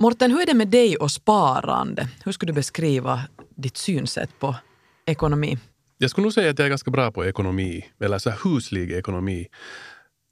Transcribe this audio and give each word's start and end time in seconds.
Morten, 0.00 0.30
hur 0.30 0.40
är 0.40 0.46
det 0.46 0.54
med 0.54 0.68
dig 0.68 0.96
och 0.96 1.10
sparande? 1.10 2.08
Hur 2.24 2.32
skulle 2.32 2.52
du 2.52 2.54
beskriva 2.54 3.20
ditt 3.56 3.76
synsätt 3.76 4.38
på 4.38 4.56
ekonomi? 5.06 5.58
Jag 5.98 6.10
skulle 6.10 6.22
nog 6.22 6.32
säga 6.32 6.50
att 6.50 6.58
jag 6.58 6.66
är 6.66 6.68
ganska 6.68 6.90
bra 6.90 7.12
på 7.12 7.24
ekonomi, 7.24 7.84
eller 8.00 8.18
så 8.18 8.30
huslig 8.30 8.92
ekonomi. 8.92 9.46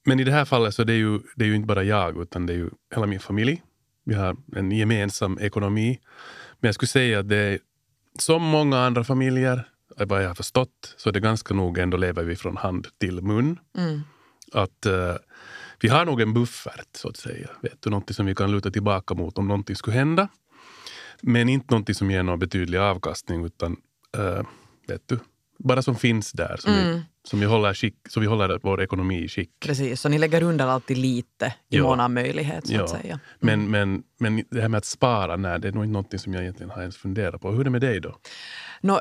Men 0.04 0.20
i 0.20 0.24
det 0.24 0.32
här 0.32 0.44
fallet 0.44 0.74
så 0.74 0.84
det 0.84 0.92
är 0.92 0.96
ju, 0.96 1.20
det 1.36 1.44
är 1.44 1.48
ju 1.48 1.54
inte 1.54 1.66
bara 1.66 1.82
jag, 1.82 2.22
utan 2.22 2.46
det 2.46 2.52
är 2.52 2.56
ju 2.56 2.70
hela 2.94 3.06
min 3.06 3.20
familj. 3.20 3.62
Vi 4.04 4.14
har 4.14 4.36
en 4.56 4.70
gemensam 4.70 5.38
ekonomi. 5.38 6.00
Men 6.60 6.68
jag 6.68 6.74
skulle 6.74 6.88
säga 6.88 7.18
att 7.18 7.28
det 7.28 7.36
är 7.36 7.58
som 8.18 8.42
många 8.42 8.78
andra 8.78 9.04
familjer, 9.04 9.68
vad 9.96 10.22
jag 10.22 10.28
har 10.28 10.34
förstått, 10.34 10.94
så 10.96 11.08
är 11.08 11.12
det 11.12 11.20
ganska 11.20 11.54
nog 11.54 11.78
ändå 11.78 11.96
lever 11.96 12.24
vi 12.24 12.36
från 12.36 12.56
hand 12.56 12.86
till 12.98 13.22
mun. 13.22 13.58
Mm. 13.78 14.00
Att 14.52 14.86
uh, 14.86 15.14
vi 15.80 15.88
har 15.88 16.04
nog 16.04 16.20
en 16.20 16.34
buffert, 16.34 16.96
så 16.96 17.08
att 17.08 17.16
säga. 17.16 17.48
Vet 17.62 17.82
du, 17.82 17.90
någonting 17.90 18.14
som 18.14 18.26
vi 18.26 18.34
kan 18.34 18.50
luta 18.50 18.70
tillbaka 18.70 19.14
mot 19.14 19.38
om 19.38 19.48
någonting 19.48 19.76
skulle 19.76 19.96
hända. 19.96 20.28
Men 21.22 21.48
inte 21.48 21.66
någonting 21.70 21.94
som 21.94 22.10
ger 22.10 22.22
någon 22.22 22.38
betydlig 22.38 22.78
avkastning, 22.78 23.44
utan 23.44 23.76
uh, 24.18 24.42
vet 24.88 25.02
du, 25.08 25.18
bara 25.58 25.82
som 25.82 25.96
finns 25.96 26.32
där. 26.32 26.56
Som, 26.56 26.72
Mm. 26.74 26.94
vi, 26.94 27.02
som, 27.24 27.40
vi 27.40 27.46
håller 27.46 27.74
skick, 27.74 27.94
så 28.08 28.20
vi 28.20 28.26
håller 28.26 28.60
vår 28.62 28.82
ekonomi 28.82 29.24
i 29.24 29.28
skick. 29.28 29.50
Precis, 29.60 30.00
så 30.00 30.08
ni 30.08 30.18
lägger 30.18 30.42
undan 30.42 30.68
alltid 30.68 30.98
lite 30.98 31.46
i 31.46 31.76
Ja. 31.76 31.82
mån 31.82 32.00
av 32.00 32.10
möjlighet 32.10 32.66
så 32.66 32.72
Ja. 32.74 32.84
att 32.84 32.90
säga. 32.90 33.20
Men, 33.40 33.70
men, 33.70 34.02
men 34.18 34.42
det 34.50 34.60
här 34.60 34.68
med 34.68 34.78
att 34.78 34.84
spara, 34.84 35.36
nej, 35.36 35.60
det 35.60 35.68
är 35.68 35.72
nog 35.72 35.84
inte 35.84 35.92
någonting 35.92 36.18
som 36.18 36.34
jag 36.34 36.42
egentligen 36.42 36.70
har 36.70 36.80
ens 36.80 36.96
funderat 36.96 37.40
på. 37.40 37.50
Hur 37.50 37.60
är 37.60 37.64
det 37.64 37.70
med 37.70 37.80
dig 37.80 38.00
då? 38.00 38.16
Nå, 38.80 38.94
eh, 38.94 39.00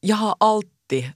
jag 0.00 0.16
har 0.16 0.36
alltid, 0.40 0.70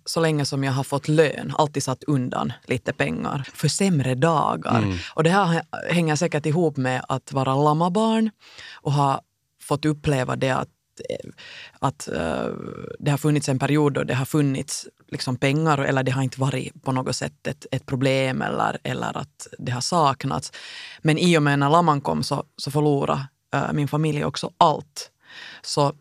så 0.05 0.21
länge 0.21 0.45
som 0.45 0.65
jag 0.65 0.73
har 0.73 0.85
fått 0.85 1.09
lön, 1.09 1.55
alltid 1.59 1.83
satt 1.83 2.05
undan 2.05 2.53
lite 2.67 2.93
pengar 2.93 3.49
för 3.55 3.69
sämre 3.69 4.15
dagar. 4.15 4.79
Mm. 4.79 4.97
Och 5.15 5.25
det 5.25 5.31
här 5.31 5.63
hänger 5.91 6.17
säkert 6.17 6.47
ihop 6.47 6.77
med 6.77 7.05
att 7.09 7.33
vara 7.33 7.55
lammabarn 7.55 8.31
och 8.75 8.93
ha 8.93 9.21
fått 9.63 9.85
uppleva 9.85 10.37
det 10.37 10.51
att 10.51 10.69
eh, 11.11 11.31
att 11.79 12.09
eh, 12.09 12.49
det 12.99 13.11
har 13.11 13.19
funnits 13.19 13.49
en 13.49 13.59
period 13.59 13.93
då 13.93 14.05
det 14.05 14.15
har 14.15 14.25
funnits 14.25 14.87
liksom 15.09 15.37
pengar 15.37 15.79
eller 15.79 16.03
det 16.03 16.13
har 16.13 16.23
inte 16.23 16.41
varit 16.41 16.83
på 16.83 16.93
något 16.93 17.17
sätt 17.17 17.47
ett, 17.47 17.67
ett 17.71 17.87
problem 17.87 18.43
eller, 18.43 18.79
eller 18.83 19.17
att 19.17 19.47
det 19.59 19.73
har 19.73 19.81
saknats. 19.81 20.53
Men 21.03 21.19
i 21.19 21.39
och 21.39 21.43
med 21.43 21.59
när 21.59 21.71
lamman 21.71 22.01
kom 22.01 22.23
så, 22.23 22.45
så 22.57 22.71
förlorade 22.71 23.27
eh, 23.55 23.73
min 23.73 23.89
familj 23.89 24.25
också 24.25 24.51
allt. 24.59 25.11
Så 25.63 25.93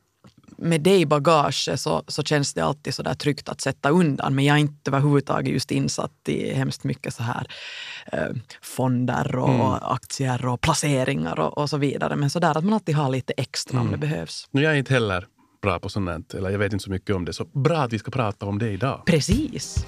med 0.58 0.82
det 0.82 0.98
i 1.00 1.06
bagaget 1.06 1.80
så, 1.80 2.04
så 2.08 2.24
känns 2.24 2.54
det 2.54 2.62
alltid 2.62 2.94
så 2.96 3.04
där 3.04 3.14
tryggt 3.14 3.50
att 3.50 3.62
sätta 3.62 3.90
undan. 3.90 4.36
Men 4.36 4.46
jag 4.46 4.56
är 4.56 4.60
inte 4.60 4.90
överhuvudtaget 4.92 5.54
just 5.54 5.72
insatt 5.72 6.12
i 6.28 6.54
hemskt 6.54 6.84
mycket 6.84 7.14
så 7.14 7.24
här 7.24 7.48
eh, 8.12 8.28
fonder 8.62 9.36
och 9.36 9.50
Mm. 9.50 9.62
aktier 9.82 10.46
och 10.46 10.62
placeringar 10.62 11.40
och, 11.40 11.58
och 11.58 11.70
så 11.70 11.78
vidare. 11.78 12.16
Men 12.16 12.30
så 12.30 12.40
där 12.40 12.58
att 12.58 12.64
man 12.64 12.74
alltid 12.74 12.96
har 12.96 13.10
lite 13.10 13.34
extra 13.38 13.80
om 13.80 13.88
Mm. 13.88 14.00
det 14.00 14.08
behövs. 14.08 14.48
Nu, 14.52 14.62
jag 14.62 14.72
är 14.74 14.76
inte 14.78 14.94
heller 14.94 15.28
bra 15.62 15.80
på 15.80 15.90
sånt, 15.90 16.34
eller 16.34 16.50
jag 16.50 16.60
vet 16.60 16.74
inte 16.74 16.84
så 16.84 16.92
mycket 16.92 17.16
om 17.16 17.26
det. 17.26 17.34
Så 17.34 17.46
bra 17.46 17.78
att 17.78 17.94
vi 17.94 18.00
ska 18.00 18.12
prata 18.12 18.46
om 18.46 18.60
det 18.60 18.70
idag. 18.70 19.02
Precis. 19.06 19.86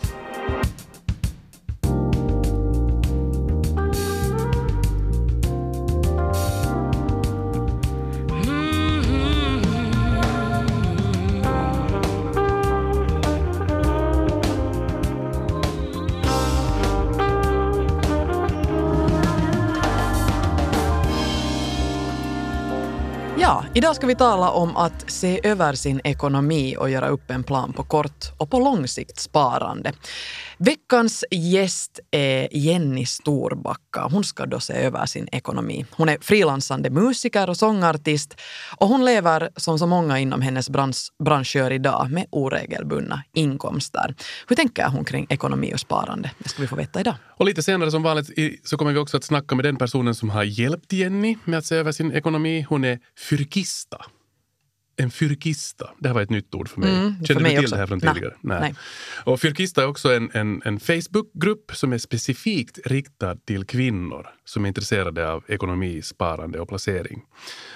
Idag 23.78 23.96
ska 23.96 24.08
vi 24.08 24.16
tala 24.16 24.52
om 24.52 24.78
att 24.78 25.12
se 25.12 25.40
över 25.44 25.74
sin 25.74 26.02
ekonomi 26.04 26.76
och 26.80 26.90
göra 26.90 27.08
upp 27.08 27.32
en 27.32 27.44
plan 27.44 27.74
på 27.74 27.84
kort 27.84 28.26
och 28.38 28.50
på 28.50 28.60
lång 28.60 28.88
sikt 28.88 29.20
sparande. 29.20 29.94
Veckans 30.60 31.26
gäst 31.32 32.00
är 32.12 32.48
Jenny 32.52 33.06
Storbacka. 33.06 34.08
Hon 34.12 34.24
ska 34.24 34.46
då 34.46 34.60
se 34.60 34.74
över 34.74 35.06
sin 35.06 35.28
ekonomi. 35.32 35.86
Hon 35.92 36.10
är 36.10 36.18
frilansande 36.22 36.90
musiker 36.90 37.50
och 37.50 37.58
sångartist 37.58 38.36
och 38.78 38.88
hon 38.88 39.06
lever 39.06 39.50
som 39.56 39.80
så 39.80 39.88
många 39.88 40.20
inom 40.20 40.42
hennes 40.42 40.70
bransch, 40.70 40.98
bransch 41.24 41.56
gör 41.56 41.72
idag 41.72 42.12
med 42.12 42.26
oregelbundna 42.30 43.24
inkomster. 43.34 44.16
Hur 44.48 44.56
tänker 44.56 44.88
hon 44.90 45.06
kring 45.06 45.28
ekonomi 45.30 45.74
och 45.74 45.80
sparande? 45.80 46.32
Det 46.40 46.50
ska 46.50 46.62
vi 46.62 46.68
få 46.68 46.76
veta 46.76 47.00
idag. 47.00 47.16
Och 47.38 47.46
lite 47.46 47.64
senare 47.64 47.92
som 47.92 48.04
vanligt 48.04 48.30
så 48.64 48.78
kommer 48.78 48.94
vi 48.94 49.00
också 49.00 49.18
att 49.18 49.24
snacka 49.24 49.56
med 49.56 49.66
den 49.66 49.76
personen 49.76 50.16
som 50.16 50.30
har 50.30 50.44
hjälpt 50.44 50.94
Jenny 50.94 51.38
med 51.46 51.60
att 51.60 51.66
se 51.66 51.76
över 51.76 51.92
sin 51.92 52.12
ekonomi. 52.12 52.66
Hon 52.70 52.84
är 52.84 53.00
fyrkista. 53.30 53.98
En 55.00 55.12
fyrkista. 55.12 55.90
Det 56.00 56.08
här 56.08 56.14
var 56.16 56.22
ett 56.22 56.30
nytt 56.30 56.56
ord 56.56 56.70
för 56.70 56.80
mig. 56.80 56.96
Mm, 56.96 57.20
för 57.20 57.26
Kände 57.26 57.44
mig 57.44 57.52
du 57.52 57.58
till 57.58 57.66
också. 57.66 57.76
det 57.76 57.80
här 57.80 57.88
från 57.88 58.00
Nej, 58.04 58.14
tidigare? 58.14 58.36
nej. 58.42 58.76
Och 59.24 59.40
fyrkista 59.42 59.84
är 59.84 59.88
också 59.88 60.14
en, 60.14 60.30
en, 60.34 60.62
en 60.66 60.80
Facebookgrupp 60.80 61.72
som 61.74 61.94
är 61.94 61.98
specifikt 61.98 62.80
riktad 62.86 63.36
till 63.36 63.66
kvinnor 63.66 64.28
som 64.46 64.64
är 64.64 64.68
intresserade 64.68 65.32
av 65.32 65.44
ekonomi, 65.48 66.02
sparande 66.02 66.60
och 66.60 66.70
placering. 66.70 67.22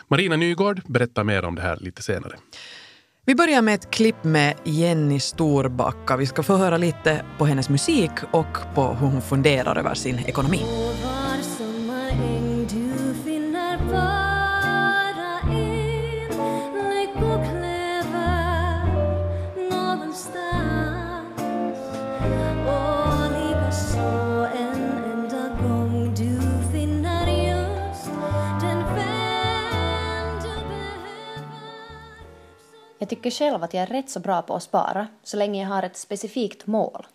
Marina 0.07 0.35
Nygård 0.35 0.81
berättar 0.87 1.23
mer 1.23 1.45
om 1.45 1.55
det 1.55 1.61
här 1.61 1.77
lite 1.81 2.03
senare. 2.03 2.35
Vi 3.25 3.35
börjar 3.35 3.61
med 3.61 3.75
ett 3.75 3.91
klipp 3.91 4.23
med 4.23 4.55
Jenny 4.63 5.19
Storbacka. 5.19 6.17
Vi 6.17 6.25
ska 6.25 6.43
få 6.43 6.55
höra 6.55 6.77
lite 6.77 7.25
på 7.37 7.45
hennes 7.45 7.69
musik 7.69 8.11
och 8.31 8.57
på 8.75 8.87
hur 8.87 9.07
hon 9.07 9.21
funderar 9.21 9.75
över 9.75 9.93
sin 9.93 10.19
ekonomi. 10.19 10.61
Tycker 33.11 33.31
själv 33.31 33.63
att 33.63 33.73
jag 33.73 33.83
är 33.83 33.87
rätt 33.87 34.09
så 34.09 34.19
bra 34.19 34.41
på 34.41 34.55
att 34.55 34.63
spara 34.63 35.07
så 35.23 35.37
länge 35.37 35.61
jag 35.61 35.69
har 35.69 35.83
ett 35.83 35.97
specifikt 35.97 36.67
mål. 36.67 37.07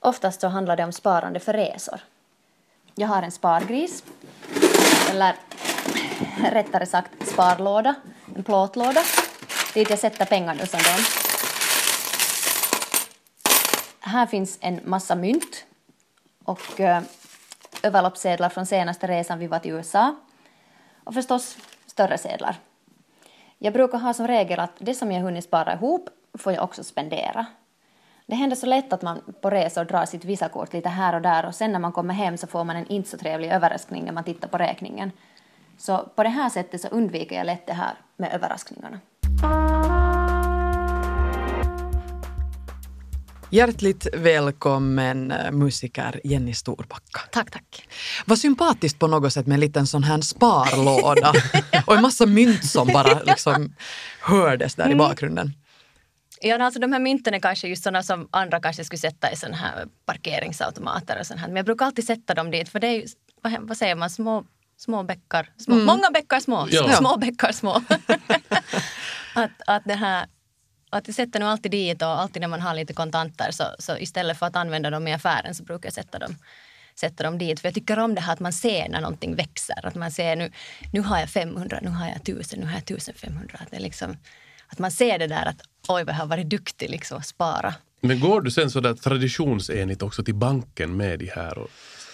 Oftast 0.00 0.40
så 0.40 0.48
handlar 0.48 0.76
det 0.76 0.84
om 0.84 0.92
sparande 0.92 1.40
för 1.40 1.52
resor. 1.52 2.00
Jag 2.94 3.08
har 3.08 3.22
en 3.22 3.30
spargris, 3.30 4.04
eller 5.10 5.34
rättare 6.50 6.86
sagt 6.86 7.28
sparlåda, 7.28 7.94
en 8.36 8.42
plåtlåda, 8.42 9.02
dit 9.74 9.90
jag 9.90 9.98
sätter 9.98 10.24
pengarna 10.24 10.66
som 10.66 10.80
dem. 10.80 11.04
Här 14.00 14.26
finns 14.26 14.58
en 14.60 14.80
massa 14.84 15.14
mynt 15.14 15.64
och 16.44 16.80
eh, 16.80 17.02
överloppssedlar 17.82 18.48
från 18.48 18.66
senaste 18.66 19.06
resan 19.06 19.38
vi 19.38 19.46
var 19.46 19.58
till 19.58 19.72
USA 19.72 20.16
och 21.04 21.14
förstås 21.14 21.56
större 21.86 22.18
sedlar. 22.18 22.56
Jag 23.58 23.72
brukar 23.72 23.98
ha 23.98 24.14
som 24.14 24.26
regel 24.26 24.60
att 24.60 24.72
det 24.78 24.94
som 24.94 25.12
jag 25.12 25.22
hunnit 25.22 25.44
spara 25.44 25.72
ihop 25.74 26.08
får 26.38 26.52
jag 26.52 26.64
också 26.64 26.84
spendera. 26.84 27.46
Det 28.26 28.34
händer 28.34 28.56
så 28.56 28.66
lätt 28.66 28.92
att 28.92 29.02
man 29.02 29.20
på 29.40 29.50
resor 29.50 29.84
drar 29.84 30.04
sitt 30.04 30.24
Visakort 30.24 30.72
lite 30.72 30.88
här 30.88 31.14
och 31.14 31.22
där 31.22 31.46
och 31.46 31.54
sen 31.54 31.72
när 31.72 31.78
man 31.78 31.92
kommer 31.92 32.14
hem 32.14 32.36
så 32.36 32.46
får 32.46 32.64
man 32.64 32.76
en 32.76 32.86
inte 32.86 33.08
så 33.08 33.18
trevlig 33.18 33.50
överraskning 33.50 34.04
när 34.04 34.12
man 34.12 34.24
tittar 34.24 34.48
på 34.48 34.58
räkningen. 34.58 35.12
Så 35.78 35.98
på 35.98 36.22
det 36.22 36.28
här 36.28 36.48
sättet 36.48 36.80
så 36.80 36.88
undviker 36.88 37.36
jag 37.36 37.46
lätt 37.46 37.66
det 37.66 37.72
här 37.72 37.94
med 38.16 38.34
överraskningarna. 38.34 39.00
Hjärtligt 43.50 44.06
välkommen 44.14 45.30
eh, 45.30 45.50
musiker 45.52 46.20
Jenny 46.24 46.54
Storbacka. 46.54 47.20
Tack, 47.30 47.50
tack. 47.50 47.88
Vad 48.24 48.38
sympatiskt 48.38 48.98
på 48.98 49.06
något 49.06 49.32
sätt 49.32 49.46
med 49.46 49.54
en 49.54 49.60
liten 49.60 49.86
sån 49.86 50.04
här 50.04 50.20
sparlåda 50.20 51.32
och 51.86 51.96
en 51.96 52.02
massa 52.02 52.26
mynt 52.26 52.64
som 52.64 52.88
bara 52.92 53.22
liksom 53.22 53.74
hördes 54.20 54.74
där 54.74 54.90
i 54.90 54.94
bakgrunden. 54.94 55.52
Ja, 56.40 56.64
alltså 56.64 56.80
de 56.80 56.92
här 56.92 57.00
mynten 57.00 57.34
är 57.34 57.38
kanske 57.38 57.68
just 57.68 57.82
sådana 57.82 58.02
som 58.02 58.28
andra 58.30 58.60
kanske 58.60 58.84
skulle 58.84 58.98
sätta 58.98 59.32
i 59.32 59.36
sådana 59.36 59.56
här 59.56 59.86
parkeringsautomater 60.06 61.20
och 61.20 61.26
sånt 61.26 61.40
här. 61.40 61.48
Men 61.48 61.56
jag 61.56 61.66
brukar 61.66 61.86
alltid 61.86 62.06
sätta 62.06 62.34
dem 62.34 62.50
dit 62.50 62.68
för 62.68 62.80
det 62.80 62.86
är 62.86 62.92
ju, 62.94 63.06
vad, 63.42 63.52
vad 63.60 63.76
säger 63.76 63.94
man, 63.94 64.10
små, 64.10 64.44
små 64.76 65.02
bäckar, 65.02 65.48
små, 65.58 65.74
många 65.74 66.10
bäckar 66.14 66.40
små, 66.40 66.66
Ja. 66.70 66.92
små 66.92 67.16
bäckar 67.16 67.52
små. 67.52 67.72
att, 69.34 69.50
att 69.66 69.82
det 69.84 69.94
här 69.94 70.26
att 70.96 71.08
jag 71.08 71.14
sätter 71.14 71.40
nog 71.40 71.48
alltid 71.48 71.70
dit 71.70 72.02
och 72.02 72.08
alltid 72.08 72.40
när 72.40 72.48
man 72.48 72.60
har 72.60 72.74
lite 72.74 72.92
kontanter 72.92 73.50
så, 73.50 73.64
så 73.78 73.98
istället 73.98 74.38
för 74.38 74.46
att 74.46 74.56
använda 74.56 74.90
dem 74.90 75.08
i 75.08 75.12
affären 75.12 75.54
så 75.54 75.62
brukar 75.62 75.86
jag 75.86 75.94
sätta 75.94 76.18
dem, 76.18 76.36
sätta 76.94 77.24
dem 77.24 77.38
dit. 77.38 77.60
För 77.60 77.68
jag 77.68 77.74
tycker 77.74 77.98
om 77.98 78.14
det 78.14 78.20
här 78.20 78.32
att 78.32 78.40
man 78.40 78.52
ser 78.52 78.88
när 78.88 79.00
någonting 79.00 79.34
växer. 79.34 79.86
Att 79.86 79.94
man 79.94 80.10
ser 80.10 80.36
nu, 80.36 80.52
nu 80.92 81.00
har 81.00 81.18
jag 81.18 81.28
500, 81.28 81.78
nu 81.82 81.90
har 81.90 82.06
jag 82.06 82.16
1000, 82.16 82.60
nu 82.60 82.66
har 82.66 82.72
jag 82.72 82.82
1500. 82.82 83.58
Att, 83.60 83.70
det 83.70 83.78
liksom, 83.78 84.16
att 84.66 84.78
man 84.78 84.90
ser 84.90 85.18
det 85.18 85.26
där 85.26 85.46
att 85.46 85.62
oj 85.88 86.04
vad 86.04 86.14
jag 86.14 86.18
har 86.18 86.26
varit 86.26 86.50
duktig 86.50 86.90
liksom 86.90 87.18
att 87.18 87.26
spara. 87.26 87.74
Men 88.00 88.20
går 88.20 88.40
du 88.40 88.50
sen 88.50 88.70
så 88.70 88.80
där 88.80 88.94
traditionsenligt 88.94 90.02
också 90.02 90.24
till 90.24 90.34
banken 90.34 90.96
med 90.96 91.18
de 91.18 91.30
här 91.34 91.58
och 91.58 91.68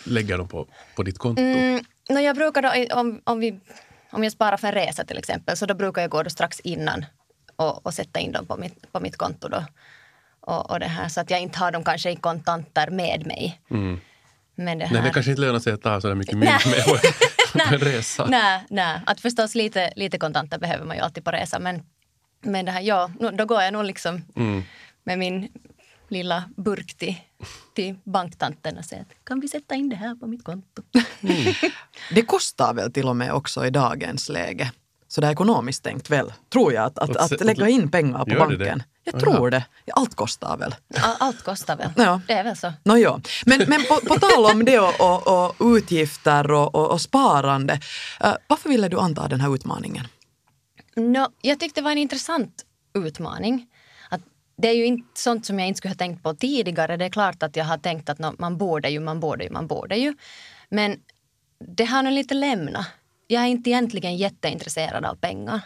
lägger 0.05 0.39
dem 0.39 0.49
på, 0.49 0.67
på 0.97 1.03
ditt 1.03 1.19
konto? 1.19 1.43
Mm, 1.43 1.85
no, 2.11 2.19
jag 2.19 2.37
brukar 2.37 2.63
då, 2.63 2.97
om, 2.97 3.21
om 3.25 3.41
vi 3.41 3.61
om 4.13 4.25
jag 4.25 4.33
sparar 4.33 4.57
för 4.57 4.69
en 4.69 4.75
resa 4.75 5.05
till 5.05 5.19
exempel, 5.19 5.57
så 5.57 5.67
då 5.67 5.75
brukar 5.75 6.03
jag 6.03 6.11
gå 6.11 6.23
då 6.23 6.31
strax 6.31 6.61
innan 6.61 7.05
och, 7.63 7.87
och 7.87 7.95
sätta 7.95 8.21
in 8.21 8.33
dem 8.33 8.47
på 8.47 8.57
mitt, 8.57 8.93
på 8.93 9.01
mitt 9.01 9.17
konto 9.17 9.49
då. 9.49 9.65
Och, 10.41 10.71
och 10.71 10.81
det 10.81 10.87
här, 10.87 11.09
så 11.09 11.21
att 11.21 11.31
jag 11.31 11.41
inte 11.41 11.59
har 11.59 11.71
dem 11.73 11.85
kanske 11.85 12.11
i 12.11 12.17
kontanter 12.17 12.91
med 12.91 13.27
mig. 13.27 13.61
Men 14.55 14.79
det 14.79 14.85
här, 14.87 14.95
Nej, 14.95 15.03
det 15.03 15.11
kanske 15.11 15.31
inte 15.31 15.41
lönar 15.41 15.59
sig 15.61 15.73
att 15.73 15.83
ta 15.83 16.01
så 16.01 16.09
där 16.09 16.15
mycket 16.15 16.35
mynt 16.39 16.67
med 16.67 16.85
på, 16.85 16.97
på 17.69 17.75
en 17.75 17.81
resa. 17.81 18.27
Nej, 18.27 18.65
nej, 18.71 19.01
att 19.07 19.21
förstås 19.21 19.55
lite, 19.55 19.93
lite 19.97 20.19
kontanter 20.19 20.59
behöver 20.59 20.85
man 20.87 20.97
ju 20.97 21.03
alltid 21.03 21.25
på 21.25 21.31
resa. 21.31 21.59
Men, 21.59 21.83
men 22.41 22.65
det 22.65 22.73
här, 22.73 22.81
ja, 22.81 23.11
nu- 23.21 23.31
då 23.31 23.45
går 23.45 23.63
jag 23.63 23.73
nog 23.73 23.85
liksom 23.85 24.25
Mm. 24.37 24.63
med 25.05 25.19
min 25.19 25.49
lilla 26.09 26.45
burk 26.57 26.95
till, 26.95 27.15
till 27.75 27.95
banktanten 28.05 28.79
och 28.79 28.85
säger 28.85 29.03
att 29.03 29.25
kan 29.25 29.41
vi 29.41 29.49
sätta 29.49 29.75
in 29.75 29.89
det 29.89 29.97
här 29.97 30.15
på 30.15 30.27
mitt 30.27 30.45
konto? 30.45 30.83
Det 32.11 32.23
kostar 32.23 32.75
väl 32.75 32.93
till 32.93 33.09
och 33.09 33.17
med 33.17 33.33
också 33.33 33.67
i 33.67 33.71
dagens 33.71 34.29
läge. 34.29 34.73
Så 35.13 35.21
det 35.21 35.27
är 35.27 35.31
ekonomiskt 35.33 35.85
tänkt 35.85 36.11
väl, 36.11 36.33
tror 36.53 36.73
jag, 36.73 36.85
att, 36.85 36.99
att, 36.99 37.17
Att 37.33 37.41
lägga 37.45 37.69
in 37.69 37.91
pengar 37.91 38.25
på 38.25 38.31
Gör 38.31 38.47
det 38.51 38.57
banken. 38.57 38.83
Jag 39.05 39.21
tror 39.21 39.51
det. 39.51 39.65
Allt 39.93 40.15
kostar 40.15 40.57
väl. 40.57 40.75
All- 41.03 41.17
Allt 41.21 41.43
kostar 41.43 41.77
väl? 41.77 41.91
Ja. 41.97 42.21
Det 42.27 42.33
är 42.33 42.45
väl 42.45 42.57
så. 42.57 42.73
No, 42.85 42.97
ja. 42.97 43.21
Men, 43.47 43.59
men 43.69 43.83
på, 43.85 44.01
på 44.07 44.15
tal 44.15 44.45
om 44.47 44.65
det 44.65 44.79
och, 44.79 45.01
och, 45.01 45.47
och 45.61 45.77
utgifter 45.77 46.51
och, 46.51 46.75
och, 46.75 46.91
och 46.91 47.01
sparande. 47.01 47.81
eh, 48.21 48.35
varför 48.47 48.69
ville 48.69 48.89
du 48.89 48.99
anta 49.01 49.29
den 49.29 49.41
här 49.41 49.55
utmaningen? 49.55 50.07
No, 50.97 51.27
jag 51.43 51.61
tyckte 51.61 51.81
det 51.81 51.85
var 51.85 51.93
en 51.93 51.99
intressant 51.99 52.63
utmaning. 52.95 53.67
Att 54.11 54.21
det 54.63 54.69
är 54.69 54.75
ju 54.75 54.85
inte 54.87 55.21
sånt 55.21 55.47
som 55.47 55.59
jag 55.59 55.69
inte 55.69 55.79
skulle 55.79 55.91
ha 55.93 55.97
tänkt 55.99 56.23
på 56.23 56.35
tidigare. 56.35 56.97
Det 56.97 57.05
är 57.05 57.11
klart 57.11 57.43
att 57.43 57.57
jag 57.57 57.65
har 57.65 57.79
tänkt 57.79 58.09
att 58.09 58.19
nå, 58.19 58.35
man 58.39 58.57
borde 58.59 58.89
ju, 58.91 59.01
man 59.01 59.21
borde 59.21 59.45
ju, 59.45 59.51
man 59.51 59.67
borde 59.67 59.97
ju. 59.97 60.15
Men 60.71 60.97
det 61.77 61.85
har 61.85 62.03
nog 62.03 62.13
lite 62.13 62.35
lämnat. 62.35 62.87
Jag 63.27 63.43
är 63.43 63.47
inte 63.47 63.71
egentligen 63.71 64.17
jätteintresserad 64.17 65.05
av 65.05 65.15
pengar. 65.15 65.61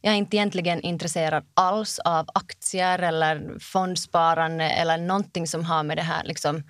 Jag 0.00 0.12
är 0.12 0.18
inte 0.18 0.36
egentligen 0.36 0.80
intresserad 0.80 1.44
alls 1.54 1.98
av 1.98 2.28
aktier 2.34 2.98
eller 2.98 3.58
fondsparande 3.60 4.64
eller 4.64 4.98
någonting 4.98 5.46
som 5.46 5.64
har 5.64 5.82
med 5.82 5.96
det 5.96 6.02
här 6.02 6.24
liksom 6.24 6.62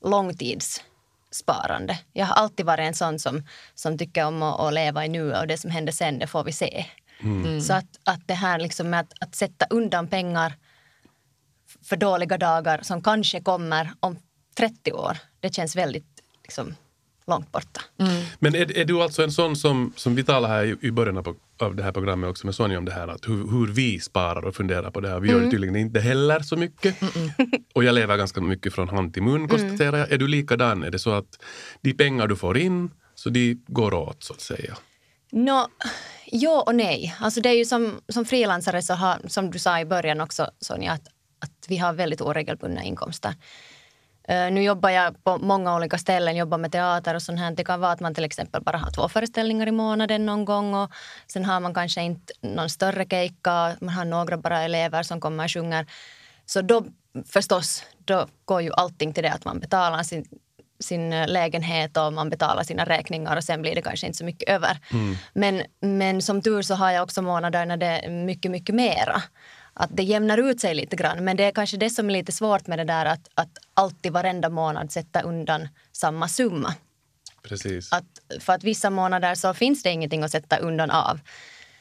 långtidssparande. 0.00 1.98
Jag 2.12 2.26
har 2.26 2.34
alltid 2.34 2.66
varit 2.66 2.86
en 2.86 2.94
sån 2.94 3.18
som, 3.18 3.46
som 3.74 3.98
tycker 3.98 4.26
om 4.26 4.42
att, 4.42 4.60
att 4.60 4.74
leva 4.74 5.04
i 5.04 5.08
nuet 5.08 5.40
och 5.40 5.46
det 5.46 5.58
som 5.58 5.70
händer 5.70 5.92
sen, 5.92 6.18
det 6.18 6.26
får 6.26 6.44
vi 6.44 6.52
se. 6.52 6.86
Så 7.62 7.72
att, 7.72 7.98
att 8.04 8.28
det 8.28 8.34
här 8.34 8.58
liksom 8.58 8.90
med 8.90 9.00
att, 9.00 9.12
att 9.20 9.34
sätta 9.34 9.66
undan 9.70 10.08
pengar 10.08 10.54
för 11.82 11.96
dåliga 11.96 12.38
dagar 12.38 12.82
som 12.82 13.02
kanske 13.02 13.40
kommer 13.40 13.92
om 14.00 14.18
30 14.56 14.92
år, 14.92 15.18
det 15.40 15.54
känns 15.54 15.76
väldigt 15.76 16.22
liksom, 16.42 16.74
långt 17.26 17.52
borta. 17.52 17.80
Men 18.38 18.54
är, 18.54 18.78
är 18.78 18.84
du 18.84 19.02
alltså 19.02 19.22
en 19.22 19.32
sån 19.32 19.56
som, 19.56 19.92
som 19.96 20.14
vi 20.14 20.24
talade 20.24 20.54
här 20.54 20.64
i, 20.64 20.76
i 20.80 20.90
början 20.90 21.18
av, 21.18 21.36
av 21.58 21.76
det 21.76 21.82
här 21.82 21.92
programmet 21.92 22.30
också 22.30 22.46
med 22.46 22.54
Sonja 22.54 22.78
om 22.78 22.84
det 22.84 22.92
här 22.92 23.08
att 23.08 23.28
hur, 23.28 23.50
hur 23.50 23.66
vi 23.66 24.00
sparar 24.00 24.44
och 24.44 24.54
funderar 24.54 24.90
på 24.90 25.00
det 25.00 25.08
här. 25.08 25.20
Vi 25.20 25.30
gör 25.30 25.40
det 25.40 25.50
tydligen 25.50 25.76
inte 25.76 26.00
heller 26.00 26.40
så 26.40 26.56
mycket. 26.56 26.96
Och 27.74 27.84
jag 27.84 27.94
lever 27.94 28.16
ganska 28.16 28.40
mycket 28.40 28.74
från 28.74 28.88
hand 28.88 29.14
till 29.14 29.22
mun 29.22 29.48
konstaterar 29.48 29.98
jag. 29.98 30.12
Är 30.12 30.18
du 30.18 30.28
likadan? 30.28 30.82
Är 30.82 30.90
det 30.90 30.98
så 30.98 31.10
att 31.10 31.44
de 31.80 31.92
pengar 31.92 32.26
du 32.26 32.36
får 32.36 32.58
in, 32.58 32.90
så 33.14 33.30
de 33.30 33.54
går 33.66 33.94
åt 33.94 34.22
så 34.22 34.32
att 34.32 34.40
säga? 34.40 34.76
Nå, 35.32 35.68
ja 36.26 36.62
och 36.66 36.74
nej. 36.74 37.14
Alltså 37.20 37.40
det 37.40 37.48
är 37.48 37.56
ju 37.56 37.64
som, 37.64 38.00
som 38.08 38.24
frilansare, 38.24 38.82
så 38.82 38.94
har, 38.94 39.20
som 39.28 39.50
du 39.50 39.58
sa 39.58 39.80
i 39.80 39.84
början 39.84 40.20
också 40.20 40.50
Sonja, 40.60 40.92
att, 40.92 41.08
att 41.38 41.66
vi 41.68 41.76
har 41.76 41.92
väldigt 41.92 42.20
oregelbundna 42.20 42.82
inkomster. 42.82 43.34
Nu 44.28 44.62
jobbar 44.62 44.90
jag 44.90 45.24
på 45.24 45.38
många 45.38 45.76
olika 45.76 45.98
ställen, 45.98 46.36
jobbar 46.36 46.58
med 46.58 46.72
teater 46.72 47.14
och 47.14 47.22
sånt 47.22 47.38
här. 47.38 47.50
Det 47.50 47.64
kan 47.64 47.80
vara 47.80 47.92
att 47.92 48.00
man 48.00 48.14
till 48.14 48.24
exempel 48.24 48.62
bara 48.62 48.78
har 48.78 48.90
två 48.90 49.08
föreställningar 49.08 49.66
i 49.66 49.70
månaden 49.70 50.26
någon 50.26 50.44
gång 50.44 50.74
och 50.74 50.90
sen 51.26 51.44
har 51.44 51.60
man 51.60 51.74
kanske 51.74 52.02
inte 52.02 52.32
någon 52.40 52.70
större 52.70 53.06
keikka, 53.10 53.76
man 53.80 53.94
har 53.94 54.04
några 54.04 54.36
bara 54.36 54.62
elever 54.62 55.02
som 55.02 55.20
kommer 55.20 55.44
och 55.44 55.50
sjunger. 55.50 55.86
Så 56.46 56.62
då 56.62 56.84
förstås, 57.26 57.84
då 58.04 58.26
går 58.44 58.62
ju 58.62 58.72
allting 58.72 59.12
till 59.12 59.22
det 59.22 59.32
att 59.32 59.44
man 59.44 59.60
betalar 59.60 60.02
sin, 60.02 60.24
sin 60.80 61.12
eh, 61.12 61.28
lägenhet 61.28 61.96
och 61.96 62.12
man 62.12 62.30
betalar 62.30 62.62
sina 62.62 62.84
räkningar 62.84 63.36
och 63.36 63.44
sen 63.44 63.62
blir 63.62 63.74
det 63.74 63.82
kanske 63.82 64.06
inte 64.06 64.18
så 64.18 64.24
mycket 64.24 64.48
över. 64.48 64.78
Men, 65.32 65.62
men 65.80 66.22
som 66.22 66.42
tur 66.42 66.62
så 66.62 66.74
har 66.74 66.90
jag 66.90 67.02
också 67.02 67.22
månader 67.22 67.66
när 67.66 67.76
det 67.76 67.86
är 67.86 68.10
mycket, 68.10 68.50
mycket 68.50 68.74
mera. 68.74 69.22
Att 69.74 69.90
det 69.92 70.02
jämnar 70.02 70.38
ut 70.38 70.60
sig 70.60 70.74
lite 70.74 70.96
grann. 70.96 71.24
Men 71.24 71.36
det 71.36 71.44
är 71.44 71.50
kanske 71.50 71.76
det 71.76 71.90
som 71.90 72.08
är 72.08 72.12
lite 72.12 72.32
svårt 72.32 72.66
med 72.66 72.78
det 72.78 72.84
där 72.84 73.06
att, 73.06 73.28
att 73.34 73.58
alltid 73.74 74.12
varenda 74.12 74.48
månad 74.48 74.92
sätta 74.92 75.20
undan 75.20 75.68
samma 75.92 76.28
summa. 76.28 76.74
Precis. 77.42 77.92
Att, 77.92 78.04
för 78.40 78.52
att 78.52 78.64
vissa 78.64 78.90
månader 78.90 79.34
så 79.34 79.54
finns 79.54 79.82
det 79.82 79.90
ingenting 79.90 80.22
att 80.22 80.30
sätta 80.30 80.56
undan 80.56 80.90
av. 80.90 81.20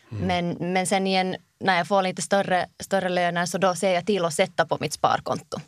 Men, 0.10 0.50
men 0.60 0.88
sen 0.88 1.08
igen, 1.08 1.36
när 1.60 1.78
jag 1.78 1.88
får 1.88 2.02
lite 2.02 2.22
större, 2.22 2.66
större 2.80 3.10
löner 3.10 3.46
så 3.46 3.58
då 3.58 3.76
ser 3.76 3.94
jag 3.94 4.06
till 4.06 4.26
att 4.26 4.34
sätta 4.34 4.66
på 4.66 4.78
mitt 4.80 4.94
sparkonto. 4.94 5.60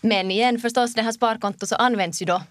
Men 0.00 0.30
igen 0.30 0.60
förstås, 0.60 0.94
det 0.94 1.02
här 1.02 1.12
sparkontot 1.12 1.68
så 1.68 1.74
används 1.74 2.22
ju 2.22 2.26
då 2.26 2.42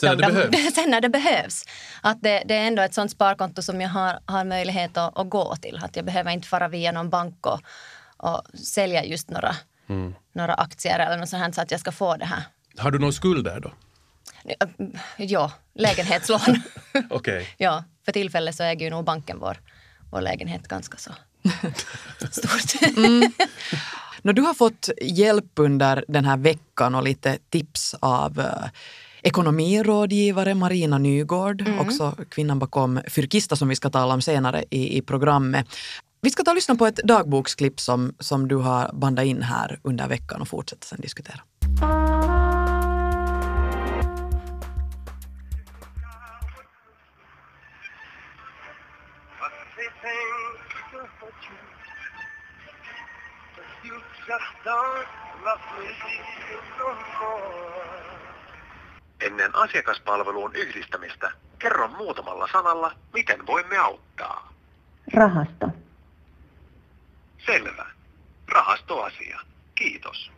Sen 0.00 0.08
när 0.08 0.16
det 0.16 0.22
de- 0.26 0.50
behövs. 0.50 0.74
sen 0.74 0.90
när 0.90 1.00
det 1.00 1.08
behövs. 1.08 1.64
Att 2.02 2.22
det, 2.22 2.42
det 2.46 2.54
är 2.54 2.66
ändå 2.66 2.82
ett 2.82 2.94
sånt 2.94 3.10
sparkonto 3.10 3.62
som 3.62 3.80
jag 3.80 3.88
har, 3.88 4.20
har 4.24 4.44
möjlighet 4.44 4.96
att, 4.96 5.18
att 5.18 5.30
gå 5.30 5.56
till. 5.56 5.80
Att 5.82 5.96
jag 5.96 6.04
behöver 6.04 6.30
inte 6.30 6.48
fara 6.48 6.68
via 6.68 6.92
någon 6.92 7.10
bank 7.10 7.46
och, 7.46 7.60
och 8.22 8.42
sälja 8.58 9.04
just 9.04 9.30
några, 9.30 9.56
några 10.32 10.54
aktier 10.54 10.98
eller 10.98 11.16
något 11.16 11.28
sånt 11.28 11.42
här 11.42 11.52
så 11.52 11.60
att 11.60 11.70
jag 11.70 11.80
ska 11.80 11.92
få 11.92 12.16
det 12.16 12.24
här. 12.24 12.42
Har 12.78 12.90
du 12.90 12.98
någon 12.98 13.12
skuld 13.12 13.44
där 13.44 13.60
då? 13.60 13.72
Ja, 15.16 15.52
lägenhetslån. 15.74 16.62
Okej. 17.10 17.48
ja, 17.56 17.84
för 18.04 18.12
tillfället 18.12 18.56
så 18.56 18.62
äger 18.62 18.86
ju 18.86 18.90
nog 18.90 19.04
banken 19.04 19.38
vår, 19.40 19.60
vår 20.10 20.20
lägenhet 20.20 20.68
ganska 20.68 20.98
så 20.98 21.10
stort. 22.30 22.82
Nå, 24.22 24.32
du 24.32 24.42
har 24.42 24.54
fått 24.54 24.88
hjälp 25.02 25.52
under 25.56 26.04
den 26.08 26.24
här 26.24 26.36
veckan 26.36 26.94
och 26.94 27.02
lite 27.02 27.38
tips 27.50 27.94
av 28.00 28.40
eh, 28.40 28.68
ekonomirådgivare 29.22 30.54
Marina 30.54 30.98
Nygård, 30.98 31.64
också 31.80 32.16
kvinnan 32.28 32.58
bakom 32.58 33.00
Fyrkista 33.08 33.56
som 33.56 33.68
vi 33.68 33.76
ska 33.76 33.90
tala 33.90 34.14
om 34.14 34.22
senare 34.22 34.64
i, 34.70 34.98
i 34.98 35.02
programmet. 35.02 35.66
Vi 36.22 36.30
ska 36.30 36.42
ta 36.42 36.50
och 36.50 36.54
lyssna 36.54 36.74
på 36.74 36.86
ett 36.86 36.96
dagboksklipp 36.96 37.80
som, 37.80 38.14
som 38.18 38.48
du 38.48 38.56
har 38.56 38.90
bandat 38.92 39.24
in 39.24 39.42
här 39.42 39.80
under 39.82 40.08
veckan 40.08 40.40
och 40.40 40.48
fortsätta 40.48 40.86
sen 40.86 41.00
diskutera. 41.00 41.40
Ennen 59.26 59.50
asiakaspalveluun 59.54 60.52
yhdistämistä 60.54 61.32
kerro 61.58 61.88
muutamalla 61.88 62.48
sanalla, 62.52 62.92
miten 63.14 63.46
voimme 63.46 63.76
auttaa. 63.76 64.52
Rahasto. 65.12 65.70
Selvä. 67.46 67.86
Rahastoasia. 68.48 69.40
Kiitos. 69.78 70.30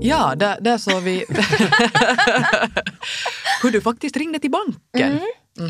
Ja, 0.00 0.34
där, 0.36 0.60
där 0.60 0.78
såg 0.78 1.02
vi 1.02 1.24
hur 3.62 3.70
du 3.70 3.80
faktiskt 3.80 4.16
ringde 4.16 4.38
till 4.38 4.50
banken. 4.50 5.20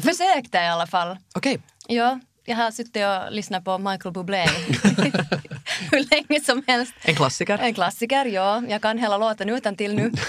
Försökte 0.02 0.58
i 0.58 0.68
alla 0.68 0.86
fall. 0.86 1.16
Okej, 1.34 1.58
Ja, 1.88 2.20
jag 2.44 2.56
har 2.56 2.70
suttit 2.70 2.96
och 3.06 3.32
lyssnat 3.32 3.64
på 3.64 3.78
Michael 3.78 4.12
Bublé 4.12 4.46
hur 5.90 6.10
länge 6.10 6.40
som 6.44 6.62
helst. 6.66 6.94
en 7.02 7.14
klassiker. 7.16 7.58
En 7.58 7.74
klassiker, 7.74 8.24
ja. 8.24 8.62
Jag 8.68 8.82
kan 8.82 8.98
hela 8.98 9.18
låten 9.18 9.48
utan 9.48 9.76
till 9.76 9.94
nu. 9.94 10.12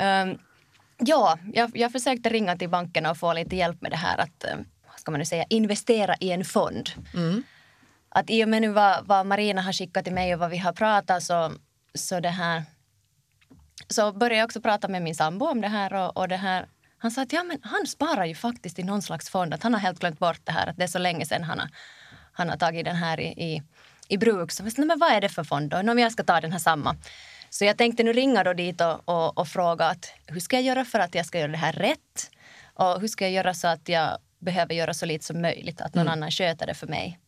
Ehm, 0.00 0.38
ja, 0.98 1.38
jag, 1.52 1.70
jag 1.74 1.92
försökte 1.92 2.28
ringa 2.28 2.56
till 2.56 2.68
banken 2.68 3.06
och 3.06 3.18
få 3.18 3.32
lite 3.32 3.56
hjälp 3.56 3.82
med 3.82 3.90
det 3.90 3.96
här 3.96 4.18
att, 4.18 4.44
eh, 4.44 4.56
vad 4.86 5.00
ska 5.00 5.10
man 5.10 5.18
nu 5.18 5.24
säga, 5.26 5.44
investera 5.48 6.16
i 6.20 6.30
en 6.30 6.44
fond. 6.44 6.90
Att 8.08 8.30
i 8.30 8.44
och 8.44 8.48
med 8.48 8.62
nu 8.62 8.68
vad, 8.68 9.06
vad 9.06 9.26
Marina 9.26 9.62
har 9.62 9.72
skickat 9.72 10.04
till 10.04 10.14
mig 10.14 10.34
och 10.34 10.40
vad 10.40 10.50
vi 10.50 10.58
har 10.58 10.72
pratat 10.72 11.22
så, 11.22 11.52
så 11.94 12.20
det 12.20 12.28
här 12.28 12.62
så 13.88 14.12
började 14.12 14.36
jag 14.36 14.44
också 14.44 14.60
prata 14.60 14.88
med 14.88 15.02
min 15.02 15.14
sambo 15.14 15.46
om 15.46 15.60
det 15.60 15.68
här 15.68 15.94
och, 15.94 16.16
och 16.16 16.28
det 16.28 16.36
här 16.36 16.66
han 16.98 17.10
sa 17.10 17.22
att 17.22 17.32
ja, 17.32 17.42
men 17.42 17.58
han 17.62 17.86
sparar 17.86 18.24
ju 18.24 18.34
faktiskt 18.34 18.78
i 18.78 18.82
någon 18.82 19.02
slags 19.02 19.30
fond. 19.30 19.54
Att 19.54 19.62
han 19.62 19.74
har 19.74 19.80
helt 19.80 19.98
glömt 19.98 20.18
bort 20.18 20.40
det 20.44 20.52
här. 20.52 20.66
Att 20.66 20.76
det 20.76 20.84
är 20.84 20.88
så 20.88 20.98
länge 20.98 21.26
sedan 21.26 21.44
han 21.44 21.58
har, 21.58 21.68
han 22.32 22.48
har 22.48 22.56
tagit 22.56 22.84
den 22.84 22.96
här 22.96 23.20
i, 23.20 23.26
i, 23.26 23.62
i 24.08 24.18
bruk. 24.18 24.52
Så 24.52 24.62
jag 24.62 24.72
sa, 24.72 24.84
men 24.84 24.98
vad 24.98 25.12
är 25.12 25.20
det 25.20 25.28
för 25.28 25.44
fond 25.44 25.70
då? 25.70 25.82
Men 25.82 25.98
jag 25.98 26.12
ska 26.12 26.24
ta 26.24 26.40
den 26.40 26.52
här 26.52 26.58
samma. 26.58 26.96
Så 27.50 27.64
jag 27.64 27.76
tänkte 27.78 28.02
nu 28.02 28.12
ringa 28.12 28.44
då 28.44 28.52
dit 28.52 28.80
och, 28.80 29.08
och, 29.08 29.38
och 29.38 29.48
fråga 29.48 29.84
att 29.86 30.12
hur 30.26 30.40
ska 30.40 30.56
jag 30.56 30.62
göra 30.64 30.84
för 30.84 30.98
att 30.98 31.14
jag 31.14 31.26
ska 31.26 31.38
göra 31.38 31.52
det 31.52 31.58
här 31.58 31.72
rätt? 31.72 32.30
Och 32.74 33.00
hur 33.00 33.08
ska 33.08 33.24
jag 33.24 33.32
göra 33.32 33.54
så 33.54 33.68
att 33.68 33.88
jag 33.88 34.18
behöver 34.38 34.74
göra 34.74 34.94
så 34.94 35.06
lite 35.06 35.24
som 35.24 35.42
möjligt? 35.42 35.80
Att 35.80 35.94
någon 35.94 36.08
annan 36.08 36.30
sköter 36.30 36.66
det 36.66 36.74
för 36.74 36.86
mig. 36.86 37.18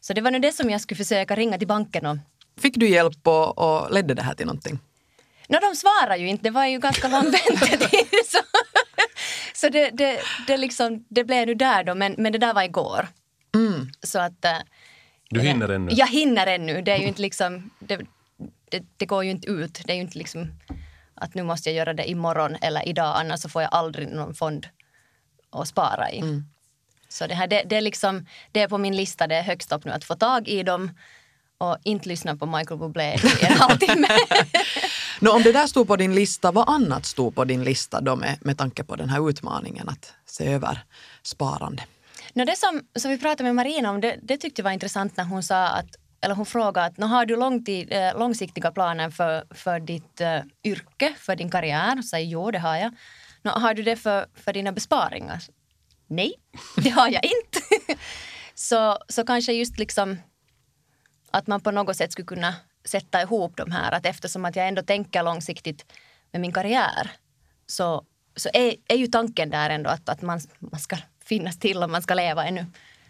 Så 0.00 0.12
det 0.12 0.20
var 0.20 0.30
nu 0.30 0.38
det 0.38 0.52
som 0.52 0.70
jag 0.70 0.80
skulle 0.80 0.98
försöka 0.98 1.36
ringa 1.36 1.58
till 1.58 1.68
banken 1.68 2.06
och 2.06 2.16
Fick 2.60 2.74
du 2.76 2.88
hjälp 2.88 3.26
och, 3.28 3.58
och 3.58 3.92
ledde 3.94 4.14
det 4.14 4.22
här 4.22 4.34
till 4.34 4.46
någonting? 4.46 4.78
No, 5.48 5.58
de 5.60 5.76
svarar 5.76 6.16
ju 6.16 6.28
inte, 6.28 6.42
det 6.44 6.50
var 6.50 6.66
ju 6.66 6.78
ganska 6.78 7.08
lång 7.08 7.22
väntetid. 7.24 8.06
Så, 8.26 8.38
så 9.54 9.68
det, 9.68 9.90
det, 9.90 10.20
det, 10.46 10.56
liksom, 10.56 11.04
det 11.08 11.24
blev 11.24 11.46
nu 11.46 11.54
där 11.54 11.84
då, 11.84 11.94
men, 11.94 12.14
men 12.18 12.32
det 12.32 12.38
där 12.38 12.54
var 12.54 12.62
igår. 12.62 13.08
Så 14.02 14.18
att... 14.18 14.44
eh, 14.44 14.58
Du 15.30 15.40
hinner 15.40 15.68
ännu. 15.68 15.92
Jag 15.94 16.06
hinner 16.06 16.46
ännu. 16.46 16.82
Det 16.82 16.92
är 16.92 16.98
ju 16.98 17.06
inte 17.06 17.22
liksom... 17.22 17.70
Det, 17.78 18.00
det, 18.70 18.84
det 18.96 19.06
går 19.06 19.24
ju 19.24 19.30
inte 19.30 19.48
ut. 19.48 19.80
Det 19.84 19.92
är 19.92 19.96
ju 19.96 20.02
inte 20.02 20.18
liksom 20.18 20.52
att 21.14 21.34
nu 21.34 21.42
måste 21.42 21.70
jag 21.70 21.76
göra 21.76 21.94
det 21.94 22.10
imorgon 22.10 22.56
eller 22.60 22.88
idag 22.88 23.16
annars 23.16 23.40
så 23.40 23.48
får 23.48 23.62
jag 23.62 23.74
aldrig 23.74 24.08
någon 24.08 24.34
fond 24.34 24.66
att 25.50 25.68
spara 25.68 26.10
i. 26.10 26.42
Så 27.08 27.26
det, 27.26 27.34
här, 27.34 27.46
det, 27.46 27.62
det, 27.66 27.76
är 27.76 27.80
liksom, 27.80 28.26
det 28.52 28.60
är 28.60 28.68
på 28.68 28.78
min 28.78 28.96
lista, 28.96 29.26
det 29.26 29.36
är 29.36 29.42
högst 29.42 29.72
upp 29.72 29.84
nu 29.84 29.92
att 29.92 30.04
få 30.04 30.14
tag 30.14 30.48
i 30.48 30.62
dem 30.62 30.90
och 31.58 31.76
inte 31.82 32.08
lyssna 32.08 32.36
på 32.36 32.46
Michael 32.46 32.80
Bublé 32.80 33.14
i 33.14 33.44
en 33.46 33.52
halvtimme. 33.58 34.08
Nå, 35.20 35.32
om 35.32 35.42
det 35.42 35.52
där 35.52 35.66
stod 35.66 35.86
på 35.86 35.96
din 35.96 36.14
lista, 36.14 36.52
vad 36.52 36.68
annat 36.68 37.06
stod 37.06 37.34
på 37.34 37.44
din 37.44 37.64
lista 37.64 38.00
då 38.00 38.16
med, 38.16 38.38
med 38.40 38.58
tanke 38.58 38.84
på 38.84 38.96
den 38.96 39.08
här 39.08 39.30
utmaningen 39.30 39.88
att 39.88 40.12
se 40.26 40.52
över 40.52 40.84
sparande? 41.22 41.82
No, 42.32 42.44
det 42.44 42.56
som, 42.56 42.82
som 42.98 43.10
vi 43.10 43.18
pratade 43.18 43.42
med 43.42 43.54
Marina 43.54 43.90
om, 43.90 44.00
det, 44.00 44.18
det 44.22 44.36
tyckte 44.36 44.60
jag 44.60 44.64
var 44.64 44.72
intressant 44.72 45.16
när 45.16 45.24
hon 45.24 45.42
sa 45.42 45.66
att 45.66 45.96
eller 46.20 46.34
hon 46.34 46.46
frågade 46.46 46.86
att 46.86 47.10
har 47.10 47.26
du 47.26 47.36
långtid, 47.36 47.92
eh, 47.92 48.18
långsiktiga 48.18 48.70
planer 48.72 49.10
för, 49.10 49.44
för 49.50 49.80
ditt 49.80 50.20
eh, 50.20 50.40
yrke, 50.64 51.14
för 51.18 51.36
din 51.36 51.50
karriär? 51.50 51.96
Så 51.96 52.02
säger 52.02 52.26
jo, 52.26 52.50
det 52.50 52.58
har 52.58 52.76
jag. 52.76 52.94
Nå, 53.42 53.50
har 53.50 53.74
du 53.74 53.82
det 53.82 53.96
för, 53.96 54.26
för 54.34 54.52
dina 54.52 54.72
besparingar? 54.72 55.42
Nej, 56.06 56.34
det 56.76 56.90
har 56.90 57.08
jag 57.08 57.24
inte. 57.24 57.60
så, 58.54 58.98
så 59.08 59.24
kanske 59.24 59.52
just 59.52 59.78
liksom 59.78 60.18
att 61.30 61.46
man 61.46 61.60
på 61.60 61.70
något 61.70 61.96
sätt 61.96 62.12
skulle 62.12 62.26
kunna 62.26 62.54
sätta 62.84 63.22
ihop 63.22 63.56
de 63.56 63.72
här. 63.72 63.92
Att 63.92 64.06
eftersom 64.06 64.44
att 64.44 64.56
jag 64.56 64.68
ändå 64.68 64.82
tänker 64.82 65.22
långsiktigt 65.22 65.92
med 66.32 66.40
min 66.40 66.52
karriär 66.52 67.10
så, 67.66 68.04
så 68.36 68.48
är, 68.52 68.74
är 68.88 68.96
ju 68.96 69.06
tanken 69.06 69.50
där 69.50 69.70
ändå 69.70 69.90
att, 69.90 70.08
att 70.08 70.22
man, 70.22 70.40
man 70.58 70.80
ska 70.80 70.96
finnas 71.24 71.58
till 71.58 71.82
och 71.82 71.90
man 71.90 72.02
ska 72.02 72.14
leva 72.14 72.46
ännu 72.46 72.66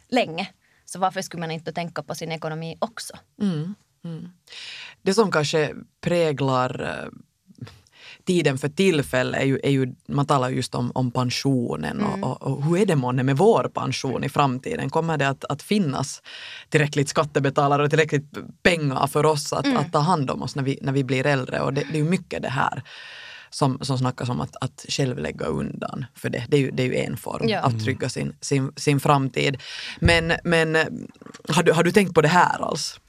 länge. 0.09 0.49
Så 0.87 0.99
varför 0.99 1.23
skulle 1.23 1.41
man 1.41 1.51
inte 1.51 1.73
tänka 1.73 2.03
på 2.03 2.15
sin 2.15 2.33
ekonomi 2.33 2.77
också? 2.79 3.17
Det 5.03 5.15
som 5.15 5.33
kanske 5.33 5.75
präglar 6.01 6.83
eh, 6.83 7.11
tiden 8.25 8.59
för 8.59 8.69
tillfället 8.69 9.41
är 9.41 9.45
ju, 9.45 9.61
är 9.63 9.71
ju 9.71 9.95
man 10.09 10.27
talar 10.27 10.49
just 10.49 10.75
om, 10.75 10.93
om 10.95 11.11
pensionen 11.11 12.05
och, 12.05 12.23
och, 12.23 12.43
och 12.43 12.65
hur 12.65 12.79
är 12.79 12.87
det 12.87 12.97
månne 12.97 13.23
med 13.23 13.37
vår 13.37 13.71
pension 13.75 14.25
i 14.25 14.29
framtiden? 14.29 14.91
Kommer 14.91 15.19
det 15.19 15.29
att, 15.29 15.45
att 15.45 15.63
finnas 15.63 16.23
tillräckligt 16.69 17.09
skattebetalare 17.09 17.85
och 17.85 17.91
tillräckligt 17.91 18.33
pengar 18.63 19.07
för 19.07 19.27
oss 19.27 19.53
att, 19.53 19.77
att 19.77 19.93
ta 19.93 19.99
hand 19.99 20.31
om 20.31 20.43
oss 20.43 20.57
när 20.57 20.63
vi, 20.63 20.79
när 20.83 20.93
vi 20.93 21.05
blir 21.05 21.27
äldre? 21.27 21.61
Och 21.61 21.75
det, 21.75 21.81
det 21.81 21.99
är 21.99 22.03
ju 22.03 22.11
mycket 22.11 22.43
det 22.43 22.49
här 22.49 22.83
som, 23.51 23.79
som 23.83 23.99
snackas 23.99 24.29
om 24.29 24.41
att, 24.41 24.57
att 24.61 24.87
själv 24.89 25.19
lägga 25.19 25.47
undan 25.47 26.05
för 26.15 26.31
det. 26.31 26.45
Det 26.49 26.57
är 26.57 26.61
ju, 26.61 26.71
det 26.71 26.83
är 26.83 26.87
ju 26.87 26.97
en 26.97 27.17
form 27.17 27.49
Ja. 27.49 27.61
att 27.61 27.85
trygga 27.85 28.09
sin, 28.09 28.37
sin, 28.41 28.73
sin 28.77 29.01
framtid. 29.01 29.63
Men, 30.01 30.33
men 30.45 30.75
har, 31.49 31.63
du, 31.63 31.73
har 31.73 31.85
du 31.85 31.93
tänkt 31.93 32.15
på 32.15 32.23
det 32.23 32.29
här 32.29 32.59
alls? 32.69 33.01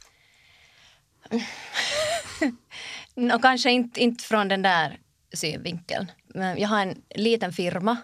Och 3.34 3.42
kanske 3.42 3.72
inte, 3.72 4.00
inte 4.00 4.24
från 4.24 4.48
den 4.48 4.62
där 4.62 5.00
synvinkeln. 5.34 6.12
Men 6.28 6.58
jag 6.58 6.70
har 6.70 6.82
en 6.82 7.02
liten 7.16 7.54
firma 7.54 7.98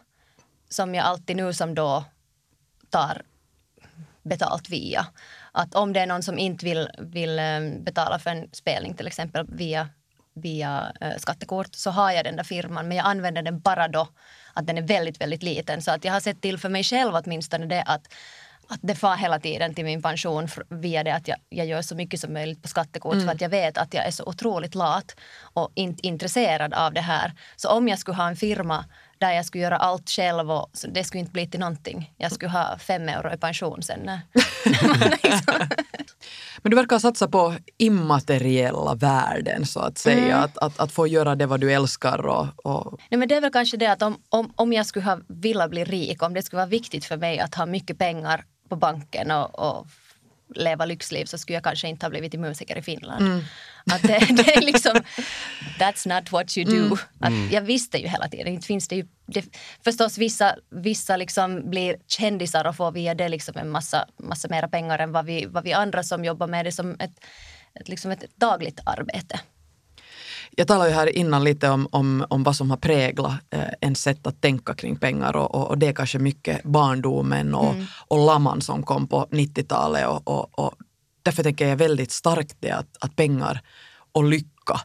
som 0.69 0.95
jag 0.95 1.05
alltid 1.05 1.35
nu 1.35 1.53
som 1.53 1.75
då 1.75 2.05
tar 2.89 3.21
betalt 4.23 4.69
via. 4.69 5.07
Att 5.51 5.75
om 5.75 5.93
det 5.93 5.99
är 5.99 6.07
någon 6.07 6.23
som 6.23 6.39
inte 6.39 6.65
vill, 6.65 6.89
vill 6.99 7.39
eh, 7.39 7.59
betala 7.79 8.19
för 8.19 8.29
en 8.29 8.49
spelning 8.51 8.93
till 8.93 9.07
exempel 9.07 9.45
via, 9.49 9.89
via 10.33 10.93
eh, 11.01 11.17
skattekort 11.17 11.75
så 11.75 11.91
har 11.91 12.11
jag 12.11 12.25
den 12.25 12.35
där 12.35 12.43
firman 12.43 12.87
men 12.87 12.97
jag 12.97 13.05
använder 13.05 13.41
den 13.41 13.59
bara 13.59 13.87
då 13.87 14.07
att 14.53 14.67
den 14.67 14.77
är 14.77 14.81
väldigt, 14.81 15.21
väldigt 15.21 15.43
liten. 15.43 15.81
Så 15.81 15.91
att 15.91 16.05
jag 16.05 16.13
har 16.13 16.19
sett 16.19 16.41
till 16.41 16.57
för 16.57 16.69
mig 16.69 16.83
själv 16.83 17.15
åtminstone 17.15 17.65
det 17.65 17.83
att 17.83 18.07
att 18.67 18.79
det 18.81 18.95
far 18.95 19.15
hela 19.15 19.39
tiden 19.39 19.73
till 19.73 19.85
min 19.85 20.01
pension 20.01 20.47
via 20.69 21.03
det 21.03 21.13
att 21.13 21.27
jag, 21.27 21.37
jag 21.49 21.67
gör 21.67 21.81
så 21.81 21.95
mycket 21.95 22.19
som 22.19 22.33
möjligt 22.33 22.61
på 22.61 22.67
skattekort 22.67 23.21
för 23.21 23.31
att 23.31 23.41
jag 23.41 23.49
vet 23.49 23.77
att 23.77 23.93
jag 23.93 24.07
är 24.07 24.11
så 24.11 24.23
otroligt 24.25 24.75
lat 24.75 25.15
och 25.53 25.71
inte 25.75 26.07
intresserad 26.07 26.73
av 26.73 26.93
det 26.93 27.01
här. 27.01 27.33
Så 27.55 27.69
om 27.69 27.87
jag 27.87 27.99
skulle 27.99 28.17
ha 28.17 28.27
en 28.27 28.35
firma 28.35 28.85
där 29.23 29.31
jag 29.31 29.45
skulle 29.45 29.63
göra 29.63 29.77
allt 29.77 30.09
själv 30.09 30.51
och 30.51 30.69
det 30.87 31.03
skulle 31.03 31.19
inte 31.19 31.31
bli 31.31 31.47
till 31.47 31.59
någonting. 31.59 32.11
Jag 32.17 32.31
skulle 32.31 32.51
ha 32.51 32.77
fem 32.77 33.09
euro 33.09 33.33
i 33.33 33.37
pension 33.37 33.83
sen. 33.83 33.99
när- 34.03 34.21
liksom. 35.23 35.53
Men 36.61 36.69
du 36.69 36.75
verkar 36.75 36.99
satsa 36.99 37.27
på 37.27 37.55
immateriella 37.77 38.95
värden 38.95 39.65
så 39.65 39.79
att 39.79 39.97
säga. 39.97 40.37
Att, 40.37 40.57
att, 40.57 40.79
att 40.79 40.91
få 40.91 41.07
göra 41.07 41.35
det 41.35 41.45
vad 41.45 41.59
du 41.59 41.73
älskar 41.73 42.25
och, 42.25 42.47
och 42.65 42.99
Nej, 43.09 43.17
men 43.17 43.27
det 43.27 43.35
är 43.35 43.41
väl 43.41 43.51
kanske 43.51 43.77
det 43.77 43.87
att 43.87 44.01
om, 44.01 44.17
om, 44.29 44.53
om 44.55 44.73
jag 44.73 44.85
skulle 44.85 45.05
ha 45.05 45.19
vilja 45.27 45.67
bli 45.67 45.83
rik, 45.83 46.23
om 46.23 46.33
det 46.33 46.43
skulle 46.43 46.57
vara 46.57 46.69
viktigt 46.69 47.05
för 47.05 47.17
mig 47.17 47.39
att 47.39 47.55
ha 47.55 47.65
mycket 47.65 47.97
pengar 47.97 48.43
på 48.69 48.75
banken 48.75 49.31
och, 49.31 49.59
och 49.59 49.87
leva 50.55 50.85
lyxliv 50.85 51.25
så 51.25 51.37
skulle 51.37 51.55
jag 51.55 51.63
kanske 51.63 51.87
inte 51.87 52.05
ha 52.05 52.09
blivit 52.09 52.33
musiker 52.33 52.77
i 52.77 52.81
Finland. 52.81 53.43
Att 53.91 54.01
det, 54.01 54.07
det 54.29 54.55
är 54.55 54.61
liksom, 54.61 55.01
that's 55.79 56.15
not 56.15 56.31
what 56.31 56.57
you 56.57 56.87
do. 56.89 56.97
Att 57.19 57.51
jag 57.51 57.61
visste 57.61 57.97
ju 57.97 58.07
hela 58.07 58.27
tiden, 58.27 58.47
inte 58.47 58.67
finns 58.67 58.87
det 58.87 58.95
ju, 58.95 59.07
det, 59.25 59.45
förstås 59.83 60.17
vissa, 60.17 60.55
vissa 60.69 61.17
liksom 61.17 61.69
blir 61.69 61.97
kändisar 62.07 62.67
och 62.67 62.75
får 62.75 62.91
via 62.91 63.15
det 63.15 63.29
liksom 63.29 63.57
en 63.57 63.69
massa, 63.69 64.07
massa 64.19 64.47
mera 64.47 64.67
pengar 64.67 64.99
än 64.99 65.11
vad 65.11 65.25
vi, 65.25 65.45
vad 65.45 65.63
vi 65.63 65.73
andra 65.73 66.03
som 66.03 66.25
jobbar 66.25 66.47
med 66.47 66.65
det 66.65 66.71
som 66.71 66.91
ett, 66.99 67.25
ett, 67.79 67.89
liksom 67.89 68.11
ett 68.11 68.23
dagligt 68.35 68.79
arbete. 68.85 69.39
Jag 70.55 70.67
talade 70.67 70.89
ju 70.89 70.95
här 70.95 71.15
innan 71.15 71.43
lite 71.43 71.69
om, 71.69 71.87
om, 71.91 72.25
om 72.29 72.43
vad 72.43 72.55
som 72.55 72.69
har 72.69 72.77
präglat 72.77 73.33
eh, 73.49 73.63
en 73.81 73.95
sätt 73.95 74.27
att 74.27 74.41
tänka 74.41 74.73
kring 74.73 74.95
pengar 74.95 75.35
och, 75.35 75.55
och, 75.55 75.67
och 75.67 75.77
det 75.77 75.87
är 75.87 75.93
kanske 75.93 76.19
mycket 76.19 76.63
barndomen 76.63 77.55
och, 77.55 77.75
och 78.07 78.25
lamman 78.25 78.61
som 78.61 78.83
kom 78.83 79.07
på 79.07 79.27
90-talet 79.31 80.07
och, 80.07 80.27
och, 80.27 80.59
och 80.59 80.73
därför 81.23 81.43
tänker 81.43 81.67
jag 81.67 81.75
väldigt 81.75 82.11
starkt 82.11 82.57
det 82.59 82.71
att, 82.71 82.97
att 82.99 83.15
pengar 83.15 83.61
och 84.11 84.23
lycka 84.23 84.79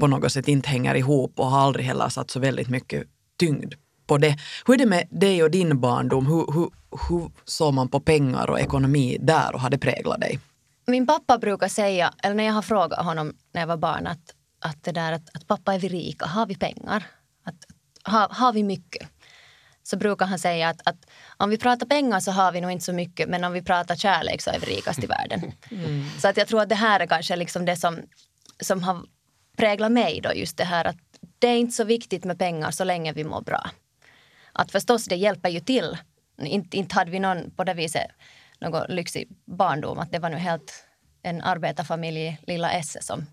på 0.00 0.06
något 0.06 0.32
sätt 0.32 0.48
inte 0.48 0.68
hänger 0.68 0.94
ihop 0.94 1.32
och 1.38 1.46
har 1.46 1.60
aldrig 1.60 1.86
heller 1.86 2.08
satt 2.08 2.30
så 2.30 2.40
väldigt 2.40 2.68
mycket 2.68 3.02
tyngd 3.38 3.74
på 4.06 4.18
det. 4.18 4.36
Hur 4.66 4.74
är 4.74 4.78
det 4.78 4.86
med 4.86 5.08
dig 5.10 5.42
och 5.42 5.50
din 5.50 5.80
barndom? 5.80 6.26
Hur, 6.26 6.52
hur, 6.52 6.70
hur 7.08 7.30
såg 7.44 7.74
man 7.74 7.88
på 7.88 8.00
pengar 8.00 8.50
och 8.50 8.60
ekonomi 8.60 9.18
där 9.20 9.54
och 9.54 9.60
har 9.60 9.70
det 9.70 9.78
präglat 9.78 10.20
dig? 10.20 10.38
Min 10.86 11.06
pappa 11.06 11.38
brukar 11.38 11.68
säga, 11.68 12.12
eller 12.22 12.34
när 12.34 12.44
jag 12.44 12.52
har 12.52 12.62
frågat 12.62 13.04
honom 13.04 13.32
när 13.52 13.60
jag 13.60 13.68
var 13.68 13.76
barn, 13.76 14.06
att, 14.06 14.34
att 14.62 14.84
det 14.84 14.92
där 14.92 15.12
att, 15.12 15.36
att 15.36 15.46
pappa 15.46 15.74
är 15.74 15.78
vi 15.78 15.88
rika, 15.88 16.26
har 16.26 16.46
vi 16.46 16.56
pengar? 16.56 17.06
Att, 17.44 17.54
har, 18.02 18.28
har 18.28 18.52
vi 18.52 18.62
mycket? 18.62 19.08
Så 19.82 19.96
brukar 19.96 20.26
han 20.26 20.38
säga 20.38 20.68
att, 20.68 20.80
att 20.84 21.10
om 21.36 21.50
vi 21.50 21.58
pratar 21.58 21.86
pengar 21.86 22.20
så 22.20 22.30
har 22.30 22.52
vi 22.52 22.60
nog 22.60 22.70
inte 22.70 22.84
så 22.84 22.92
mycket, 22.92 23.28
men 23.28 23.44
om 23.44 23.52
vi 23.52 23.62
pratar 23.62 23.96
kärlek 23.96 24.42
så 24.42 24.50
är 24.50 24.58
vi 24.58 24.66
rikast 24.66 25.04
i 25.04 25.06
världen. 25.06 25.52
Så 26.18 26.28
att 26.28 26.36
jag 26.36 26.48
tror 26.48 26.62
att 26.62 26.68
det 26.68 26.74
här 26.74 27.00
är 27.00 27.06
kanske 27.06 27.36
liksom 27.36 27.64
det 27.64 27.76
som, 27.76 27.98
som 28.60 28.82
har 28.82 29.02
präglat 29.56 29.92
mig 29.92 30.20
då, 30.20 30.34
just 30.34 30.56
det 30.56 30.64
här 30.64 30.84
att 30.84 30.96
det 31.38 31.48
är 31.48 31.56
inte 31.56 31.72
så 31.72 31.84
viktigt 31.84 32.24
med 32.24 32.38
pengar 32.38 32.70
så 32.70 32.84
länge 32.84 33.12
vi 33.12 33.24
mår 33.24 33.40
bra. 33.40 33.70
Att 34.52 34.72
förstås, 34.72 35.04
det 35.04 35.16
hjälper 35.16 35.48
ju 35.48 35.60
till. 35.60 35.98
Inte, 36.42 36.76
inte 36.76 36.94
hade 36.94 37.10
vi 37.10 37.18
någon 37.18 37.50
på 37.50 37.64
det 37.64 37.74
viset 37.74 38.10
någon 38.62 38.86
lyxig 38.88 39.28
barndom. 39.44 39.98
Att 39.98 40.12
det 40.12 40.18
var 40.18 40.30
nu 40.30 40.36
helt 40.36 40.86
en 41.22 41.42
arbetarfamilj 41.42 42.20
i 42.20 42.38
lilla 42.46 42.72
Esse 42.72 43.02
som 43.02 43.26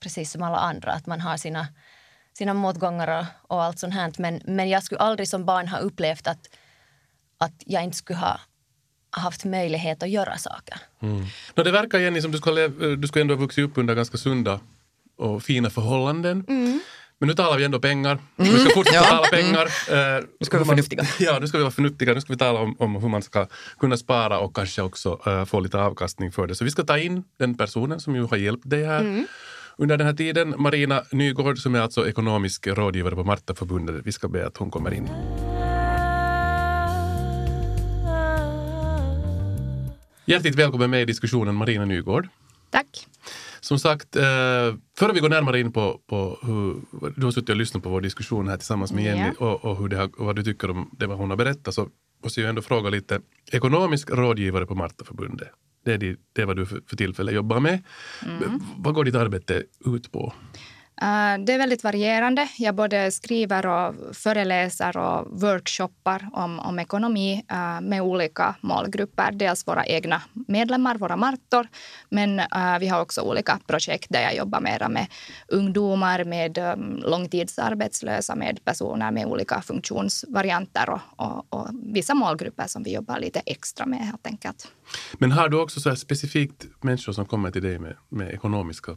precis 0.00 0.30
som 0.32 0.42
alla 0.42 0.56
andra. 0.58 0.92
Att 0.92 1.06
man 1.06 1.20
har 1.20 1.36
sina, 1.36 1.66
sina 2.38 2.54
motgångar 2.54 3.18
och, 3.18 3.56
och 3.56 3.62
allt 3.64 3.78
sånt 3.78 3.94
här. 3.94 4.12
Men, 4.18 4.40
men 4.44 4.68
jag 4.68 4.82
skulle 4.82 5.00
aldrig 5.00 5.28
som 5.28 5.44
barn 5.44 5.68
ha 5.68 5.78
upplevt 5.78 6.26
att, 6.26 6.48
att 7.38 7.62
jag 7.66 7.84
inte 7.84 7.96
skulle 7.96 8.18
ha 8.18 8.40
haft 9.10 9.44
möjlighet 9.44 10.02
att 10.02 10.10
göra 10.10 10.38
saker. 10.38 10.76
No, 11.54 11.62
det 11.62 11.70
verkar 11.70 11.98
Jenny 11.98 12.20
som 12.22 12.32
du 12.32 12.38
skulle, 12.38 12.66
lev- 12.68 12.96
du 12.96 13.08
skulle 13.08 13.20
ändå 13.22 13.34
ha 13.34 13.40
vuxit 13.40 13.64
upp 13.64 13.78
under 13.78 13.94
ganska 13.94 14.18
sunda 14.18 14.60
och 15.16 15.42
fina 15.42 15.70
förhållanden. 15.70 16.44
Men 17.20 17.28
nu 17.28 17.34
talar 17.34 17.56
vi 17.58 17.64
ändå 17.64 17.80
pengar. 17.80 18.18
Vi 18.36 18.58
ska 18.58 18.70
fortsätta 18.74 18.96
Ja. 18.96 19.04
tala 19.04 19.26
pengar. 19.26 19.62
Eh, 19.66 20.24
Nu 20.40 20.46
ska 20.46 20.58
vi 20.58 20.64
vara 20.64 20.66
man- 20.66 20.66
förnuftiga. 20.66 21.04
Ja, 21.32 21.38
nu 21.40 21.46
ska 21.48 21.58
vi 21.58 21.62
vara 21.64 21.72
förnuftiga. 21.72 22.14
Nu 22.14 22.20
ska 22.20 22.32
vi 22.32 22.38
tala 22.38 22.60
om, 22.60 22.76
om 22.78 22.94
hur 22.96 23.08
man 23.08 23.22
ska 23.22 23.46
kunna 23.78 23.96
spara 23.96 24.38
och 24.38 24.56
kanske 24.56 24.82
också 24.82 25.20
eh, 25.26 25.44
få 25.44 25.60
lite 25.60 25.78
avkastning 25.78 26.32
för 26.32 26.46
det. 26.46 26.54
Så 26.54 26.64
vi 26.64 26.70
ska 26.70 26.82
ta 26.84 26.98
in 26.98 27.24
den 27.38 27.54
personen 27.56 28.00
som 28.00 28.14
ju 28.16 28.22
har 28.26 28.36
hjälpt 28.36 28.70
dig 28.70 28.84
här 28.86 29.24
under 29.78 29.96
den 29.96 30.06
här 30.06 30.14
tiden. 30.14 30.54
Marina 30.58 31.02
Nygård 31.12 31.58
som 31.58 31.74
är 31.74 31.80
alltså 31.80 32.08
ekonomisk 32.08 32.66
rådgivare 32.66 33.14
på 33.14 33.24
Martaförbundet. 33.24 34.00
Vi 34.04 34.12
ska 34.12 34.28
be 34.28 34.46
att 34.46 34.56
hon 34.56 34.70
kommer 34.70 34.94
in. 34.94 35.08
Hjärtligt 40.24 40.54
välkommen 40.54 40.90
med 40.90 41.02
i 41.02 41.04
diskussionen 41.04 41.54
Marina 41.54 41.84
Nygård. 41.84 42.28
Tack. 42.70 43.06
Som 43.60 43.78
sagt, 43.78 44.16
eh, 44.16 44.22
före 44.98 45.12
vi 45.14 45.20
går 45.20 45.28
närmare 45.28 45.60
in 45.60 45.72
på, 45.72 46.00
på 46.06 46.38
hur 46.42 46.80
du 47.16 47.24
har 47.24 47.30
suttit 47.30 47.48
och 47.48 47.56
lyssnat 47.56 47.82
på 47.82 47.88
vår 47.88 48.00
diskussion 48.00 48.48
här 48.48 48.56
tillsammans 48.56 48.92
med 48.92 49.04
Jenny 49.04 49.30
och, 49.38 49.64
och 49.64 49.76
hur 49.76 49.88
det 49.88 49.96
har, 49.96 50.10
vad 50.18 50.36
du 50.36 50.42
tycker 50.42 50.70
om 50.70 50.90
det 50.98 51.06
vad 51.06 51.18
hon 51.18 51.30
har 51.30 51.36
berättat 51.36 51.74
så 51.74 51.88
måste 52.24 52.40
jag 52.40 52.48
ändå 52.48 52.62
fråga 52.62 52.90
lite. 52.90 53.20
Ekonomisk 53.52 54.10
rådgivare 54.10 54.66
på 54.66 54.74
Martaförbundet. 54.74 55.48
Det 55.88 55.94
är, 55.94 55.98
det, 55.98 56.16
det 56.32 56.42
är 56.42 56.46
vad 56.46 56.56
du 56.56 56.66
för, 56.66 56.80
för 56.86 56.96
tillfället 56.96 57.34
jobbar 57.34 57.60
med. 57.60 57.82
Vad 58.76 58.94
går 58.94 59.04
ditt 59.04 59.14
arbete 59.14 59.62
ut 59.84 60.12
på? 60.12 60.32
Eh, 61.02 61.44
det 61.44 61.52
är 61.52 61.58
väldigt 61.58 61.84
varierande. 61.84 62.48
Jag 62.58 62.74
både 62.74 63.10
skriver 63.10 63.66
och 63.66 64.16
föreläser 64.16 64.96
och 64.96 65.40
workshoppar 65.40 66.28
om, 66.32 66.60
om 66.60 66.78
ekonomi 66.78 67.44
eh, 67.50 67.80
med 67.80 68.02
olika 68.02 68.54
målgrupper. 68.60 69.32
Dels 69.32 69.66
våra 69.66 69.86
egna 69.86 70.22
medlemmar, 70.48 70.98
våra 70.98 71.16
martor, 71.16 71.68
men 72.10 72.38
eh, 72.38 72.78
vi 72.80 72.88
har 72.88 73.00
också 73.00 73.20
olika 73.20 73.58
projekt 73.66 74.06
där 74.10 74.22
jag 74.22 74.36
jobbar 74.36 74.60
mera 74.60 74.88
med 74.88 75.06
ungdomar, 75.48 76.24
med 76.24 76.58
ehm, 76.58 76.96
långtidsarbetslösa, 76.96 78.34
med 78.34 78.64
personer 78.64 79.10
med 79.10 79.26
olika 79.26 79.60
funktionsvarianter 79.60 80.90
och, 80.90 81.00
och, 81.16 81.46
och 81.50 81.68
vissa 81.94 82.14
målgrupper 82.14 82.66
som 82.66 82.82
vi 82.82 82.94
jobbar 82.94 83.18
lite 83.18 83.40
extra 83.46 83.86
med 83.86 83.98
helt 83.98 84.26
enkelt. 84.26 84.68
Men 85.18 85.32
har 85.32 85.48
du 85.48 85.60
också 85.60 85.80
så 85.80 85.88
här 85.88 85.96
specifikt 85.96 86.66
människor 86.80 87.12
som 87.12 87.26
kommer 87.26 87.50
till 87.50 87.62
dig 87.62 87.78
med, 87.78 87.96
med 88.08 88.30
ekonomiska 88.30 88.96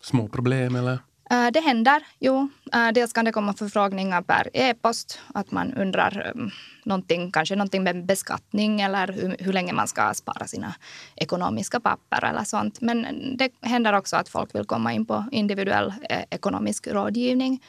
små 0.00 0.28
problem 0.28 0.76
eller? 0.76 0.98
Eh, 1.30 1.50
Det 1.52 1.60
händer, 1.60 2.02
jo. 2.18 2.48
Eh, 2.74 2.88
Dels 2.94 3.12
kan 3.12 3.24
det 3.24 3.32
komma 3.32 3.52
förfrågningar 3.52 4.22
per 4.22 4.50
e-post. 4.52 5.20
Att 5.34 5.50
man 5.50 5.74
undrar 5.74 6.32
um, 6.34 6.50
någonting, 6.84 7.32
kanske 7.32 7.56
någonting 7.56 7.82
med 7.82 8.06
beskattning 8.06 8.80
eller 8.80 9.08
hur, 9.08 9.36
hur 9.38 9.52
länge 9.52 9.72
man 9.72 9.88
ska 9.88 10.14
spara 10.14 10.46
sina 10.46 10.74
ekonomiska 11.16 11.80
papper 11.80 12.24
eller 12.24 12.44
sånt. 12.44 12.80
Men 12.80 13.06
det 13.36 13.50
händer 13.62 13.92
också 13.92 14.16
att 14.16 14.28
folk 14.28 14.54
vill 14.54 14.64
komma 14.64 14.92
in 14.92 15.06
på 15.06 15.24
individuell 15.32 15.92
eh, 16.10 16.22
ekonomisk 16.30 16.86
rådgivning. 16.86 17.62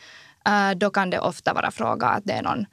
Då 0.75 0.89
kan 0.89 1.09
det 1.09 1.19
ofta 1.19 1.53
vara 1.53 1.71
fråga 1.71 2.07
att 2.07 2.25
det 2.25 2.33
är 2.33 2.41
någon 2.41 2.65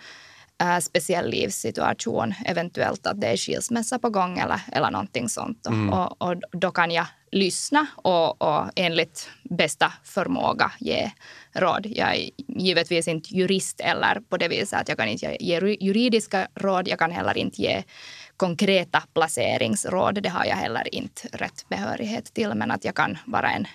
speciell 0.81 1.31
livssituation, 1.31 2.35
eventuellt 2.45 3.07
att 3.07 3.21
det 3.21 3.27
är 3.27 3.37
skilsmässa 3.37 3.99
på 3.99 4.11
gång 4.11 4.39
eller, 4.39 4.61
eller 4.73 4.91
någonting 4.91 5.29
sånt. 5.29 5.67
Och, 5.93 6.23
och 6.23 6.37
då 6.53 6.71
kan 6.71 6.91
jag 6.91 7.07
lyssna 7.37 7.87
och, 7.97 8.43
och 8.43 8.71
enligt 8.77 9.31
bästa 9.43 9.93
förmåga 10.05 10.73
ge 10.79 11.11
råd. 11.53 11.87
Jag 11.87 12.17
är 12.17 12.31
givetvis 12.49 13.09
inte 13.09 13.37
jurist 13.37 13.81
eller 13.81 14.21
på 14.21 14.37
det 14.37 14.49
viset 14.49 14.81
att 14.81 14.89
jag 14.89 14.99
kan 14.99 15.09
inte 15.09 15.37
ge 15.41 15.77
juridiska 15.81 16.49
råd. 16.55 16.89
Jag 16.89 16.99
kan 16.99 17.11
heller 17.11 17.39
inte 17.39 17.63
ge 17.63 17.83
konkreta 18.37 19.03
placeringsråd. 19.15 20.23
Det 20.23 20.29
har 20.29 20.45
jag 20.45 20.57
heller 20.57 20.95
inte 20.95 21.29
rätt 21.33 21.69
behörighet 21.69 22.35
till. 22.35 22.55
Men 22.55 22.71
att 22.71 22.85
jag 22.85 22.95
kan 22.95 23.19
vara 23.27 23.51
en, 23.51 23.67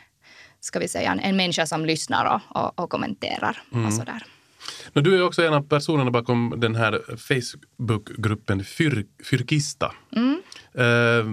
ska 0.60 0.80
vi 0.80 0.88
säga, 0.88 1.12
en, 1.12 1.20
en 1.20 1.36
människa 1.36 1.66
som 1.66 1.86
lyssnar 1.86 2.26
och, 2.26 2.64
och, 2.64 2.80
och 2.80 2.90
kommenterar 2.90 3.64
och 3.86 3.94
sådär. 3.94 4.24
Men 4.94 5.04
du 5.04 5.16
är 5.16 5.24
också 5.24 5.44
en 5.44 5.54
av 5.54 5.68
personerna 5.68 6.12
bakom 6.12 6.54
den 6.58 6.76
här 6.76 7.02
Facebookgruppen 7.18 8.64
Fyr, 8.64 9.06
Fyrkista. 9.30 9.92
Eh, 10.74 11.26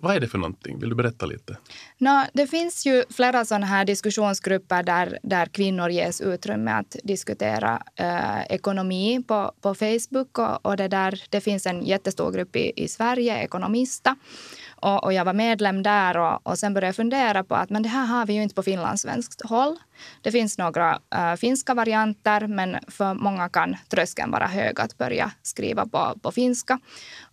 vad, 0.00 0.16
är 0.16 0.20
det 0.20 0.28
för 0.28 0.38
någonting? 0.38 0.78
Vill 0.78 0.88
du 0.88 0.94
berätta 0.94 1.26
lite? 1.26 1.56
Nå, 1.98 2.24
det 2.32 2.46
finns 2.46 2.86
ju 2.86 3.04
flera 3.10 3.44
sådana 3.44 3.66
här 3.66 3.84
diskussionsgrupper 3.84 4.82
där, 4.82 5.18
där 5.22 5.46
kvinnor 5.46 5.88
ges 5.88 6.20
utrymme 6.20 6.70
att 6.70 6.96
diskutera 7.04 7.82
eh, 7.96 8.42
ekonomi 8.50 9.24
på, 9.28 9.52
på 9.60 9.74
Facebook. 9.74 10.38
Och, 10.38 10.66
och 10.66 10.76
det, 10.76 10.88
där, 10.88 11.22
det 11.30 11.40
finns 11.40 11.66
en 11.66 11.86
jättestor 11.86 12.32
grupp 12.32 12.56
i, 12.56 12.72
i 12.76 12.88
Sverige, 12.88 13.42
Ekonomista. 13.42 14.16
Och, 14.76 15.04
och 15.04 15.12
jag 15.12 15.24
var 15.24 15.32
medlem 15.32 15.82
där 15.82 16.16
och, 16.16 16.46
och 16.46 16.58
sen 16.58 16.74
började 16.74 16.88
jag 16.88 16.96
fundera 16.96 17.44
på 17.44 17.54
att 17.54 17.70
men 17.70 17.82
det 17.82 17.88
här 17.88 18.06
har 18.06 18.26
vi 18.26 18.32
ju 18.32 18.42
inte 18.42 18.54
på 18.54 18.62
finlandssvenskt 18.62 19.42
håll. 19.48 19.76
Det 20.22 20.32
finns 20.32 20.58
några 20.58 20.98
äh, 21.14 21.34
finska 21.34 21.74
varianter 21.74 22.46
men 22.46 22.76
för 22.88 23.14
många 23.14 23.48
kan 23.48 23.76
tröskeln 23.88 24.30
vara 24.30 24.46
hög 24.46 24.80
att 24.80 24.98
börja 24.98 25.30
skriva 25.42 25.86
på, 25.86 26.18
på 26.22 26.32
finska. 26.32 26.78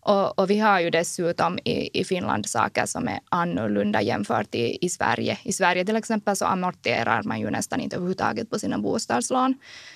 Och, 0.05 0.39
och 0.39 0.49
vi 0.49 0.59
har 0.59 0.79
ju 0.79 0.89
dessutom 0.89 1.59
i, 1.63 1.99
i 1.99 2.03
Finland 2.03 2.45
saker 2.49 2.85
som 2.85 3.07
är 3.07 3.19
annorlunda 3.29 4.01
jämfört 4.01 4.55
i, 4.55 4.77
i 4.85 4.89
Sverige. 4.89 5.37
I 5.43 5.53
Sverige 5.53 5.85
till 5.85 5.95
exempel 5.95 6.35
så 6.35 6.45
amorterar 6.45 7.23
man 7.23 7.39
ju 7.39 7.49
nästan 7.49 7.79
inte 7.79 7.95
överhuvudtaget 7.95 8.49
på 8.49 8.59
sina 8.59 8.77
bostadslån. 8.77 9.55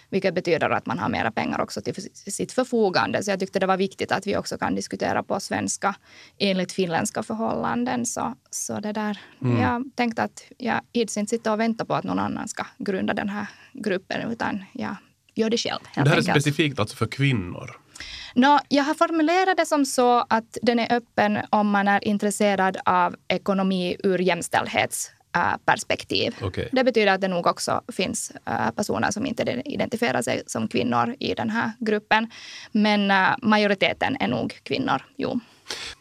Vilket 0.10 0.36
betyder 0.36 0.70
att 0.70 0.86
man 0.86 1.00
har 1.00 1.10
mera 1.10 1.32
pengar 1.32 1.62
också 1.62 1.82
till 1.82 1.96
sitt 2.14 2.52
förfogande. 2.52 3.24
Så 3.24 3.32
jag 3.32 3.40
tyckte 3.40 3.60
det 3.60 3.66
var 3.66 3.78
viktigt 3.78 4.12
att 4.12 4.28
vi 4.28 4.38
också 4.38 4.58
kan 4.58 4.76
diskutera 4.76 5.24
på 5.24 5.40
svenska 5.40 5.96
enligt 6.38 6.72
finländska 6.72 7.24
förhållanden. 7.24 8.06
Så, 8.06 8.36
så 8.50 8.80
det 8.80 8.92
där. 8.92 9.20
Jag 9.40 9.84
tänkte 9.96 10.24
att 10.24 10.44
jag 10.58 10.82
ids 10.92 11.18
inte 11.18 11.30
sitta 11.30 11.54
och 11.54 11.60
vänta 11.60 11.86
på 11.86 11.96
att 11.96 12.04
någon 12.04 12.20
annan 12.20 12.48
ska 12.48 12.66
grunda 12.78 13.14
den 13.14 13.30
här 13.30 13.48
gruppen 13.74 14.32
utan 14.32 14.64
jag 14.74 14.96
gör 15.36 15.50
det 15.50 15.58
själv. 15.58 15.80
det 15.96 16.00
här 16.00 16.06
är 16.06 16.18
enkelt. 16.18 16.42
specifikt 16.42 16.80
alltså 16.80 16.96
för 16.96 17.08
kvinnor. 17.08 17.87
Nå, 18.34 18.60
jag 18.68 18.84
har 18.84 18.94
formulerat 18.94 19.58
det 19.58 19.66
som 19.66 19.86
så 19.86 20.26
att 20.30 20.58
den 20.62 20.80
är 20.80 20.96
öppen 20.96 21.40
om 21.50 21.70
man 21.70 21.88
är 21.88 22.08
intresserad 22.08 22.78
av 22.86 23.16
ekonomi 23.28 23.98
ur 24.04 24.20
jämställdhetsperspektiv. 24.20 26.36
Okej. 26.42 26.70
Det 26.72 26.84
betyder 26.84 27.14
att 27.14 27.22
det 27.22 27.28
nog 27.28 27.48
också 27.48 27.82
finns 27.92 28.32
äh, 28.46 28.72
personer 28.72 29.12
som 29.12 29.26
inte 29.26 29.62
identifierar 29.66 30.22
sig 30.22 30.44
som 30.46 30.68
kvinnor 30.68 31.16
i 31.20 31.34
den 31.34 31.50
här 31.50 31.72
gruppen. 31.80 32.32
Men 32.72 33.12
äh, 33.12 33.30
majoriteten 33.42 34.18
är 34.20 34.28
nog 34.28 34.60
kvinnor, 34.64 35.02
jo. 35.16 35.40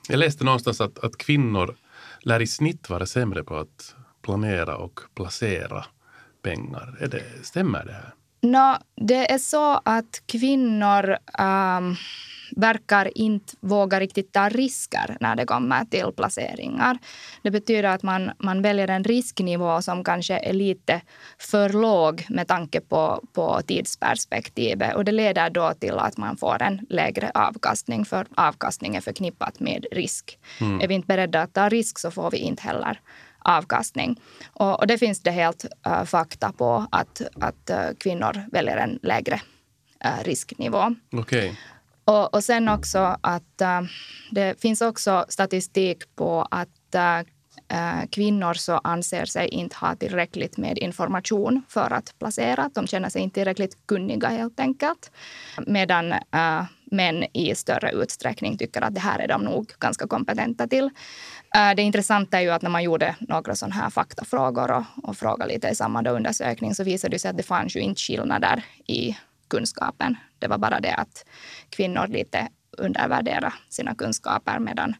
Jag 0.08 0.18
läste 0.18 0.44
någonstans 0.44 0.80
att, 0.80 0.98
att 0.98 1.16
kvinnor 1.16 1.76
lär 2.20 2.42
i 2.42 2.46
snitt 2.46 2.90
vara 2.90 3.06
sämre 3.06 3.44
på 3.44 3.56
att 3.56 3.94
planera 4.22 4.76
och 4.76 5.00
placera 5.14 5.84
pengar. 6.42 6.96
Är 7.00 7.08
det, 7.08 7.22
stämmer 7.42 7.84
det 7.84 7.92
här? 7.92 8.14
Nå, 8.40 8.76
det 8.94 9.32
är 9.32 9.38
så 9.38 9.80
att 9.84 10.22
kvinnor 10.26 11.16
ähm, 11.38 11.96
verkar 12.56 13.18
inte 13.18 13.54
våga 13.60 14.00
riktigt 14.00 14.32
ta 14.32 14.48
risker 14.48 15.16
när 15.20 15.36
det 15.36 15.44
kommer 15.44 15.84
till 15.84 16.12
placeringar. 16.16 16.98
Det 17.42 17.50
betyder 17.50 17.88
att 17.88 18.02
man, 18.02 18.30
man 18.38 18.62
väljer 18.62 18.88
en 18.88 19.04
risknivå 19.04 19.82
som 19.82 20.04
kanske 20.04 20.38
är 20.38 20.52
lite 20.52 21.00
för 21.38 21.68
låg 21.68 22.26
med 22.28 22.48
tanke 22.48 22.80
på, 22.80 23.22
på 23.32 23.60
tidsperspektivet. 23.66 24.94
Och 24.94 25.04
det 25.04 25.12
leder 25.12 25.50
då 25.50 25.72
till 25.80 25.98
att 25.98 26.16
man 26.16 26.36
får 26.36 26.62
en 26.62 26.86
lägre 26.90 27.30
avkastning, 27.34 28.04
för 28.04 28.26
avkastning 28.36 28.96
är 28.96 29.00
förknippat 29.00 29.60
med 29.60 29.86
risk. 29.92 30.38
Är 30.80 30.88
vi 30.88 30.94
inte 30.94 31.06
beredda 31.06 31.42
att 31.42 31.52
ta 31.52 31.68
risk 31.68 31.98
så 31.98 32.10
får 32.10 32.30
vi 32.30 32.38
inte 32.38 32.62
heller 32.62 33.00
avkastning. 33.46 34.20
Och, 34.52 34.80
och 34.80 34.86
det 34.86 34.98
finns 34.98 35.22
det 35.22 35.30
helt 35.30 35.64
äh, 35.86 36.04
fakta 36.04 36.52
på 36.52 36.86
att, 36.90 37.22
att 37.40 37.70
äh, 37.70 37.88
kvinnor 37.98 38.44
väljer 38.52 38.76
en 38.76 38.98
lägre 39.02 39.40
äh, 40.04 40.24
risknivå. 40.24 40.94
Okej. 41.12 41.60
Och, 42.04 42.34
och 42.34 42.44
sen 42.44 42.68
också 42.68 43.16
att 43.20 43.62
det 44.30 44.60
finns 44.60 44.80
också 44.80 45.24
statistik 45.28 46.16
på 46.16 46.48
att 46.50 46.68
kvinnor 48.10 48.54
så 48.54 48.80
anser 48.84 49.24
sig 49.24 49.48
inte 49.48 49.76
ha 49.76 49.94
tillräckligt 49.96 50.56
med 50.56 50.78
information 50.78 51.62
för 51.68 51.92
att 51.92 52.18
placera. 52.18 52.70
De 52.74 52.86
känner 52.86 53.08
sig 53.08 53.22
inte 53.22 53.34
tillräckligt 53.34 53.76
kunniga 53.86 54.28
helt 54.28 54.60
enkelt. 54.60 55.10
Medan 55.66 56.14
män 56.90 57.24
i 57.32 57.54
större 57.54 57.90
utsträckning 57.92 58.58
tycker 58.58 58.82
att 58.82 58.94
det 58.94 59.00
här 59.00 59.18
är 59.18 59.28
de 59.28 59.42
nog 59.42 59.72
ganska 59.78 60.06
kompetenta 60.06 60.66
till. 60.66 60.90
Eh, 61.56 61.74
det 61.76 61.82
intressanta 61.82 62.38
är 62.38 62.42
ju 62.42 62.50
att 62.50 62.62
när 62.62 62.70
man 62.70 62.82
gjorde 62.82 63.16
några 63.20 63.54
sådana 63.54 63.74
här 63.74 63.90
faktafrågor 63.90 64.70
och, 64.70 64.84
och 65.02 65.16
frågade 65.16 65.52
lite 65.52 65.68
i 65.68 65.74
samma 65.74 66.10
undersökning 66.10 66.74
så 66.74 66.84
visade 66.84 67.14
det 67.14 67.18
sig 67.18 67.30
att 67.30 67.36
det 67.36 67.42
fanns 67.42 67.76
ju 67.76 67.80
inte 67.80 68.00
skillnader 68.00 68.64
i 68.86 69.16
kunskapen. 69.48 70.16
Det 70.38 70.48
var 70.48 70.58
bara 70.58 70.80
det 70.80 70.94
att 70.94 71.24
kvinnor 71.70 72.06
lite 72.06 72.48
undervärderar 72.78 73.54
sina 73.68 73.94
kunskaper 73.94 74.58
medan 74.58 74.94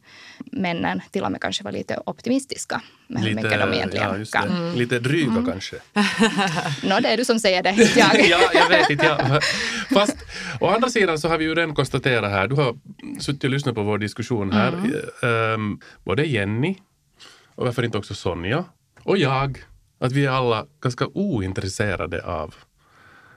männen 0.53 1.01
till 1.11 1.23
och 1.23 1.33
med 1.33 1.41
kanske 1.41 1.65
var 1.65 1.73
lite 1.73 2.03
optimistiska 2.07 2.83
med 3.07 3.23
hur 3.23 3.35
mycket 3.35 3.61
de 3.61 3.73
egentligen 3.73 4.27
ja, 4.33 4.41
kan. 4.41 4.49
Mm. 4.49 4.75
Lite 4.75 4.99
dryga 4.99 5.45
kanske. 5.47 5.77
Nå, 6.89 7.01
det 7.01 7.09
är 7.09 7.17
du 7.17 7.25
som 7.25 7.41
säger 7.41 7.63
det, 7.63 7.71
inte 7.71 7.99
jag. 7.99 8.29
ja, 8.29 8.41
jag 8.55 8.69
vet 8.69 8.91
inte. 8.91 9.05
Ja. 9.05 9.41
Fast 9.95 10.17
å 10.61 10.67
andra 10.69 10.89
sidan 10.89 11.19
så 11.19 11.29
har 11.29 11.39
vi 11.39 11.45
ju 11.45 11.55
redan 11.55 11.75
konstaterat 11.75 12.31
här, 12.31 12.49
du 12.49 12.55
har 12.55 12.79
suttit 13.21 13.45
och 13.45 13.51
lyssnat 13.51 13.75
på 13.75 13.83
vår 13.83 13.99
diskussion 13.99 14.53
här, 14.53 14.73
mm. 15.23 15.81
både 16.05 16.27
Jenny 16.27 16.77
och 17.55 17.65
varför 17.65 17.83
inte 17.83 17.99
också 17.99 18.15
Sonja 18.15 18.65
och 19.03 19.19
jag, 19.19 19.59
att 20.01 20.13
vi 20.13 20.27
är 20.27 20.31
alla 20.31 20.67
ganska 20.81 21.07
ointresserade 21.07 22.23
av 22.25 22.55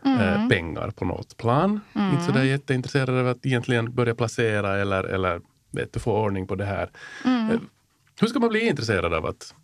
eh, 0.05 0.47
pengar 0.47 0.91
på 0.91 1.05
något 1.05 1.37
plan. 1.37 1.79
Inte 2.11 2.23
så 2.23 2.31
där 2.31 2.43
jätteintresserade 2.43 3.19
av 3.19 3.27
att 3.27 3.45
egentligen 3.45 3.95
börja 3.95 4.15
placera 4.15 4.77
eller, 4.77 5.03
eller 5.03 5.41
vet 5.71 5.93
du, 5.93 5.99
få 5.99 6.17
ordning 6.17 6.47
på 6.47 6.55
det 6.55 6.65
här. 6.65 6.89
Eh, 7.25 7.59
hur 8.21 8.27
ska 8.27 8.39
man 8.39 8.49
bli 8.49 8.67
intresserad 8.67 9.13
av, 9.13 9.25
att, 9.25 9.55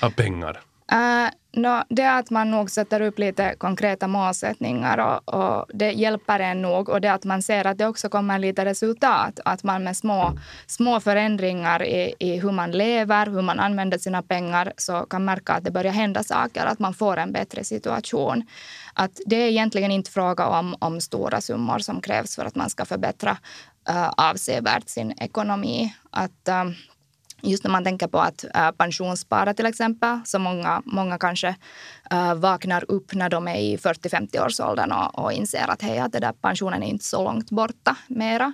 av 0.00 0.10
pengar? 0.10 0.60
Eh, 0.92 0.98
uh, 0.98 1.30
no, 1.52 1.82
det 1.88 2.02
är 2.02 2.18
att 2.18 2.30
man 2.30 2.50
nog 2.50 2.70
sätter 2.70 3.00
upp 3.00 3.18
lite 3.18 3.54
konkreta 3.58 4.06
målsättningar 4.06 4.98
och, 4.98 5.34
och 5.34 5.66
det 5.74 5.92
hjälper 5.92 6.40
en 6.40 6.62
nog. 6.62 6.88
Och 6.88 7.00
det 7.00 7.12
att 7.12 7.24
man 7.24 7.42
ser 7.42 7.66
att 7.66 7.78
det 7.78 7.86
också 7.86 8.08
kommer 8.08 8.38
lite 8.38 8.64
resultat. 8.64 9.40
Att 9.44 9.64
man 9.64 9.84
med 9.84 9.96
små, 9.96 10.38
små 10.66 11.00
förändringar 11.00 11.82
i, 11.82 12.14
i 12.18 12.36
hur 12.38 12.52
man 12.52 12.70
lever, 12.70 13.26
hur 13.26 13.42
man 13.42 13.60
använder 13.60 13.98
sina 13.98 14.22
pengar 14.22 14.72
så 14.76 15.06
kan 15.06 15.24
märka 15.24 15.52
att 15.52 15.64
det 15.64 15.70
börjar 15.70 15.92
hända 15.92 16.22
saker, 16.22 16.66
att 16.66 16.78
man 16.78 16.94
får 16.94 17.16
en 17.16 17.32
bättre 17.32 17.64
situation. 17.64 18.44
Att 18.94 19.20
det 19.26 19.36
är 19.36 19.48
egentligen 19.48 19.90
inte 19.90 20.10
fråga 20.10 20.46
om, 20.46 20.76
om 20.78 21.00
stora 21.00 21.40
summor 21.40 21.78
som 21.78 22.00
krävs 22.00 22.36
för 22.36 22.44
att 22.44 22.54
man 22.54 22.70
ska 22.70 22.84
förbättra 22.84 23.36
uh, 23.90 24.08
avsevärt 24.16 24.88
sin 24.88 25.12
ekonomi. 25.18 25.94
Att, 26.10 26.48
Uh, 26.48 26.70
Just 27.46 27.64
när 27.64 27.70
man 27.70 27.84
tänker 27.84 28.06
på 28.06 28.18
att 28.18 28.44
äh, 28.54 28.70
pensionsspara 28.70 29.54
till 29.54 29.66
exempel, 29.66 30.20
så 30.24 30.38
många, 30.38 30.82
många 30.84 31.18
kanske 31.18 31.56
äh, 32.10 32.34
vaknar 32.34 32.84
upp 32.88 33.14
när 33.14 33.28
de 33.28 33.48
är 33.48 33.56
i 33.56 33.76
40-50-årsåldern 33.76 34.92
och, 34.92 35.18
och 35.24 35.32
inser 35.32 35.70
att 35.70 35.82
hej, 35.82 35.98
att 35.98 36.12
det 36.12 36.20
där 36.20 36.32
pensionen 36.32 36.82
är 36.82 36.86
inte 36.86 37.04
så 37.04 37.24
långt 37.24 37.50
borta 37.50 37.96
mera. 38.06 38.52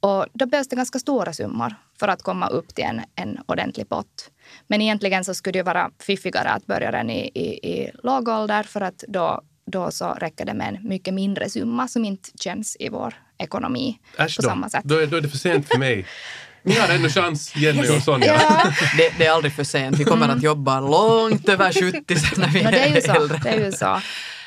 Och 0.00 0.26
då 0.32 0.46
behövs 0.46 0.68
det 0.68 0.76
ganska 0.76 0.98
stora 0.98 1.32
summor 1.32 1.74
för 2.00 2.08
att 2.08 2.22
komma 2.22 2.48
upp 2.48 2.74
till 2.74 2.84
en, 2.84 3.00
en 3.14 3.38
ordentlig 3.46 3.88
pott. 3.88 4.30
Men 4.66 4.80
egentligen 4.80 5.24
så 5.24 5.34
skulle 5.34 5.58
det 5.58 5.62
vara 5.62 5.90
fiffigare 6.00 6.48
att 6.48 6.66
börja 6.66 6.90
den 6.90 7.10
i, 7.10 7.30
i, 7.34 7.70
i 7.72 7.90
låg 8.02 8.28
ålder 8.28 8.62
för 8.62 8.80
att 8.80 9.04
då, 9.08 9.42
då 9.66 9.90
så 9.90 10.12
räcker 10.12 10.44
det 10.44 10.54
med 10.54 10.68
en 10.68 10.88
mycket 10.88 11.14
mindre 11.14 11.50
summa 11.50 11.88
som 11.88 12.04
inte 12.04 12.30
känns 12.40 12.76
i 12.80 12.88
vår 12.88 13.14
ekonomi 13.38 13.98
Äsch 14.18 14.36
på 14.36 14.42
då. 14.42 14.48
samma 14.48 14.70
sätt. 14.70 14.84
Då, 14.84 14.96
är, 14.96 15.06
då 15.06 15.16
är 15.16 15.20
det 15.20 15.28
för 15.28 15.38
sent 15.38 15.68
för 15.68 15.78
mig. 15.78 16.06
Ni 16.62 16.74
har 16.74 16.88
ännu 16.94 17.08
chans, 17.08 17.56
Jenny 17.56 17.88
och 17.96 18.02
Sonja. 18.02 18.26
Ja, 18.40 18.72
Det, 18.96 19.12
det 19.18 19.26
är 19.26 19.30
aldrig 19.32 19.52
för 19.52 19.64
sent. 19.64 19.98
Vi 19.98 20.04
kommer 20.04 20.28
att 20.28 20.42
jobba 20.42 20.80
långt 20.80 21.48
över 21.48 21.72
70 21.92 22.16
sen 22.16 22.40
när 22.40 22.48
vi 22.48 22.62
no, 22.64 22.70
det 22.70 22.78
är 22.78 22.94
ju 22.94 23.00
så. 23.00 23.12
äldre. 23.12 23.40
Det 23.42 23.48
är 23.48 23.64
ju 23.66 23.72
så. 23.72 24.00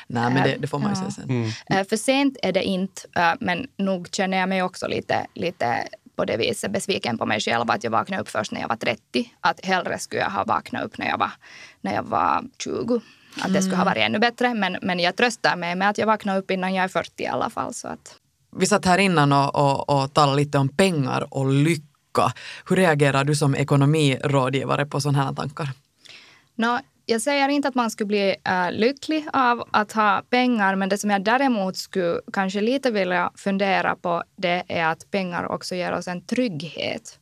Nej, 0.06 0.30
men 0.30 0.42
det, 0.48 0.56
det 0.58 0.66
får 0.66 0.78
man 0.78 0.94
ju 0.94 1.00
Ja. 1.04 1.10
se 1.10 1.20
sen. 1.22 1.52
Eh, 1.78 1.86
För 1.88 1.96
sent 1.96 2.36
är 2.42 2.52
det 2.52 2.62
inte, 2.62 3.02
eh, 3.16 3.32
men 3.40 3.66
nog 3.78 4.08
känner 4.12 4.38
jag 4.38 4.48
mig 4.48 4.62
också 4.62 4.86
lite, 4.88 5.26
lite 5.34 5.88
på 6.16 6.24
det 6.24 6.36
viset 6.36 6.72
besviken 6.72 7.18
på 7.18 7.26
mig 7.26 7.40
själv 7.40 7.70
att 7.70 7.84
jag 7.84 7.90
vaknade 7.90 8.22
upp 8.22 8.28
först 8.28 8.52
när 8.52 8.60
jag 8.60 8.68
var 8.68 8.76
30. 8.76 9.00
Att 9.40 9.64
hellre 9.66 9.98
skulle 9.98 10.20
jag 10.22 10.30
ha 10.30 10.44
vaknat 10.44 10.84
upp 10.84 10.98
när 10.98 11.06
jag 11.08 11.18
var, 11.18 11.30
när 11.80 11.94
jag 11.94 12.02
var 12.02 12.42
20. 12.64 13.00
Att 13.42 13.52
det 13.54 13.62
skulle 13.62 13.76
ha 13.76 13.84
varit 13.84 14.02
ännu 14.02 14.18
bättre. 14.18 14.54
Men, 14.54 14.76
men 14.82 15.00
jag 15.00 15.16
tröstar 15.16 15.56
mig 15.56 15.74
med 15.74 15.88
att 15.88 15.98
jag 15.98 16.06
vaknade 16.06 16.38
upp 16.38 16.50
innan 16.50 16.74
jag 16.74 16.84
är 16.84 16.88
40 16.88 17.22
i 17.22 17.26
alla 17.26 17.50
fall. 17.50 17.74
Så 17.74 17.88
att, 17.88 18.16
Vi 18.56 18.66
satt 18.66 18.84
här 18.84 18.98
innan 18.98 19.32
och, 19.32 19.54
och, 19.54 20.02
och 20.02 20.14
talade 20.14 20.36
lite 20.36 20.58
om 20.58 20.68
pengar 20.68 21.26
och 21.30 21.46
lycka. 21.52 21.86
Hur 22.68 22.76
reagerar 22.76 23.24
du 23.24 23.34
som 23.34 23.54
ekonomirådgivare 23.54 24.86
på 24.86 25.00
sådana 25.00 25.24
här 25.24 25.32
tankar? 25.32 25.68
No, 26.54 26.78
jag 27.06 27.22
säger 27.22 27.48
inte 27.48 27.68
att 27.68 27.74
man 27.74 27.90
skulle 27.90 28.06
bli 28.06 28.36
äh, 28.44 28.72
lycklig 28.72 29.26
av 29.32 29.64
att 29.70 29.92
ha 29.92 30.22
pengar, 30.30 30.76
men 30.76 30.88
det 30.88 30.98
som 30.98 31.10
jag 31.10 31.24
däremot 31.24 31.76
skulle 31.76 32.20
kanske 32.32 32.60
lite 32.60 32.90
vilja 32.90 33.30
fundera 33.34 33.96
på 33.96 34.22
det 34.36 34.62
är 34.68 34.86
att 34.86 35.10
pengar 35.10 35.52
också 35.52 35.74
ger 35.74 35.92
oss 35.92 36.08
en 36.08 36.26
trygghet. 36.26 37.18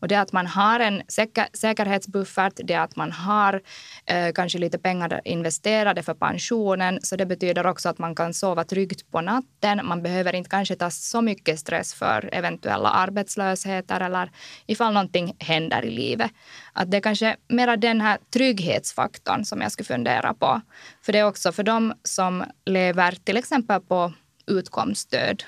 Och 0.00 0.08
det 0.08 0.16
att 0.16 0.32
man 0.32 0.46
har 0.46 0.80
en 0.80 1.02
säker, 1.08 1.46
säkerhetsbuffert, 1.52 2.60
det 2.64 2.74
att 2.74 2.96
man 2.96 3.12
har 3.12 3.62
eh, 4.06 4.32
kanske 4.34 4.58
lite 4.58 4.78
pengar 4.78 5.20
investerade 5.24 6.02
för 6.02 6.14
pensionen. 6.14 6.98
Så 7.02 7.16
det 7.16 7.26
betyder 7.26 7.66
också 7.66 7.88
att 7.88 7.98
man 7.98 8.14
kan 8.14 8.34
sova 8.34 8.64
tryggt 8.64 9.10
på 9.10 9.20
natten. 9.20 9.86
Man 9.86 10.02
behöver 10.02 10.34
inte 10.34 10.50
kanske 10.50 10.76
ta 10.76 10.90
så 10.90 11.22
mycket 11.22 11.58
stress 11.58 11.94
för 11.94 12.28
eventuella 12.32 12.90
arbetslösheter 12.90 14.00
eller 14.00 14.30
ifall 14.66 14.92
någonting 14.92 15.36
händer 15.38 15.84
i 15.84 15.90
livet. 15.90 16.30
Att 16.72 16.90
det 16.90 16.96
är 16.96 17.00
kanske 17.00 17.36
mera 17.48 17.76
den 17.76 18.00
här 18.00 18.18
trygghetsfaktorn 18.32 19.44
som 19.44 19.60
jag 19.60 19.72
skulle 19.72 19.86
fundera 19.86 20.34
på. 20.34 20.60
För 21.02 21.12
det 21.12 21.18
är 21.18 21.26
också 21.26 21.52
för 21.52 21.62
de 21.62 21.94
som 22.04 22.44
lever 22.64 23.12
till 23.24 23.36
exempel 23.36 23.80
på 23.80 24.12
utkomststöd 24.46 25.44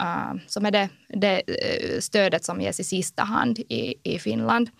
Uh, 0.00 0.40
som 0.46 0.66
är 0.66 0.70
det, 0.70 0.88
det 1.08 1.42
eh, 1.46 2.00
stödet 2.00 2.44
som 2.44 2.60
ges 2.60 2.80
i 2.80 2.84
sista 2.84 3.22
hand 3.22 3.58
i, 3.58 3.94
i 4.02 4.18
Finland. 4.18 4.70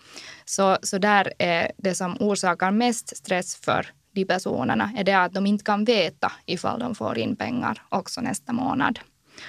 Så, 0.44 0.78
så 0.82 0.98
där 0.98 1.32
är 1.38 1.72
det 1.76 1.94
som 1.94 2.16
orsakar 2.20 2.70
mest 2.70 3.16
stress 3.16 3.56
för 3.56 3.86
de 4.12 4.24
personerna 4.24 4.92
är 4.96 5.04
det 5.04 5.12
att 5.12 5.32
de 5.32 5.46
inte 5.46 5.64
kan 5.64 5.84
veta 5.84 6.32
ifall 6.46 6.80
de 6.80 6.94
får 6.94 7.18
in 7.18 7.36
pengar 7.36 7.82
också 7.88 8.20
nästa 8.20 8.52
månad. 8.52 8.98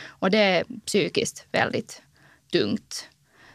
Och 0.07 0.31
det 0.31 0.37
är 0.37 0.63
psykiskt 0.85 1.45
väldigt 1.51 2.01
tungt. 2.51 3.09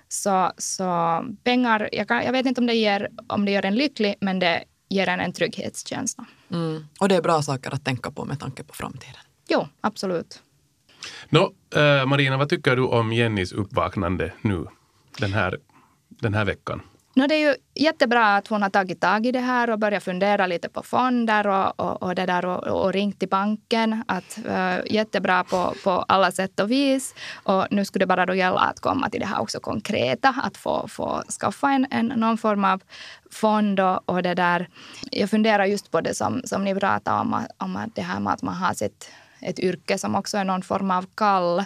Så, 0.09 0.53
så 0.59 1.25
pengar, 1.45 1.89
jag, 1.93 2.09
kan, 2.09 2.25
jag 2.25 2.33
vet 2.33 2.47
inte 2.47 2.61
om 2.61 2.67
det, 2.67 2.75
ger, 2.75 3.09
om 3.27 3.45
det 3.45 3.51
gör 3.51 3.65
en 3.65 3.75
lycklig, 3.75 4.15
men 4.21 4.39
det 4.39 4.65
ger 4.89 5.09
en 5.09 5.21
en 5.21 5.33
trygghetskänsla. 5.33 6.25
Mm. 6.51 6.85
Och 7.01 7.09
det 7.09 7.17
är 7.17 7.23
bra 7.23 7.43
saker 7.43 7.75
att 7.75 7.85
tänka 7.85 8.11
på 8.11 8.25
med 8.25 8.41
tanke 8.41 8.65
på 8.65 8.75
framtiden. 8.75 9.21
Jo, 9.49 9.69
absolut. 9.81 10.43
No, 11.29 11.55
eh, 11.77 12.07
Marina, 12.07 12.37
vad 12.37 12.49
tycker 12.49 12.77
du 12.77 12.83
om 12.83 13.13
Jennys 13.13 13.53
uppvaknande 13.53 14.33
nu, 14.43 14.67
den 15.19 15.33
här, 15.33 15.59
den 16.09 16.35
här 16.35 16.45
veckan? 16.45 16.83
No, 17.19 17.27
det 17.27 17.35
är 17.35 17.49
ju 17.49 17.55
jättebra 17.75 18.37
att 18.37 18.49
hon 18.49 18.63
har 18.63 18.71
tagit 18.71 19.01
tag 19.01 19.27
i 19.27 19.33
det 19.33 19.41
här 19.41 19.71
och 19.71 19.79
börjat 19.79 20.03
fundera 20.03 20.47
lite 20.47 20.69
på 20.69 20.83
fonder 20.83 21.47
och, 21.47 21.81
och, 21.81 22.03
och, 22.03 22.15
det 22.15 22.27
där 22.27 22.45
och, 22.45 22.67
och 22.67 22.93
ringt 22.93 23.19
till 23.19 23.29
banken. 23.29 24.05
Att, 24.09 24.39
uh, 24.47 24.95
jättebra 24.95 25.45
på, 25.45 25.75
på 25.85 25.91
alla 25.91 26.33
sätt 26.33 26.61
och 26.61 26.71
vis. 26.71 27.15
Och 27.43 27.67
nu 27.71 27.85
skulle 27.85 28.03
det 28.03 28.07
bara 28.07 28.27
då 28.27 28.35
gälla 28.35 28.61
att 28.61 28.81
komma 28.81 29.11
till 29.11 29.21
det 29.21 29.27
här 29.27 29.41
också 29.41 29.61
konkreta. 29.61 30.35
Att 30.43 30.57
få, 30.57 30.89
få 30.89 31.23
skaffa 31.41 31.71
en, 31.71 31.87
en, 31.91 32.07
någon 32.07 32.39
form 32.39 32.65
av 32.65 32.83
fond. 33.31 33.81
Och, 33.81 34.09
och 34.09 34.23
det 34.23 34.35
där. 34.35 34.69
Jag 35.11 35.31
funderar 35.31 35.65
just 35.65 35.91
på 35.91 36.01
det 36.01 36.15
som, 36.15 36.43
som 36.45 36.65
ni 36.65 36.75
pratade 36.75 37.21
om, 37.21 37.47
om 37.59 37.91
det 37.95 38.03
här 38.03 38.21
med 38.21 38.33
att 38.33 38.43
man 38.43 38.55
har 38.55 38.75
sitt, 38.75 39.11
ett 39.41 39.59
yrke 39.59 39.99
som 39.99 40.15
också 40.15 40.39
är 40.39 40.45
någon 40.45 40.63
form 40.63 40.91
av 40.91 41.07
kall. 41.15 41.65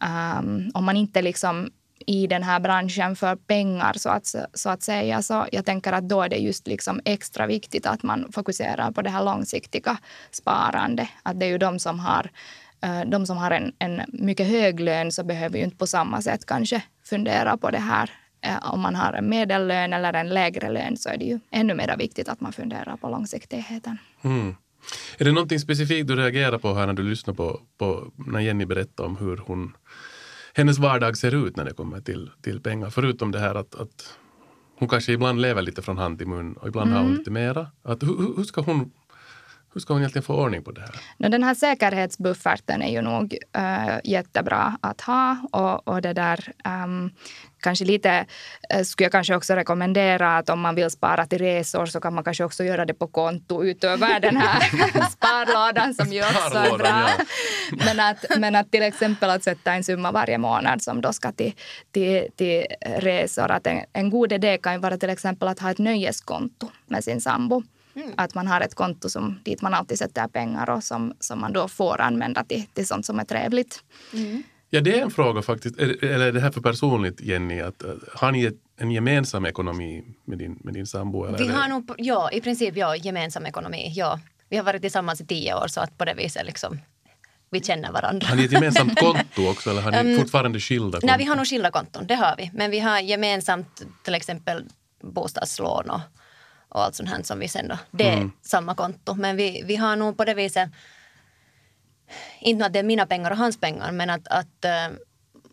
Um, 0.00 0.70
om 0.74 0.84
man 0.84 0.96
inte 0.96 1.22
liksom 1.22 1.70
i 2.06 2.26
den 2.26 2.42
här 2.42 2.60
branschen 2.60 3.16
för 3.16 3.36
pengar 3.36 3.92
så 3.92 4.08
att, 4.08 4.34
så 4.54 4.70
att 4.70 4.82
säga. 4.82 5.22
Så 5.22 5.46
jag 5.52 5.64
tänker 5.64 5.92
att 5.92 6.08
då 6.08 6.22
är 6.22 6.28
det 6.28 6.36
just 6.36 6.66
liksom 6.66 7.00
extra 7.04 7.46
viktigt 7.46 7.86
att 7.86 8.02
man 8.02 8.32
fokuserar 8.32 8.90
på 8.90 9.02
det 9.02 9.10
här 9.10 9.24
långsiktiga 9.24 9.98
sparandet. 10.30 11.08
Att 11.22 11.40
det 11.40 11.46
är 11.46 11.50
ju 11.50 11.58
de 11.58 11.78
som 11.78 12.00
har, 12.00 12.30
eh, 12.82 13.00
de 13.00 13.26
som 13.26 13.36
har 13.36 13.50
en, 13.50 13.72
en 13.78 14.02
mycket 14.08 14.46
hög 14.46 14.80
lön 14.80 15.12
så 15.12 15.24
behöver 15.24 15.58
ju 15.58 15.64
inte 15.64 15.76
på 15.76 15.86
samma 15.86 16.22
sätt 16.22 16.46
kanske 16.46 16.82
fundera 17.04 17.56
på 17.56 17.70
det 17.70 17.78
här. 17.78 18.10
Eh, 18.40 18.72
om 18.72 18.80
man 18.80 18.94
har 18.94 19.12
en 19.12 19.28
medellön 19.28 19.92
eller 19.92 20.12
en 20.12 20.28
lägre 20.28 20.70
lön 20.70 20.96
så 20.96 21.08
är 21.08 21.16
det 21.16 21.24
ju 21.24 21.40
ännu 21.50 21.74
mer 21.74 21.96
viktigt 21.96 22.28
att 22.28 22.40
man 22.40 22.52
funderar 22.52 22.96
på 22.96 23.08
långsiktigheten. 23.08 23.98
Mm. 24.22 24.56
Är 25.18 25.24
det 25.24 25.32
någonting 25.32 25.60
specifikt 25.60 26.08
du 26.08 26.16
reagerar 26.16 26.58
på 26.58 26.74
här 26.74 26.86
när 26.86 26.94
du 26.94 27.02
lyssnar 27.02 27.34
på, 27.34 27.60
på 27.78 28.12
när 28.14 28.40
Jenny 28.40 28.64
berättar 28.64 29.04
om 29.04 29.16
hur 29.16 29.36
hon, 29.36 29.76
hennes 30.54 30.78
vardag 30.78 31.16
ser 31.16 31.46
ut 31.46 31.56
när 31.56 31.64
det 31.64 31.72
kommer 31.72 32.00
till, 32.00 32.30
till 32.42 32.60
pengar? 32.60 32.90
Förutom 32.90 33.32
det 33.32 33.38
här 33.38 33.54
att, 33.54 33.74
att 33.74 34.18
hon 34.78 34.88
kanske 34.88 35.12
ibland 35.12 35.40
lever 35.40 35.62
lite 35.62 35.82
från 35.82 35.98
hand 35.98 36.18
till 36.18 36.26
mun 36.26 36.52
och 36.52 36.68
ibland 36.68 36.92
har 36.92 37.02
hon 37.02 37.14
lite 37.14 37.30
mera. 37.30 37.70
Att, 37.82 38.02
hur, 38.02 38.36
hur- 38.36 38.44
ska 38.44 38.60
hon, 38.60 38.92
hur 39.74 39.80
ska 39.80 39.92
hon 39.92 40.02
egentligen 40.02 40.22
få 40.22 40.34
ordning 40.34 40.64
på 40.64 40.72
det 40.72 40.80
här? 40.80 40.90
No, 41.18 41.28
den 41.28 41.42
här 41.42 41.54
säkerhetsbufferten 41.54 42.82
är 42.82 42.92
ju 42.92 43.02
nog 43.02 43.36
äh, 43.52 43.98
jättebra 44.04 44.78
att 44.80 45.00
ha. 45.00 45.36
Och, 45.52 45.88
och 45.88 46.02
det 46.02 46.12
där, 46.12 46.52
ehm, 46.64 47.10
kanske 47.66 47.84
lite 47.84 48.26
äh, 48.70 48.82
skulle 48.82 49.04
jag 49.04 49.12
kanske 49.12 49.36
också 49.36 49.54
rekommendera 49.54 50.38
att 50.38 50.50
om 50.50 50.60
man 50.60 50.74
vill 50.74 50.90
spara 50.90 51.26
till 51.26 51.38
resor 51.38 51.86
så 51.86 52.00
kan 52.00 52.14
man 52.14 52.24
kanske 52.24 52.44
också 52.44 52.64
göra 52.64 52.84
det 52.84 52.94
på 52.94 53.06
konto 53.06 53.64
utöver 53.64 54.20
den 54.20 54.36
här 54.36 54.60
sparlådan 55.10 55.94
som 55.94 56.12
ju 56.12 56.22
också 56.22 56.58
är 56.58 56.78
bra. 56.78 56.88
ja. 56.88 57.24
Men, 57.86 58.00
att, 58.00 58.24
men 58.38 58.54
att 58.54 58.70
till 58.70 58.82
exempel 58.82 59.30
att 59.30 59.44
sätta 59.44 59.72
en 59.72 59.84
summa 59.84 60.12
varje 60.12 60.38
månad 60.38 60.82
som 60.82 61.00
då 61.00 61.12
ska 61.12 61.32
till, 61.32 61.54
till, 61.92 62.28
till 62.36 62.64
resor. 62.80 63.50
Att 63.50 63.66
en, 63.66 63.80
en 63.92 64.10
god 64.10 64.32
idé 64.32 64.58
kan 64.58 64.72
ju 64.72 64.78
vara 64.78 64.98
till 64.98 65.10
exempel 65.10 65.48
att 65.48 65.60
ha 65.60 65.70
ett 65.70 65.78
nöjeskonto 65.78 66.68
med 66.86 67.04
sin 67.04 67.20
sambo. 67.20 67.62
Att 68.16 68.34
man 68.34 68.46
har 68.46 68.60
ett 68.60 68.74
konto 68.74 69.08
som, 69.08 69.40
dit 69.44 69.62
man 69.62 69.74
alltid 69.74 69.98
sätter 69.98 70.28
pengar 70.28 70.70
och 70.70 70.84
som, 70.84 71.14
som 71.20 71.40
man 71.40 71.52
då 71.52 71.68
får 71.68 72.00
använda 72.00 72.44
till, 72.44 72.66
till 72.74 72.86
sånt 72.86 73.06
som 73.06 73.20
är 73.20 73.24
trevligt. 73.24 73.82
Ja, 74.70 74.80
det 74.80 74.98
är 74.98 75.02
en 75.02 75.10
fråga 75.10 75.42
faktiskt. 75.42 75.78
Eller 75.78 76.20
är 76.20 76.32
det 76.32 76.40
här 76.40 76.50
för 76.50 76.60
personligt, 76.60 77.20
Jenny? 77.20 77.60
Att, 77.60 77.82
har 78.12 78.32
ni 78.32 78.52
en 78.76 78.90
gemensam 78.90 79.46
ekonomi 79.46 80.04
med 80.24 80.38
din, 80.38 80.58
med 80.64 80.74
din 80.74 80.86
sambo? 80.86 81.24
Eller 81.24 81.38
Vi 81.38 81.48
har 81.48 81.68
nog, 81.68 81.94
ja, 81.98 82.30
i 82.32 82.40
princip 82.40 82.76
ja, 82.76 82.96
gemensam 82.96 83.46
ekonomi. 83.46 83.92
Ja. 83.94 84.20
Vi 84.48 84.56
har 84.56 84.64
varit 84.64 84.82
tillsammans 84.82 85.20
i 85.20 85.26
tio 85.26 85.54
år 85.54 85.66
så 85.68 85.80
att 85.80 85.98
på 85.98 86.04
det 86.04 86.14
viset 86.14 86.46
liksom, 86.46 86.80
vi 87.50 87.60
känner 87.60 87.92
varandra. 87.92 88.26
Har 88.26 88.36
ni 88.36 88.44
ett 88.44 88.52
gemensamt 88.52 89.00
konto 89.00 89.50
också 89.50 89.70
eller 89.70 89.82
har 89.82 90.02
ni 90.02 90.18
fortfarande 90.18 90.60
skilda 90.60 90.84
konton? 90.84 91.06
Nej, 91.06 91.18
vi 91.18 91.24
har 91.24 91.36
nog 91.36 91.46
skilda 91.46 91.70
konton, 91.70 92.06
det 92.06 92.14
har 92.14 92.34
vi. 92.38 92.50
Men 92.54 92.70
vi 92.70 92.78
har 92.78 93.00
gemensamt 93.00 93.82
till 94.02 94.14
exempel 94.14 94.64
bostadslån 95.02 95.90
och, 95.90 96.00
och 96.68 96.84
allt 96.84 96.94
sånt 96.94 97.08
här 97.08 97.22
som 97.22 97.38
vi 97.38 97.48
sen 97.48 97.68
då, 97.68 97.78
det 97.90 98.08
är 98.08 98.30
samma 98.42 98.74
konto. 98.74 99.14
Men 99.14 99.36
vi, 99.36 99.62
vi 99.66 99.76
har 99.76 99.96
nog 99.96 100.16
på 100.16 100.24
det 100.24 100.34
viset, 100.34 100.70
inte 102.40 102.66
att 102.66 102.72
det 102.72 102.78
är 102.78 102.82
mina 102.82 103.06
pengar 103.06 103.30
och 103.30 103.36
hans 103.36 103.60
pengar, 103.60 103.92
men 103.92 104.10
att, 104.10 104.28
att, 104.28 104.64
eh, 104.64 104.96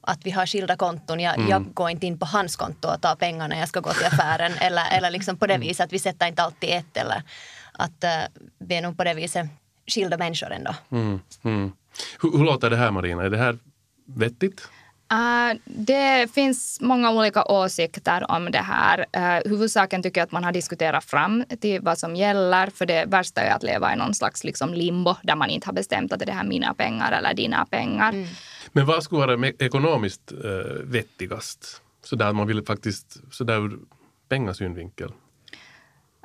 att 0.02 0.26
vi 0.26 0.32
har 0.32 0.46
skilda 0.46 0.76
konton. 0.76 1.20
Jag, 1.20 1.50
jag 1.50 1.74
går 1.74 1.90
inte 1.90 2.06
in 2.06 2.20
på 2.20 2.26
hans 2.26 2.56
konto 2.56 2.88
och 2.88 3.02
tar 3.02 3.16
pengar 3.16 3.48
när 3.48 3.60
jag 3.60 3.70
ska 3.70 3.80
gå 3.80 3.94
till 3.94 4.06
affären. 4.06 4.52
eller, 4.62 4.98
eller 4.98 5.12
liksom 5.12 5.38
på 5.38 5.48
det 5.48 5.58
viset 5.58 5.84
att 5.86 5.94
vi 5.94 6.00
sätter 6.00 6.28
inte 6.28 6.44
alltid 6.44 6.70
ett. 6.70 6.98
Eller 6.98 7.24
att 7.72 8.04
eh, 8.04 8.10
vi 8.60 8.76
är 8.76 8.82
nog 8.82 8.98
på 8.98 9.04
det 9.04 9.14
viset 9.14 9.48
skilda 9.88 10.18
människor 10.18 10.52
ändå. 10.52 10.76
Mm, 10.92 11.20
mm. 11.44 11.72
Hur, 12.22 12.38
hur 12.38 12.46
låter 12.46 12.70
det 12.70 12.78
här 12.78 12.92
Marina? 12.92 13.24
Är 13.24 13.30
det 13.30 13.38
här 13.38 13.58
vettigt? 14.06 14.68
Uh, 15.14 15.60
det 15.66 16.34
finns 16.34 16.82
många 16.82 17.12
olika 17.12 17.44
åsikter 17.44 18.32
om 18.32 18.52
det 18.52 18.58
här. 18.58 19.00
Uh, 19.18 19.50
huvudsaken 19.50 20.04
tycker 20.04 20.22
jag 20.22 20.26
att 20.26 20.32
man 20.32 20.44
har 20.44 20.52
diskuterat 20.52 21.04
fram 21.04 21.44
till 21.62 21.82
vad 21.82 21.98
som 21.98 22.16
gäller. 22.16 22.68
För 22.68 22.86
det 22.86 23.06
värsta 23.06 23.42
är 23.42 23.56
att 23.56 23.64
leva 23.64 23.94
i 23.94 23.96
någon 23.96 24.14
slags 24.14 24.44
liksom 24.44 24.74
limbo 24.74 25.16
där 25.24 25.36
man 25.36 25.50
inte 25.50 25.68
har 25.68 25.74
bestämt 25.74 26.14
att 26.14 26.20
det 26.20 26.32
här 26.32 26.44
är 26.44 26.48
mina 26.48 26.74
pengar 26.74 27.12
eller 27.12 27.34
dina 27.34 27.66
pengar. 27.66 28.28
Men 28.72 28.86
vad 28.86 29.04
skulle 29.04 29.28
vara 29.28 29.48
ekonomiskt 29.48 30.32
eh, 30.32 30.40
vettigast? 30.84 31.82
Så 32.04 32.16
där 32.16 32.34
man 32.34 32.48
vill 32.48 32.66
faktiskt, 32.66 33.18
så 33.32 33.44
där 33.44 33.66
ur 33.66 33.80
pengasynvinkel? 34.30 35.12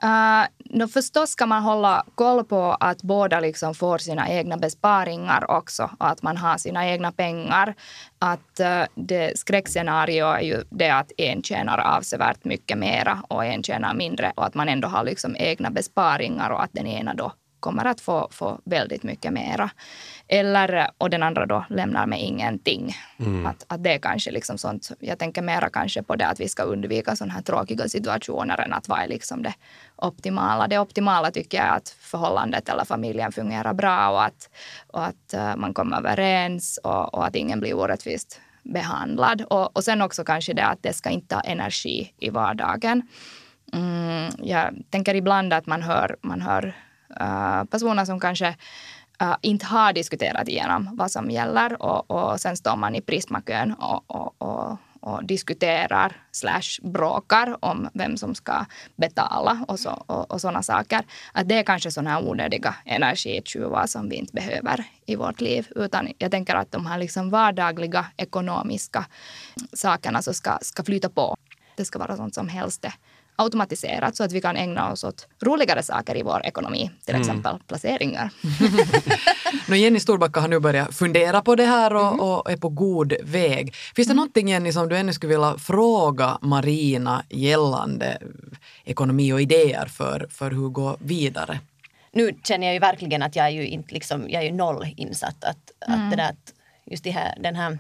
Uh, 0.05 0.47
no 0.65 0.89
förstås 0.89 1.31
ska 1.31 1.47
man 1.47 1.63
hålla 1.63 2.05
koll 2.15 2.45
på 2.45 2.77
att 2.81 3.03
båda 3.03 3.41
liksom 3.41 3.75
får 3.75 3.99
sina 3.99 4.29
egna 4.29 4.57
besparingar 4.57 5.51
också 5.51 5.91
och 5.99 6.09
att 6.09 6.23
man 6.23 6.37
har 6.37 6.59
sina 6.59 6.87
egna 6.87 7.13
pengar. 7.13 7.75
Att 8.19 8.61
uh, 8.61 8.85
det 8.95 9.39
skräckscenario 9.39 10.27
är 10.27 10.41
ju 10.41 10.65
det 10.71 10.91
att 10.91 11.13
en 11.19 11.43
tjänar 11.43 11.79
avsevärt 11.79 12.45
mycket 12.45 12.79
mera 12.79 13.23
och 13.29 13.45
en 13.45 13.63
tjänar 13.63 13.95
mindre 13.95 14.33
och 14.37 14.47
att 14.47 14.55
man 14.55 14.69
ändå 14.69 14.89
har 14.89 15.05
liksom 15.05 15.37
egna 15.39 15.71
besparingar 15.71 16.51
och 16.51 16.63
att 16.63 16.73
den 16.73 16.87
ena 16.87 17.15
då 17.15 17.33
kommer 17.61 17.85
att 17.85 18.01
få, 18.01 18.29
få 18.31 18.61
väldigt 18.65 19.03
mycket 19.03 19.33
mera. 19.33 19.71
Eller, 20.29 20.91
och 20.99 21.11
den 21.11 21.23
andra 21.23 21.47
då 21.47 21.65
lämnar 21.69 22.07
med 22.07 22.23
ingenting. 22.23 22.97
Att, 23.47 23.65
att 23.69 23.85
det 23.85 23.95
är 23.95 23.99
kanske 23.99 24.31
liksom 24.31 24.59
sånt, 24.59 24.91
jag 25.01 25.19
tänker 25.19 25.43
mera 25.43 25.71
kanske 25.71 26.03
på 26.03 26.17
det 26.17 26.27
att 26.27 26.41
vi 26.41 26.49
ska 26.49 26.63
undvika 26.63 27.17
sådana 27.17 27.35
här 27.35 27.43
tråkiga 27.43 27.89
situationer 27.89 28.61
än 28.61 28.73
att 28.73 28.89
vad 28.89 29.01
är 29.01 29.09
liksom 29.09 29.43
det 29.43 29.55
optimala. 29.97 30.69
Det 30.69 30.79
optimala 30.79 31.31
tycker 31.31 31.59
jag 31.59 31.67
är 31.67 31.77
att 31.77 31.89
förhållandet 31.89 32.69
eller 32.69 32.85
familjen 32.85 33.33
fungerar 33.33 33.75
bra 33.75 34.11
och 34.11 34.25
att, 34.25 34.51
och 34.87 35.05
att 35.05 35.35
eh, 35.35 35.57
man 35.57 35.75
kommer 35.75 35.97
överens 35.97 36.79
och, 36.85 37.15
och 37.15 37.27
att 37.27 37.37
ingen 37.37 37.61
blir 37.61 37.75
orättvist 37.75 38.41
behandlad. 38.63 39.43
Och, 39.43 39.77
och 39.77 39.85
sen 39.85 40.03
också 40.03 40.25
kanske 40.25 40.53
det 40.53 40.65
att 40.65 40.83
det 40.83 40.93
ska 40.93 41.11
inte 41.11 41.35
ta 41.35 41.41
energi 41.41 42.13
i 42.19 42.31
vardagen. 42.31 43.03
Mm, 43.73 44.31
jag 44.43 44.75
tänker 44.91 45.15
ibland 45.15 45.53
att 45.53 45.67
man 45.67 45.83
hör, 45.83 46.17
man 46.23 46.41
hör 46.41 46.75
uh, 47.21 47.65
personer 47.65 48.05
som 48.05 48.21
kanske 48.21 48.49
uh, 49.23 49.37
inte 49.43 49.67
har 49.67 49.93
diskuterat 49.93 50.49
igenom 50.49 50.97
vad 50.97 51.11
som 51.11 51.31
gäller 51.31 51.83
och, 51.83 52.11
och 52.11 52.41
sen 52.41 52.57
står 52.57 52.77
man 52.77 52.95
i 52.95 53.01
Prismakön 53.01 53.75
och, 53.75 54.05
och, 54.07 54.35
och, 54.39 54.79
och 55.01 55.25
diskuterar 55.25 56.17
slash 56.33 56.83
bråkar 56.83 57.57
om 57.65 57.89
vem 57.95 58.17
som 58.17 58.35
ska 58.35 58.67
betala 58.97 59.65
och, 59.69 59.81
så, 59.81 59.91
och, 59.91 60.31
och 60.31 60.41
sådana 60.41 60.63
saker. 60.63 61.05
Att 61.33 61.49
det 61.49 61.55
är 61.55 61.63
kanske 61.63 61.91
sådana 61.91 62.11
här 62.11 62.29
onödiga 62.29 62.75
energitjuvar 62.85 63.87
som 63.87 64.09
vi 64.09 64.17
inte 64.17 64.33
behöver 64.33 64.85
i 65.07 65.17
vårt 65.17 65.41
liv. 65.41 65.69
Utan 65.77 66.13
jag 66.19 66.31
tänker 66.31 66.55
att 66.55 66.73
de 66.73 66.87
här 66.87 66.99
liksom 66.99 67.31
vardagliga 67.31 68.07
ekonomiska 68.17 69.07
sakerna 69.73 70.23
så 70.23 70.35
ska, 70.35 70.59
ska 70.63 70.85
flyta 70.85 71.09
på. 71.09 71.37
Det 71.77 71.85
ska 71.85 71.99
vara 71.99 72.17
sånt 72.17 72.35
som 72.35 72.49
helst 72.49 72.85
är 72.85 72.95
automatiserat 73.39 74.17
så 74.17 74.25
att 74.25 74.33
vi 74.33 74.41
kan 74.41 74.57
ägna 74.57 74.93
oss 74.93 75.05
åt 75.05 75.27
roligare 75.43 75.83
saker 75.83 76.17
i 76.17 76.23
vår 76.23 76.47
ekonomi, 76.47 76.91
till 77.05 77.15
exempel 77.15 77.59
placeringar. 77.67 78.31
No, 79.69 79.75
Jenny 79.75 80.01
Storbacka 80.01 80.41
har 80.41 80.49
nu 80.49 80.59
börjat 80.61 80.95
fundera 80.95 81.43
på 81.43 81.55
det 81.55 81.65
här 81.65 81.95
och, 81.95 82.07
Mm. 82.09 82.21
och 82.21 82.51
är 82.51 82.57
på 82.57 82.69
god 82.69 83.13
väg. 83.23 83.75
Finns 83.97 84.09
det 84.09 84.15
någonting 84.15 84.49
Jenny 84.49 84.73
som 84.73 84.89
du 84.89 84.97
ännu 84.97 85.13
skulle 85.13 85.33
vilja 85.33 85.59
fråga 85.59 86.39
Marina 86.43 87.25
gällande 87.29 88.19
ekonomi 88.85 89.33
och 89.33 89.41
idéer 89.41 89.87
för, 89.87 90.27
för 90.31 90.51
hur 90.51 90.69
gå 90.69 90.97
vidare? 91.01 91.61
nu 92.13 92.35
känner 92.45 92.67
jag 92.67 92.75
ju 92.75 92.81
verkligen 92.81 93.23
att 93.23 93.37
jag 93.37 93.47
är 93.47 93.51
ju 93.51 93.67
inte 93.67 93.95
liksom, 93.95 94.25
jag 94.29 94.43
är 94.43 94.47
ju 94.47 94.53
noll 94.53 94.87
insatt. 94.97 95.45
Att, 95.45 95.73
att 95.87 96.11
det 96.11 96.17
där, 96.17 96.29
att 96.29 96.55
just 96.87 97.05
det 97.05 97.11
här, 97.11 97.35
den 97.41 97.57
här 97.57 97.79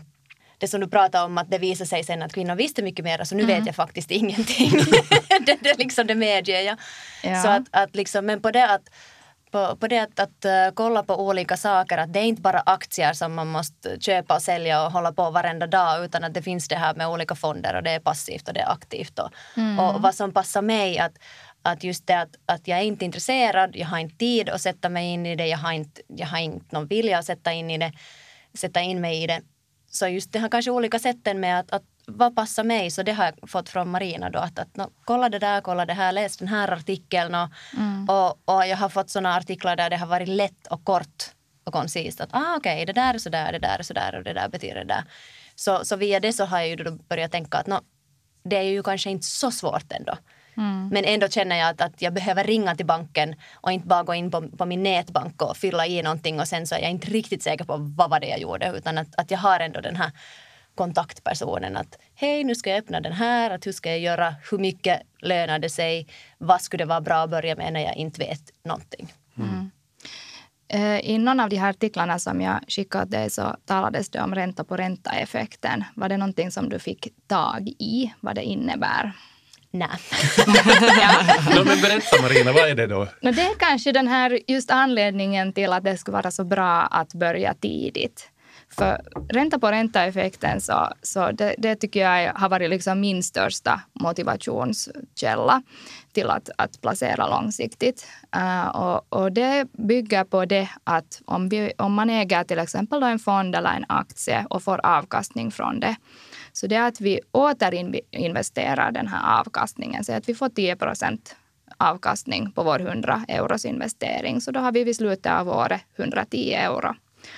det 0.59 0.68
som 0.68 0.81
du 0.81 0.88
pratade 0.88 1.25
om 1.25 1.38
att 1.38 1.51
det 1.51 1.59
visar 1.59 1.85
sig 1.85 2.05
sen 2.05 2.23
att 2.23 2.33
kvinnor 2.33 2.55
visste 2.55 2.83
mycket 2.83 3.05
mer, 3.05 3.25
så 3.25 3.35
nu 3.35 3.44
vet 3.44 3.66
jag 3.66 3.75
faktiskt 3.75 4.11
ingenting. 4.21 4.71
det, 5.47 5.59
det, 5.61 5.79
liksom, 5.79 6.07
det 6.07 6.14
medger 6.14 6.61
jag. 6.61 6.77
Ja. 7.23 7.42
Så 7.42 7.49
att, 7.49 7.62
att 7.71 7.97
liksom, 7.97 8.27
men 8.27 8.42
på 8.42 8.51
det 8.51 8.71
att 8.71 8.90
på, 9.51 9.77
på 9.77 9.88
det 9.88 9.99
att, 9.99 10.21
att 10.21 10.44
eh, 10.44 10.68
kolla 10.75 11.03
på 11.03 11.27
olika 11.27 11.57
saker, 11.57 11.99
att 11.99 12.12
det 12.12 12.18
är 12.18 12.25
inte 12.25 12.42
bara 12.42 12.61
aktier 12.61 13.12
som 13.12 13.35
man 13.35 13.47
måste 13.47 14.01
köpa 14.01 14.35
och 14.35 14.42
sälja 14.42 14.87
och 14.87 14.92
hålla 14.92 15.12
på 15.12 15.31
varenda 15.31 15.66
dag, 15.66 16.05
utan 16.05 16.25
att 16.25 16.35
det 16.35 16.42
finns 16.42 16.68
det 16.68 16.77
här 16.77 16.94
med 16.94 17.09
olika 17.09 17.35
fonder 17.35 17.77
och 17.77 17.83
det 17.83 17.90
är 17.90 18.01
passivt 18.01 18.49
och 18.49 18.55
det 18.55 18.61
är 18.61 18.73
aktivt. 18.73 19.18
Och, 19.18 19.31
och 19.79 20.03
vad 20.03 20.14
som 20.14 20.33
passar 20.33 20.62
mig, 20.62 20.99
att, 20.99 21.12
att 21.62 21.85
just 21.85 22.07
det 22.07 22.21
att, 22.21 22.37
att 22.47 22.68
jag 22.68 22.79
är 22.79 22.83
inte 22.83 23.05
intresserad, 23.05 23.77
jag 23.77 23.87
har 23.87 23.99
inte 23.99 24.16
tid 24.16 24.49
att 24.49 24.61
sätta 24.61 24.88
mig 24.88 25.07
in 25.07 25.27
i 25.27 25.37
det, 25.37 25.47
jag 25.47 25.59
har 25.59 25.73
inte, 25.73 26.03
jag 26.07 26.27
har 26.27 26.38
inte 26.38 26.75
någon 26.75 26.87
vilja 26.87 27.18
att 27.18 27.25
sätta 27.25 27.53
in, 27.53 27.71
i 27.71 27.79
det, 27.79 27.92
sätta 28.55 28.81
in 28.81 29.01
mig 29.01 29.23
i 29.23 29.27
det. 29.27 29.40
Så 29.90 30.09
just 30.09 30.33
det 30.33 30.38
här 30.38 30.48
kanske 30.48 30.70
olika 30.70 30.98
sätten 30.98 31.40
med 31.40 31.61
att, 31.61 31.72
att 31.72 31.83
vad 32.07 32.37
passar 32.37 32.64
mig, 32.64 32.90
så 32.90 33.03
det 33.03 33.12
har 33.12 33.24
jag 33.24 33.51
fått 33.51 33.68
från 33.68 33.90
Marina 33.90 34.31
då. 34.31 34.38
Att, 34.38 34.59
att 34.59 34.77
no, 34.77 34.90
kolla 35.05 35.29
det 35.29 35.38
där, 35.38 35.61
kolla 35.61 35.87
det 35.87 35.94
här, 35.94 36.12
läs 36.12 36.37
den 36.37 36.48
här 36.48 36.72
artikeln. 36.72 37.35
Och, 37.35 37.48
och, 38.09 38.55
och 38.55 38.66
jag 38.66 38.77
har 38.77 38.88
fått 38.88 39.11
sådana 39.11 39.37
artiklar 39.37 39.77
där 39.77 39.90
det 39.90 39.96
har 39.96 40.07
varit 40.07 40.29
lätt 40.29 40.66
och 40.66 40.85
kort 40.85 41.24
och 41.64 41.72
koncist. 41.72 42.20
Att 42.20 42.29
ah, 42.33 42.57
okej, 42.57 42.87
det 42.87 42.92
där 42.92 43.14
är 43.14 43.18
så 43.18 43.31
där, 43.31 43.53
det 43.53 43.59
där 43.59 43.79
är 43.79 43.83
så 43.83 43.94
där 43.94 44.18
och 44.18 44.24
det 44.24 44.33
där 44.33 44.48
betyder 44.48 44.74
det 44.74 44.85
där. 44.85 45.05
Så, 45.55 45.85
så 45.85 45.96
via 45.96 46.20
det 46.20 46.33
så 46.33 46.44
har 46.44 46.59
jag 46.59 46.68
ju 46.68 46.77
då 46.77 46.90
börjat 46.90 47.33
tänka 47.33 47.59
att 47.59 47.66
no, 47.66 47.81
det 48.42 48.57
är 48.57 48.62
ju 48.62 48.83
kanske 48.83 49.11
inte 49.11 49.27
så 49.27 49.51
svårt 49.51 49.92
ändå. 49.92 50.16
Men 50.92 51.05
ändå 51.05 51.29
känner 51.29 51.57
jag 51.57 51.68
att, 51.68 51.81
att 51.81 52.03
jag 52.03 52.14
behöver 52.14 52.44
ringa 52.44 52.75
till 52.75 52.87
banken 52.87 53.35
och 53.55 53.73
inte 53.73 53.87
bara 53.87 54.03
gå 54.03 54.14
in 54.14 54.31
på, 54.31 54.49
på 54.49 54.66
min 54.66 54.83
nätbank 54.83 55.42
och 55.42 55.57
fylla 55.57 55.87
i 55.87 56.03
någonting 56.03 56.40
och 56.40 56.49
sen 56.49 56.66
så 56.66 56.75
är 56.75 56.81
jag 56.81 56.90
inte 56.90 57.11
riktigt 57.11 57.42
säker 57.42 57.64
på 57.64 57.77
vad 57.77 58.11
var 58.11 58.21
det 58.21 58.27
jag 58.27 58.40
gjorde 58.40 58.73
utan 58.77 58.99
att, 58.99 59.09
att 59.16 59.31
jag 59.31 59.38
har 59.38 59.61
ändå 59.61 59.81
den 59.81 59.97
här 59.97 60.11
kontaktpersonen 60.75 61.77
att 61.77 61.99
hej 62.14 62.44
nu 62.44 62.55
ska 62.55 62.71
jag 62.71 62.79
öppna 62.79 63.01
den 63.01 63.12
här, 63.12 63.51
att 63.51 63.66
hur 63.66 63.73
ska 63.73 63.90
jag 63.90 63.99
göra, 63.99 64.35
hur 64.51 64.59
mycket 64.59 65.03
lönar 65.23 65.59
det 65.59 65.71
sig, 65.71 66.07
vad 66.38 66.62
skulle 66.62 66.85
det 66.85 66.88
vara 66.88 67.01
bra 67.01 67.16
att 67.16 67.31
börja 67.31 67.57
med 67.57 67.73
när 67.73 67.81
jag 67.81 67.97
inte 67.97 68.21
vet 68.21 68.42
någonting. 68.64 69.12
Eh, 70.68 70.99
I 70.99 71.18
någon 71.18 71.40
av 71.40 71.49
de 71.49 71.57
här 71.57 71.71
artiklarna 71.71 72.18
som 72.18 72.40
jag 72.40 72.61
skickade 72.68 73.05
åt 73.05 73.11
dig 73.11 73.31
så 73.31 73.57
talades 73.64 74.11
det 74.11 74.23
om 74.23 74.35
ränta 74.35 74.64
på 74.64 74.77
ränta-effekten. 74.77 75.85
Var 75.94 76.09
det 76.09 76.16
någonting 76.16 76.51
som 76.51 76.68
du 76.68 76.79
fick 76.79 77.09
tag 77.27 77.68
i, 77.79 78.12
vad 78.21 78.35
det 78.35 78.42
innebär? 78.42 79.12
Nej. 79.70 79.88
no, 81.57 81.64
men 81.64 81.81
berätta 81.81 82.22
Marina, 82.22 82.52
vad 82.52 82.68
är 82.68 82.74
det 82.74 82.87
då? 82.87 83.09
No, 83.22 83.33
det 83.33 83.42
är 83.42 83.59
kanske 83.59 83.92
den 83.92 84.09
här 84.09 84.38
just 84.46 84.70
anledningen 84.70 85.52
till 85.52 85.72
att 85.72 85.85
det 85.85 85.98
skulle 85.98 86.16
vara 86.16 86.31
så 86.31 86.44
bra 86.44 86.83
att 86.83 87.14
börja 87.14 87.54
tidigt. 87.54 88.31
För 88.70 89.00
ränta 89.28 89.59
på 89.59 89.70
ränta-effekten 89.70 90.61
så, 90.61 90.88
så 91.02 91.31
det, 91.31 91.54
det 91.59 91.76
tycker 91.76 92.00
jag 92.00 92.33
har 92.35 92.48
varit 92.48 92.70
liksom 92.70 93.00
min 93.00 93.22
största 93.22 93.81
motivationskälla 93.92 95.62
till 96.12 96.31
att, 96.31 96.50
att 96.57 96.81
placera 96.81 97.26
långsiktigt. 97.26 98.07
Uh, 98.37 98.68
och, 98.68 99.12
och 99.12 99.33
det 99.33 99.66
bygger 99.72 100.24
på 100.24 100.44
det 100.44 100.68
att 100.85 101.22
om, 101.24 101.48
vi, 101.48 101.72
om 101.78 101.94
man 101.94 102.11
äger 102.11 102.44
till 102.44 102.59
exempel 102.59 103.02
en 103.02 103.18
fond 103.18 103.57
eller 103.57 103.70
en 103.70 103.85
aktie 103.88 104.46
och 104.50 104.62
får 104.62 104.87
avkastning 104.87 105.50
från 105.50 105.81
det, 105.81 105.96
så 106.59 106.66
det 106.66 106.77
är 106.77 106.88
att 106.88 107.01
vi 107.01 107.21
återinvesterar 107.33 108.92
den 108.92 109.07
här 109.07 109.40
avkastningen, 109.40 110.05
så 110.05 110.12
att 110.12 110.29
vi 110.29 110.35
får 110.35 110.49
10 110.49 110.77
procent 110.77 111.37
avkastning 111.77 112.51
på 112.53 112.62
vår 112.62 112.81
100 112.81 113.25
euros 113.29 113.64
investering. 113.64 114.40
Så 114.40 114.51
då 114.51 114.61
har 114.61 114.73
vi 114.73 114.85
vid 114.85 114.97
slutet 114.97 115.33
av 115.33 115.49
året 115.49 115.81
110 115.97 116.53
euro. 116.53 116.94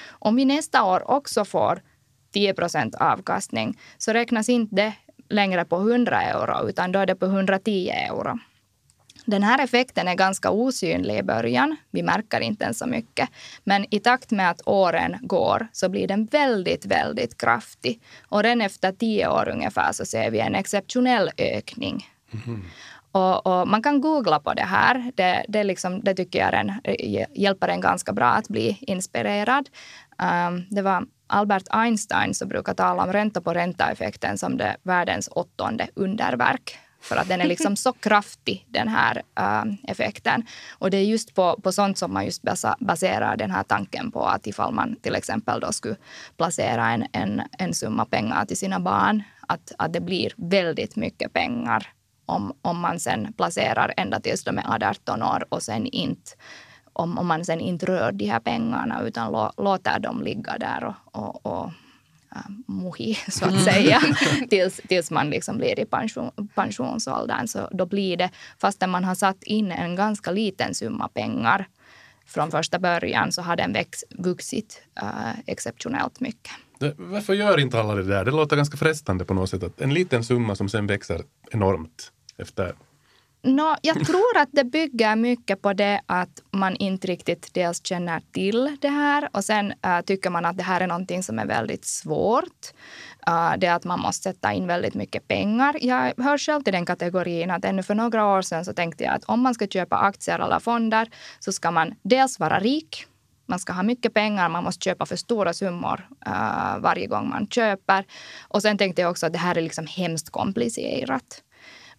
Om 0.08 0.36
vi 0.36 0.44
nästa 0.44 0.84
år 0.84 1.10
också 1.10 1.44
får 1.44 1.82
10 2.32 2.54
procent 2.54 2.94
avkastning 2.94 3.78
så 3.98 4.12
räknas 4.12 4.48
inte 4.48 4.74
det 4.76 4.94
längre 5.28 5.64
på 5.64 5.76
100 5.76 6.22
euro 6.22 6.68
utan 6.68 6.92
då 6.92 6.98
är 6.98 7.06
det 7.06 7.14
på 7.14 7.26
110 7.26 7.90
euro. 7.90 8.38
Den 9.30 9.42
här 9.42 9.64
effekten 9.64 10.08
är 10.08 10.14
ganska 10.14 10.50
osynlig 10.50 11.18
i 11.18 11.22
början. 11.22 11.76
Vi 11.90 12.02
märker 12.02 12.40
inte 12.40 12.64
ens 12.64 12.78
så 12.78 12.86
mycket. 12.86 13.28
Men 13.64 13.94
i 13.94 14.00
takt 14.00 14.30
med 14.30 14.50
att 14.50 14.60
åren 14.66 15.16
går 15.20 15.68
så 15.72 15.88
blir 15.88 16.08
den 16.08 16.24
väldigt, 16.26 16.86
väldigt 16.86 17.40
kraftig. 17.40 18.00
Och 18.28 18.42
redan 18.42 18.60
efter 18.60 18.92
tio 18.92 19.28
år 19.28 19.48
ungefär 19.48 19.92
så 19.92 20.04
ser 20.04 20.30
vi 20.30 20.40
en 20.40 20.54
exceptionell 20.54 21.30
ökning. 21.38 22.06
Och, 23.12 23.46
och 23.46 23.68
man 23.68 23.82
kan 23.82 24.00
googla 24.00 24.40
på 24.40 24.54
det 24.54 24.62
här. 24.62 25.12
Det, 25.14 25.44
det, 25.48 25.64
liksom, 25.64 26.00
det 26.00 26.14
tycker 26.14 26.38
jag 26.38 26.54
en, 26.54 26.72
hjälper 27.34 27.68
en 27.68 27.80
ganska 27.80 28.12
bra 28.12 28.26
att 28.26 28.48
bli 28.48 28.78
inspirerad. 28.80 29.68
Um, 30.48 30.66
det 30.70 30.82
var 30.82 31.06
Albert 31.26 31.66
Einstein 31.70 32.34
som 32.34 32.48
brukar 32.48 32.74
tala 32.74 33.02
om 33.02 33.12
ränta 33.12 33.40
på 33.40 33.54
ränta-effekten 33.54 34.38
som 34.38 34.56
det 34.56 34.76
världens 34.82 35.28
åttonde 35.32 35.88
underverk. 35.94 36.78
För 37.00 37.16
att 37.16 37.28
den 37.28 37.40
är 37.40 37.46
liksom 37.46 37.76
så 37.76 37.92
kraftig, 37.92 38.66
den 38.68 38.88
här 38.88 39.22
äh, 39.38 39.90
effekten. 39.90 40.46
Och 40.78 40.90
det 40.90 40.96
är 40.96 41.04
just 41.04 41.34
på, 41.34 41.60
på 41.62 41.72
sånt 41.72 41.98
som 41.98 42.12
man 42.12 42.24
just 42.24 42.42
basa, 42.42 42.76
baserar 42.80 43.36
den 43.36 43.50
här 43.50 43.62
tanken 43.62 44.10
på 44.10 44.24
att 44.26 44.46
ifall 44.46 44.74
man 44.74 44.96
till 44.96 45.14
exempel 45.14 45.60
då 45.60 45.72
skulle 45.72 45.96
placera 46.36 46.90
en, 46.90 47.06
en, 47.12 47.42
en 47.58 47.74
summa 47.74 48.04
pengar 48.04 48.44
till 48.44 48.56
sina 48.56 48.80
barn, 48.80 49.22
att, 49.40 49.72
att 49.78 49.92
det 49.92 50.00
blir 50.00 50.32
väldigt 50.36 50.96
mycket 50.96 51.32
pengar 51.32 51.86
om, 52.26 52.52
om 52.62 52.80
man 52.80 53.00
sen 53.00 53.32
placerar 53.32 53.94
ända 53.96 54.20
tills 54.20 54.44
de 54.44 54.58
är 54.58 54.84
18 54.84 55.22
år 55.22 55.44
och 55.48 55.62
sen 55.62 55.86
inte 55.86 56.30
om, 56.92 57.18
om 57.18 57.26
man 57.26 57.44
sen 57.44 57.60
inte 57.60 57.86
rör 57.86 58.12
de 58.12 58.26
här 58.26 58.40
pengarna 58.40 59.02
utan 59.02 59.32
lå, 59.32 59.52
låter 59.56 59.98
dem 59.98 60.22
ligga 60.22 60.58
där 60.58 60.84
och, 60.84 60.94
och, 61.12 61.46
och 61.46 61.70
äh, 62.36 62.40
mohi, 62.66 63.14
så 63.28 63.44
att 63.44 63.64
säga, 63.64 64.00
tills, 64.50 64.80
tills 64.88 65.10
man 65.10 65.30
liksom 65.30 65.56
blir 65.58 65.80
i 65.80 65.84
pension, 65.86 66.30
pensionsåldern. 66.54 67.48
Så 67.48 67.68
då 67.72 67.86
blir 67.86 68.16
det, 68.16 68.30
fastän 68.58 68.90
man 68.90 69.04
har 69.04 69.14
satt 69.14 69.42
in 69.42 69.72
en 69.72 69.96
ganska 69.96 70.30
liten 70.30 70.74
summa 70.74 71.08
pengar 71.08 71.68
från 72.26 72.50
första 72.50 72.78
början, 72.78 73.32
så 73.32 73.42
har 73.42 73.56
den 73.56 73.72
växt, 73.72 74.04
vuxit 74.10 74.82
äh, 75.02 75.38
exceptionellt 75.46 76.20
mycket. 76.20 76.52
Det- 76.78 76.94
Varför 76.98 77.34
gör 77.34 77.60
inte 77.60 77.80
alla 77.80 77.94
det 77.94 78.02
där? 78.04 78.24
Det 78.24 78.30
låter 78.30 78.56
ganska 78.56 78.76
frestande 78.76 79.24
på 79.24 79.34
något 79.34 79.50
sätt. 79.50 79.62
Att 79.62 79.80
en 79.80 79.94
liten 79.94 80.24
summa 80.24 80.54
som 80.56 80.68
sen 80.68 80.86
växer 80.86 81.22
enormt. 81.50 82.12
efter 82.38 82.74
No, 83.42 83.76
jag 83.82 84.06
tror 84.06 84.36
att 84.36 84.48
det 84.52 84.64
bygger 84.64 85.16
mycket 85.16 85.62
på 85.62 85.72
det 85.72 86.00
att 86.06 86.42
man 86.50 86.76
inte 86.76 87.06
riktigt 87.06 87.54
dels 87.54 87.86
känner 87.86 88.22
till 88.32 88.76
det 88.80 88.88
här 88.88 89.28
och 89.32 89.44
sen 89.44 89.72
äh, 89.84 90.00
tycker 90.00 90.30
man 90.30 90.44
att 90.44 90.56
det 90.56 90.62
här 90.62 90.80
är 90.80 90.86
någonting 90.86 91.22
som 91.22 91.38
är 91.38 91.46
väldigt 91.46 91.84
svårt. 91.84 92.72
Äh, 93.26 93.52
det 93.58 93.66
att 93.66 93.84
man 93.84 94.00
måste 94.00 94.22
sätta 94.22 94.52
in 94.52 94.66
väldigt 94.66 94.94
mycket 94.94 95.28
pengar. 95.28 95.76
Jag 95.80 96.12
hör 96.24 96.38
själv 96.38 96.62
till 96.62 96.72
den 96.72 96.86
kategorin 96.86 97.50
att 97.50 97.64
ännu 97.64 97.82
för 97.82 97.94
några 97.94 98.26
år 98.26 98.42
sedan 98.42 98.64
så 98.64 98.72
tänkte 98.72 99.04
jag 99.04 99.14
att 99.14 99.24
om 99.24 99.40
man 99.40 99.54
ska 99.54 99.66
köpa 99.66 99.96
aktier 99.96 100.38
eller 100.38 100.58
fonder 100.58 101.08
så 101.38 101.52
ska 101.52 101.70
man 101.70 101.94
dels 102.02 102.40
vara 102.40 102.58
rik 102.58 103.06
man 103.46 103.58
ska 103.58 103.72
ha 103.72 103.82
mycket 103.82 104.14
pengar, 104.14 104.48
man 104.48 104.64
måste 104.64 104.84
köpa 104.84 105.06
för 105.06 105.16
stora 105.16 105.52
summor 105.52 106.08
äh, 106.26 106.78
varje 106.78 107.06
gång 107.06 107.28
man 107.28 107.46
köper. 107.46 108.04
Och 108.48 108.62
sen 108.62 108.78
tänkte 108.78 109.02
jag 109.02 109.10
också 109.10 109.26
att 109.26 109.32
det 109.32 109.38
här 109.38 109.58
är 109.58 109.62
liksom 109.62 109.86
hemskt 109.86 110.30
komplicerat. 110.30 111.42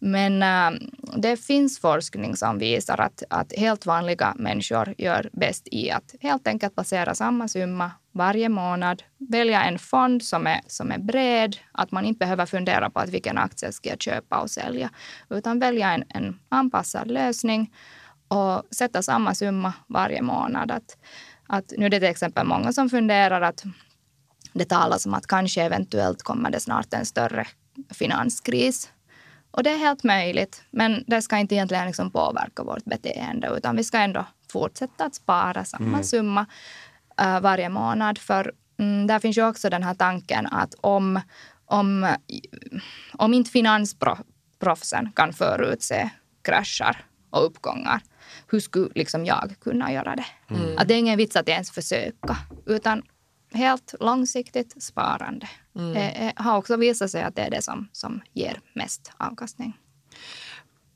Men 0.03 0.43
äh, 0.43 0.79
det 1.17 1.37
finns 1.37 1.79
forskning 1.79 2.35
som 2.35 2.57
visar 2.57 3.01
att, 3.01 3.23
att 3.29 3.53
helt 3.57 3.85
vanliga 3.85 4.33
människor 4.37 4.95
gör 4.97 5.29
bäst 5.33 5.67
i 5.71 5.91
att 5.91 6.15
helt 6.19 6.47
enkelt 6.47 6.75
placera 6.75 7.15
samma 7.15 7.47
summa 7.47 7.91
varje 8.11 8.49
månad, 8.49 9.03
välja 9.17 9.63
en 9.63 9.79
fond 9.79 10.23
som 10.23 10.47
är, 10.47 10.61
som 10.67 10.91
är 10.91 10.97
bred, 10.97 11.57
att 11.71 11.91
man 11.91 12.05
inte 12.05 12.19
behöver 12.19 12.45
fundera 12.45 12.89
på 12.89 12.99
att 12.99 13.09
vilken 13.09 13.37
aktie 13.37 13.71
ska 13.71 13.89
jag 13.89 14.01
köpa 14.01 14.39
och 14.39 14.51
sälja, 14.51 14.89
utan 15.29 15.59
välja 15.59 15.93
en, 15.93 16.03
en 16.09 16.39
anpassad 16.49 17.11
lösning 17.11 17.73
och 18.27 18.63
sätta 18.71 19.01
samma 19.01 19.35
summa 19.35 19.73
varje 19.87 20.21
månad. 20.21 20.71
Att, 20.71 20.97
att 21.47 21.73
nu 21.77 21.85
är 21.85 21.89
det 21.89 21.99
till 21.99 22.09
exempel 22.09 22.47
många 22.47 22.73
som 22.73 22.89
funderar 22.89 23.41
att 23.41 23.63
det 24.53 24.65
talas 24.65 25.05
om 25.05 25.13
att 25.13 25.27
kanske 25.27 25.63
eventuellt 25.63 26.23
kommer 26.23 26.49
det 26.51 26.59
snart 26.59 26.93
en 26.93 27.05
större 27.05 27.47
finanskris. 27.89 28.89
Och 29.51 29.63
det 29.63 29.69
är 29.69 29.77
helt 29.77 30.03
möjligt, 30.03 30.63
men 30.71 31.03
det 31.07 31.21
ska 31.21 31.37
inte 31.37 31.55
egentligen 31.55 31.87
liksom 31.87 32.11
påverka 32.11 32.63
vårt 32.63 32.83
beteende 32.85 33.53
utan 33.57 33.75
vi 33.75 33.83
ska 33.83 33.97
ändå 33.97 34.25
fortsätta 34.51 35.05
att 35.05 35.15
spara 35.15 35.65
samma 35.65 35.87
Mm. 35.87 36.03
summa 36.03 36.45
äh, 37.21 37.39
varje 37.39 37.69
månad. 37.69 38.17
För 38.17 38.51
mm, 38.79 39.07
där 39.07 39.19
finns 39.19 39.37
ju 39.37 39.47
också 39.47 39.69
den 39.69 39.83
här 39.83 39.93
tanken 39.93 40.47
att 40.47 40.75
om, 40.81 41.19
om, 41.65 42.15
om 43.13 43.33
inte 43.33 43.51
finansproffsen 43.51 45.11
kan 45.15 45.33
förutse 45.33 46.09
krascher 46.41 47.05
och 47.29 47.45
uppgångar, 47.45 48.01
hur 48.47 48.59
skulle 48.59 48.89
liksom 48.95 49.25
jag 49.25 49.55
kunna 49.61 49.91
göra 49.93 50.15
det? 50.15 50.25
Att 50.77 50.87
det 50.87 50.93
är 50.93 50.97
ingen 50.97 51.17
vits 51.17 51.35
att 51.35 51.49
ens 51.49 51.71
försöka, 51.71 52.37
utan 52.65 53.03
helt 53.53 53.93
långsiktigt 53.99 54.83
sparande 54.83 55.49
eh, 55.95 56.27
eh, 56.27 56.33
har 56.35 56.57
också 56.57 56.77
visat 56.77 57.11
sig 57.11 57.23
att 57.23 57.35
det 57.35 57.41
är 57.41 57.49
det 57.51 57.61
som, 57.61 57.87
som 57.91 58.21
ger 58.33 58.59
mest 58.73 59.11
avkastning. 59.17 59.77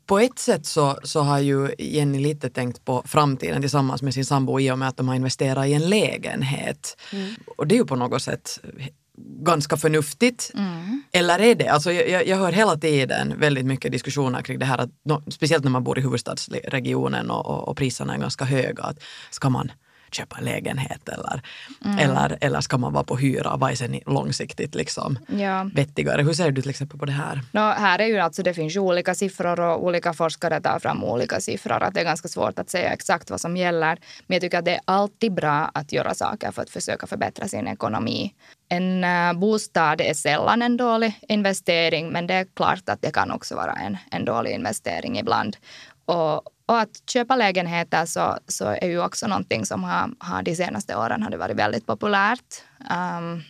På 0.05 0.19
ett 0.19 0.39
sätt 0.39 0.65
så, 0.65 0.99
så 1.03 1.21
har 1.21 1.39
ju 1.39 1.75
Jenny 1.79 2.19
lite 2.19 2.49
tänkt 2.49 2.85
på 2.85 3.03
framtiden 3.05 3.61
tillsammans 3.61 4.01
med 4.01 4.13
sin 4.13 4.25
sambo 4.25 4.59
i 4.59 4.71
och 4.71 4.79
med 4.79 4.87
att 4.87 4.97
de 4.97 5.07
har 5.07 5.15
investerat 5.15 5.67
i 5.67 5.73
en 5.73 5.89
lägenhet. 5.89 6.97
Och 7.57 7.67
det 7.67 7.75
är 7.75 7.77
ju 7.79 7.85
på 7.85 7.95
något 7.95 8.21
sätt 8.21 8.59
ganska 9.17 9.77
förnuftigt. 9.77 10.51
Eller 11.11 11.39
är 11.39 11.55
det? 11.55 11.67
Alltså 11.67 11.91
jag- 11.91 12.27
jag, 12.27 12.37
hör 12.37 12.51
hela 12.51 12.75
tiden 12.77 13.39
väldigt 13.39 13.65
mycket 13.65 13.91
diskussioner 13.91 14.41
kring 14.41 14.59
det 14.59 14.65
här, 14.65 14.77
att, 14.77 15.33
speciellt 15.33 15.63
när 15.63 15.71
man 15.71 15.83
bor 15.83 15.99
i 15.99 16.01
huvudstadsregionen 16.01 17.31
och, 17.31 17.45
och, 17.45 17.67
och 17.67 17.77
priserna 17.77 18.13
är 18.15 18.19
ganska 18.19 18.45
höga. 18.45 18.83
Att 18.83 18.97
ska 19.31 19.49
man 19.49 19.71
köpa 20.15 20.37
en 20.37 20.45
lägenhet 20.45 21.09
eller, 21.09 21.41
eller, 21.99 22.37
eller 22.41 22.61
ska 22.61 22.77
man 22.77 22.93
vara 22.93 23.03
på 23.03 23.17
hyra? 23.17 23.57
Vad 23.57 23.71
är 23.71 23.75
sen 23.75 23.99
långsiktigt 24.05 24.75
liksom 24.75 25.19
Ja. 25.27 25.69
vettigare? 25.75 26.21
Hur 26.23 26.33
ser 26.33 26.51
du 26.51 26.61
till 26.61 26.69
exempel 26.69 26.99
på 26.99 27.05
det 27.05 27.11
här? 27.11 27.41
Nå, 27.51 27.61
här 27.61 27.99
är 27.99 28.05
ju 28.05 28.17
alltså, 28.19 28.43
det 28.43 28.53
finns 28.53 28.75
ju 28.75 28.79
olika 28.79 29.15
siffror 29.15 29.59
och 29.59 29.83
olika 29.85 30.13
forskare 30.13 30.61
tar 30.61 30.79
fram 30.79 31.03
olika 31.03 31.39
siffror. 31.41 31.83
Att 31.83 31.93
det 31.93 31.99
är 31.99 32.03
ganska 32.03 32.27
svårt 32.27 32.59
att 32.59 32.69
säga 32.69 32.93
exakt 32.93 33.29
vad 33.29 33.41
som 33.41 33.57
gäller. 33.57 33.97
Men 34.27 34.35
jag 34.35 34.41
tycker 34.41 34.57
att 34.59 34.65
det 34.65 34.75
är 34.75 34.81
alltid 34.85 35.33
bra 35.33 35.71
att 35.73 35.91
göra 35.91 36.13
saker 36.13 36.51
för 36.51 36.61
att 36.61 36.69
försöka 36.69 37.07
förbättra 37.07 37.47
sin 37.47 37.67
ekonomi. 37.67 38.33
En 38.69 39.03
eh, 39.03 39.33
bostad 39.33 40.01
är 40.01 40.13
sällan 40.13 40.61
en 40.61 40.77
dålig 40.77 41.19
investering, 41.29 42.09
men 42.09 42.27
det 42.27 42.33
är 42.33 42.45
klart 42.55 42.89
att 42.89 43.01
det 43.01 43.11
kan 43.11 43.31
också 43.31 43.55
vara 43.55 43.73
en, 43.73 43.97
en 44.11 44.25
dålig 44.25 44.51
investering 44.51 45.19
ibland. 45.19 45.57
Och, 46.05 46.41
och 46.65 46.79
att 46.79 47.09
köpa 47.09 47.35
lägenheter 47.35 48.05
så, 48.05 48.37
så 48.47 48.65
är 48.65 48.87
ju 48.87 49.03
också 49.03 49.27
någonting 49.27 49.65
som 49.65 49.83
har, 49.83 50.11
har 50.19 50.43
de 50.43 50.55
senaste 50.55 50.95
åren 50.95 51.23
har 51.23 51.29
det 51.29 51.37
varit 51.37 51.57
väldigt 51.57 51.85
populärt. 51.85 52.63
Um, 52.91 53.43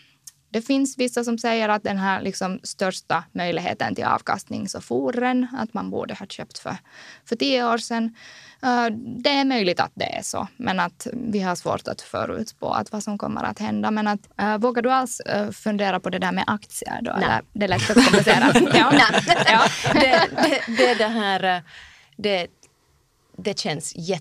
det 0.56 0.62
finns 0.62 0.98
vissa 0.98 1.24
som 1.24 1.38
säger 1.38 1.70
att 1.70 1.84
den 1.84 1.98
här 1.98 2.22
liksom 2.22 2.60
största 2.64 3.24
möjligheten 3.32 3.96
till 3.96 4.04
avkastning 4.06 4.70
så 4.70 4.82
for 4.82 5.12
den, 5.12 5.48
att 5.58 5.74
man 5.74 5.90
borde 5.90 6.14
ha 6.14 6.26
köpt 6.26 6.58
för, 6.58 6.78
för 7.26 7.36
tio 7.36 7.66
år 7.74 7.78
sedan. 7.78 8.16
Eh, 8.64 8.88
Det 9.24 9.30
är 9.30 9.46
möjligt 9.46 9.80
att 9.80 9.92
det 9.94 10.16
är 10.16 10.22
så, 10.22 10.48
men 10.58 10.80
att 10.80 11.08
vi 11.14 11.40
har 11.42 11.56
svårt 11.56 11.88
att 11.88 12.02
förutspå 12.02 12.72
att 12.72 12.92
vad 12.92 13.04
som 13.04 13.18
kommer 13.18 13.44
att 13.44 13.60
hända. 13.60 13.92
Men 13.92 14.08
att, 14.08 14.20
äh, 14.40 14.58
vågar 14.58 14.82
du 14.82 14.92
alls 14.92 15.20
äh, 15.20 15.52
fundera 15.52 16.00
på 16.00 16.10
det 16.10 16.20
där 16.20 16.32
med 16.32 16.44
aktier? 16.48 17.00
Då? 17.02 17.12
Nej. 17.18 17.24
Eller, 17.26 17.42
det 17.54 17.68
lät 17.68 17.82
för 17.82 17.94
komplicerat. 17.94 18.58
ja. 18.74 18.94
ja. 19.48 19.62
det, 19.94 20.30
det, 20.44 20.62
det, 20.78 20.90
är 20.92 20.96
det 20.98 21.08
här, 21.08 21.44
eh, 21.44 21.62
det, 22.18 22.48
det 23.38 23.60
känns 23.60 23.94
Ja. 23.96 24.18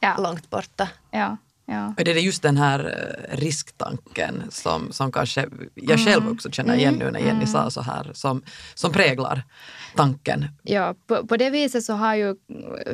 jättelångt 0.00 0.50
borta. 0.50 0.88
ja, 1.10 1.36
ja. 1.66 1.94
Det 1.96 2.10
är 2.10 2.14
just 2.14 2.42
den 2.42 2.56
här 2.56 2.78
eh, 2.80 3.36
risktanken 3.36 4.42
som, 4.48 4.92
som 4.92 5.12
kanske 5.12 5.48
jag 5.74 5.98
själv 6.00 6.28
också 6.28 6.50
känner 6.50 6.76
igen 6.76 6.94
nu 6.94 7.10
när 7.10 7.20
Jenny 7.20 7.46
sa 7.46 7.70
så 7.70 7.80
här, 7.80 8.10
som, 8.14 8.42
som 8.74 8.92
präglar 8.92 9.42
tanken. 9.96 10.48
Ja, 10.62 10.94
på, 11.06 11.26
på 11.26 11.36
det 11.36 11.50
viset 11.50 11.84
så 11.84 11.92
har 11.92 12.14
ju 12.14 12.34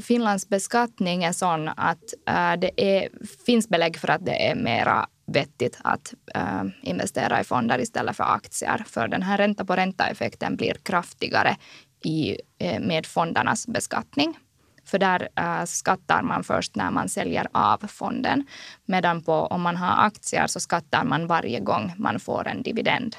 Finlands 0.01 0.49
beskattning 0.49 1.25
är 1.25 1.33
sån 1.33 1.69
att 1.69 2.15
äh, 2.29 2.53
det 2.61 2.71
är, 2.77 3.09
finns 3.47 3.69
belägg 3.69 3.97
för 3.99 4.11
att 4.11 4.27
det 4.27 4.49
är 4.51 4.55
mera 4.55 5.07
vettigt 5.27 5.79
att 5.85 6.15
äh, 6.35 6.63
investera 6.83 7.41
i 7.41 7.45
fonder 7.45 7.79
istället 7.79 8.17
för 8.17 8.25
aktier. 8.25 8.85
För 8.87 9.09
den 9.09 9.23
här 9.23 9.39
ränta 9.39 9.65
på 9.65 9.77
ränta-effekten 9.77 10.57
blir 10.57 10.75
kraftigare 10.83 11.57
i, 12.05 12.37
eh, 12.59 12.81
med 12.81 13.07
fondernas 13.07 13.67
beskattning. 13.67 14.39
För 14.87 14.99
där 14.99 15.29
äh, 15.37 15.65
skattar 15.65 16.23
man 16.23 16.45
först 16.45 16.77
när 16.77 16.91
man 16.91 17.09
säljer 17.09 17.47
av 17.53 17.87
fonden. 17.89 18.47
Medan 18.85 19.23
på, 19.23 19.33
om 19.33 19.63
man 19.63 19.77
har 19.77 20.07
aktier 20.07 20.47
så 20.47 20.61
skattar 20.61 21.05
man 21.05 21.27
varje 21.27 21.61
gång 21.61 21.93
man 21.97 22.21
får 22.21 22.49
en 22.49 22.63
dividend. 22.63 23.17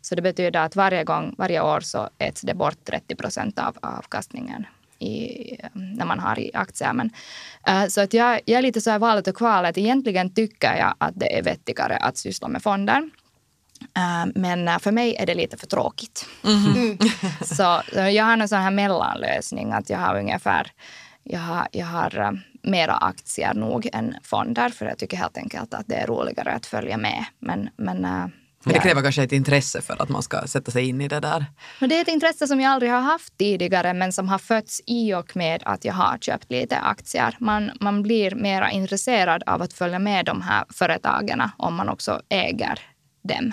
Så 0.00 0.14
det 0.14 0.22
betyder 0.22 0.60
att 0.60 0.76
varje 0.76 1.04
gång, 1.04 1.34
varje 1.38 1.60
år 1.60 1.80
så 1.80 2.08
äts 2.18 2.40
det 2.40 2.54
bort 2.54 2.84
30 2.84 3.14
procent 3.14 3.58
av 3.58 3.76
avkastningen 3.82 4.66
i, 4.98 5.56
när 5.72 6.06
man 6.06 6.18
har 6.18 6.38
i 6.38 6.50
aktier. 6.54 6.92
Men, 6.92 7.10
äh, 7.66 7.86
så 7.86 8.00
att 8.00 8.14
jag, 8.14 8.40
jag 8.44 8.58
är 8.58 8.62
lite 8.62 8.80
så 8.80 8.90
här 8.90 8.98
valet 8.98 9.28
och 9.28 9.36
kvalet. 9.36 9.78
Egentligen 9.78 10.34
tycker 10.34 10.76
jag 10.76 10.94
att 10.98 11.14
det 11.16 11.38
är 11.38 11.42
vettigare 11.42 11.96
att 11.96 12.16
syssla 12.16 12.48
med 12.48 12.62
fonder. 12.62 13.10
Äh, 13.96 14.32
men 14.34 14.68
äh, 14.68 14.78
för 14.78 14.92
mig 14.92 15.16
är 15.16 15.26
det 15.26 15.34
lite 15.34 15.56
för 15.56 15.66
tråkigt. 15.66 16.26
så, 17.44 17.82
så 17.92 17.98
jag 18.00 18.24
har 18.24 18.32
en 18.32 18.48
sån 18.48 18.58
här 18.58 18.70
mellanlösning 18.70 19.72
att 19.72 19.90
jag 19.90 19.98
har 19.98 20.18
ungefär 20.18 20.72
jag 21.22 21.40
har, 21.40 21.68
jag 21.72 21.86
har 21.86 22.18
äh, 22.20 22.30
mera 22.62 22.94
aktier 22.94 23.54
nog 23.54 23.88
än 23.92 24.14
fonder 24.22 24.68
för 24.68 24.86
jag 24.86 24.98
tycker 24.98 25.16
helt 25.16 25.36
enkelt 25.36 25.74
att 25.74 25.86
det 25.86 25.94
är 25.94 26.06
roligare 26.06 26.52
att 26.52 26.66
följa 26.66 26.96
med. 26.96 27.24
Men, 27.38 27.68
men, 27.76 28.00
Men 28.00 28.30
det 28.64 28.74
jag- 28.74 28.82
kräver 28.82 29.02
kanske 29.02 29.22
ett 29.22 29.32
intresse 29.32 29.80
för 29.80 30.02
att 30.02 30.08
man 30.08 30.22
ska 30.22 30.46
sätta 30.46 30.70
sig 30.70 30.88
in 30.88 31.00
i 31.00 31.08
det 31.08 31.20
där. 31.20 31.44
men 31.80 31.88
det 31.88 31.96
är 31.96 32.02
ett 32.02 32.08
intresse 32.08 32.46
som 32.46 32.60
jag 32.60 32.72
aldrig 32.72 32.92
har 32.92 33.00
haft 33.00 33.38
tidigare 33.38 33.94
men 33.94 34.12
som 34.12 34.28
har 34.28 34.38
fötts 34.38 34.80
i 34.86 35.14
och 35.14 35.36
med 35.36 35.62
att 35.64 35.84
jag 35.84 35.94
har 35.94 36.18
köpt 36.18 36.50
lite 36.50 36.78
aktier. 36.78 37.36
Man, 37.40 37.70
man 37.80 38.02
blir 38.02 38.34
mer 38.34 38.68
intresserad 38.68 39.42
av 39.46 39.62
att 39.62 39.72
följa 39.72 39.98
med 39.98 40.24
de 40.24 40.42
här 40.42 40.64
företagen 40.70 41.42
om 41.56 41.74
man 41.74 41.88
också 41.88 42.20
äger 42.28 42.80
dem, 43.28 43.52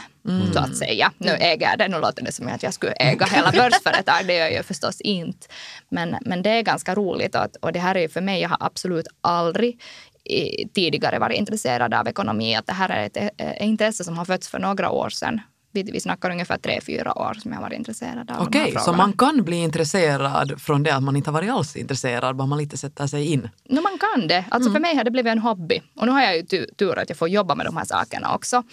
så 0.54 0.60
att 0.60 0.78
säga. 0.78 1.12
Nu 1.18 1.32
äger 1.32 1.78
det, 1.78 1.88
nu 1.88 2.00
låter 2.00 2.24
det 2.26 2.32
som 2.32 2.48
att 2.48 2.64
jag 2.64 2.74
skulle 2.74 2.92
äga 2.92 3.26
hela 3.26 3.52
börsföretag, 3.52 4.28
det 4.28 4.34
gör 4.38 4.48
jag 4.48 4.66
förstås 4.66 5.02
inte. 5.02 5.48
Men, 5.90 6.16
men 6.22 6.42
det 6.42 6.50
är 6.50 6.62
ganska 6.62 6.96
roligt 6.96 7.36
och, 7.36 7.48
och 7.62 7.72
det 7.74 7.80
här 7.80 7.96
är 7.96 8.00
ju 8.02 8.10
för 8.10 8.22
mig, 8.22 8.42
jag 8.42 8.50
har 8.50 8.58
absolut 8.60 9.08
aldrig 9.22 9.82
i- 10.24 10.68
tidigare 10.74 11.20
varit 11.20 11.38
intresserad 11.38 11.94
av 11.94 12.08
ekonomi. 12.08 12.56
Att 12.56 12.68
det 12.68 12.74
här 12.74 12.90
är 12.90 13.06
ett 13.06 13.18
eh, 13.38 13.68
intresse 13.68 14.04
som 14.04 14.18
har 14.18 14.26
fötts 14.26 14.48
för 14.48 14.60
några 14.60 14.90
år 14.92 15.10
sedan. 15.10 15.42
Vi, 15.72 15.84
vi 15.84 16.00
snackar 16.00 16.30
ungefär 16.32 16.58
tre, 16.58 16.82
fyra 16.82 17.18
år 17.18 17.34
som 17.34 17.52
jag 17.54 17.62
varit 17.62 17.78
intresserad 17.80 18.32
av 18.32 18.48
Okej, 18.48 18.72
här 18.76 18.82
så 18.82 18.94
man 18.94 19.14
kan 19.14 19.44
bli 19.44 19.56
intresserad 19.56 20.62
från 20.62 20.84
det 20.84 20.96
att 20.96 21.04
man 21.04 21.16
inte 21.16 21.30
har 21.30 21.34
varit 21.34 21.52
alls 21.52 21.76
intresserad, 21.76 22.36
bara 22.36 22.48
man 22.48 22.58
lite 22.58 22.78
sätter 22.78 23.08
sig 23.08 23.26
in. 23.34 23.50
No, 23.70 23.82
man 23.82 23.98
kan 24.00 24.28
det. 24.28 24.46
Alltså 24.50 24.72
För 24.72 24.80
mig 24.80 24.96
har 24.96 25.04
det 25.04 25.12
blivit 25.12 25.32
en 25.32 25.40
hobby. 25.40 25.82
Och 25.96 26.06
nu 26.06 26.12
har 26.12 26.22
jag 26.22 26.36
ju 26.36 26.42
tu- 26.46 26.74
tur 26.78 27.00
att 27.00 27.10
jag 27.10 27.18
får 27.18 27.30
jobba 27.30 27.56
med 27.56 27.66
de 27.66 27.78
här 27.78 27.86
sakerna 27.86 28.36
också 28.36 28.64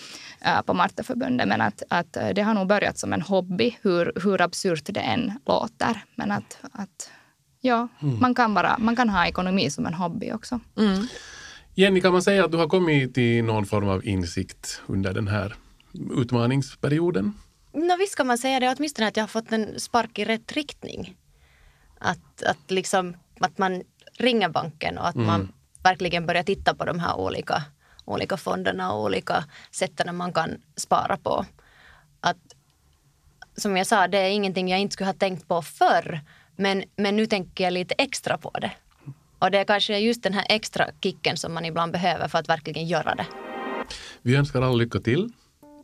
på 0.66 0.74
Marteförbundet. 0.74 1.48
Men 1.48 1.60
att, 1.60 1.82
att 1.88 2.16
äh, 2.16 2.28
det 2.28 2.42
har 2.42 2.54
nog 2.54 2.66
börjat 2.66 2.98
som 2.98 3.12
en 3.12 3.22
hobby, 3.22 3.76
hur, 3.82 4.12
hur 4.22 4.40
absurt 4.40 4.84
det 4.84 5.00
än 5.00 5.32
låter. 5.46 6.04
Men 6.14 6.32
att, 6.32 6.58
att 6.72 7.10
ja, 7.60 7.88
man, 8.00 8.34
kan 8.34 8.54
vara, 8.54 8.78
man 8.78 8.96
kan 8.96 9.08
ha 9.08 9.26
ekonomi 9.26 9.70
som 9.70 9.86
en 9.86 9.94
hobby 9.94 10.32
också. 10.32 10.60
Jenny, 11.74 12.00
kan 12.00 12.12
man 12.12 12.22
säga 12.22 12.44
att 12.44 12.52
du 12.52 12.58
har 12.58 12.68
kommit 12.68 13.14
till 13.14 13.44
någon 13.44 13.66
form 13.66 13.88
av 13.88 14.06
insikt 14.06 14.82
under 14.86 15.14
den 15.14 15.28
här 15.28 15.54
utmaningsperioden? 16.16 17.32
No, 17.72 17.96
visst 17.98 18.16
kan 18.16 18.26
man 18.26 18.38
säga 18.38 18.60
det, 18.60 18.74
åtminstone 18.76 19.08
att 19.08 19.16
jag 19.16 19.22
har 19.22 19.28
fått 19.28 19.52
en 19.52 19.80
spark 19.80 20.18
i 20.18 20.24
rätt 20.24 20.52
riktning. 20.52 21.16
Att, 21.98 22.42
att, 22.42 22.70
liksom, 22.70 23.16
att 23.40 23.58
man 23.58 23.82
ringer 24.18 24.48
banken 24.48 24.98
och 24.98 25.08
att 25.08 25.14
man 25.14 25.52
verkligen 25.82 26.26
börjar 26.26 26.42
titta 26.42 26.74
på 26.74 26.84
de 26.84 26.98
här 26.98 27.20
olika, 27.20 27.62
olika 28.04 28.36
fonderna 28.36 28.92
och 28.92 29.02
olika 29.04 29.44
sätten 29.70 30.16
man 30.16 30.32
kan 30.32 30.50
spara 30.76 31.16
på. 31.16 31.46
Att, 32.20 32.36
som 33.56 33.76
jag 33.76 33.86
sa, 33.86 34.08
det 34.08 34.18
är 34.18 34.30
ingenting 34.30 34.68
jag 34.68 34.80
inte 34.80 34.92
skulle 34.92 35.08
ha 35.08 35.14
tänkt 35.14 35.48
på 35.48 35.62
förr. 35.62 36.20
Men, 36.56 36.84
men 36.96 37.16
nu 37.16 37.26
tänker 37.26 37.64
jag 37.64 37.72
lite 37.72 37.94
extra 37.98 38.38
på 38.38 38.50
det. 38.50 38.70
Och 39.38 39.50
det 39.50 39.58
är 39.58 39.64
kanske 39.64 39.98
just 39.98 40.22
den 40.22 40.32
här 40.32 40.46
extra 40.48 40.86
kicken 41.02 41.36
som 41.36 41.54
man 41.54 41.64
ibland 41.64 41.92
behöver 41.92 42.28
för 42.28 42.38
att 42.38 42.48
verkligen 42.48 42.86
göra 42.86 43.14
det. 43.14 43.26
Vi 44.22 44.36
önskar 44.36 44.62
alla 44.62 44.72
lycka 44.72 44.98
till 45.00 45.32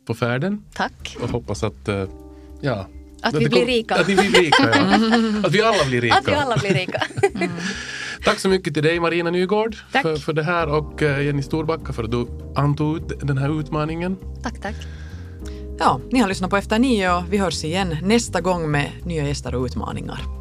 på 0.05 0.15
färden 0.15 0.63
Tack. 0.73 1.17
och 1.21 1.29
hoppas 1.29 1.63
att, 1.63 1.87
eh, 1.87 2.05
ja, 2.61 2.87
Att 3.21 3.35
vi 3.35 3.49
blir 3.49 3.65
rika. 3.65 3.95
Att 3.95 4.09
vi 4.09 4.15
blir 4.15 4.41
rika, 4.41 4.63
ja. 4.63 4.79
Att 5.47 5.53
vi 5.53 5.61
alla 5.61 5.85
blir 5.85 6.01
rika. 6.01 6.15
Att 6.15 6.27
vi 6.27 6.33
alla 6.33 6.57
blir 6.57 6.73
rika. 6.73 7.03
Tack 8.23 8.39
så 8.39 8.49
mycket 8.49 8.73
till 8.73 8.83
dig 8.83 8.99
Marina 8.99 9.31
Nygård 9.31 9.75
Tack. 9.91 10.01
för, 10.01 10.15
för 10.15 10.33
det 10.33 10.43
här 10.43 10.67
och 10.67 11.03
eh, 11.03 11.25
Jenny 11.25 11.41
Storbacka 11.41 11.93
för 11.93 12.03
att 12.03 12.11
du 12.11 12.27
antog 12.55 13.27
den 13.27 13.37
här 13.37 13.59
utmaningen. 13.59 14.17
tack, 14.43 14.61
tack. 14.61 14.75
Ja, 15.79 15.99
ni 16.11 16.19
har 16.19 16.27
lyssnat 16.27 16.49
på 16.49 16.57
Efter 16.57 16.79
nio 16.79 17.13
och 17.17 17.23
vi 17.33 17.37
hörs 17.37 17.63
igen 17.63 17.97
nästa 18.03 18.41
gång 18.41 18.71
med 18.71 18.91
nya 19.03 19.27
gäster 19.27 19.55
och 19.55 19.65
utmaningar. 19.65 20.38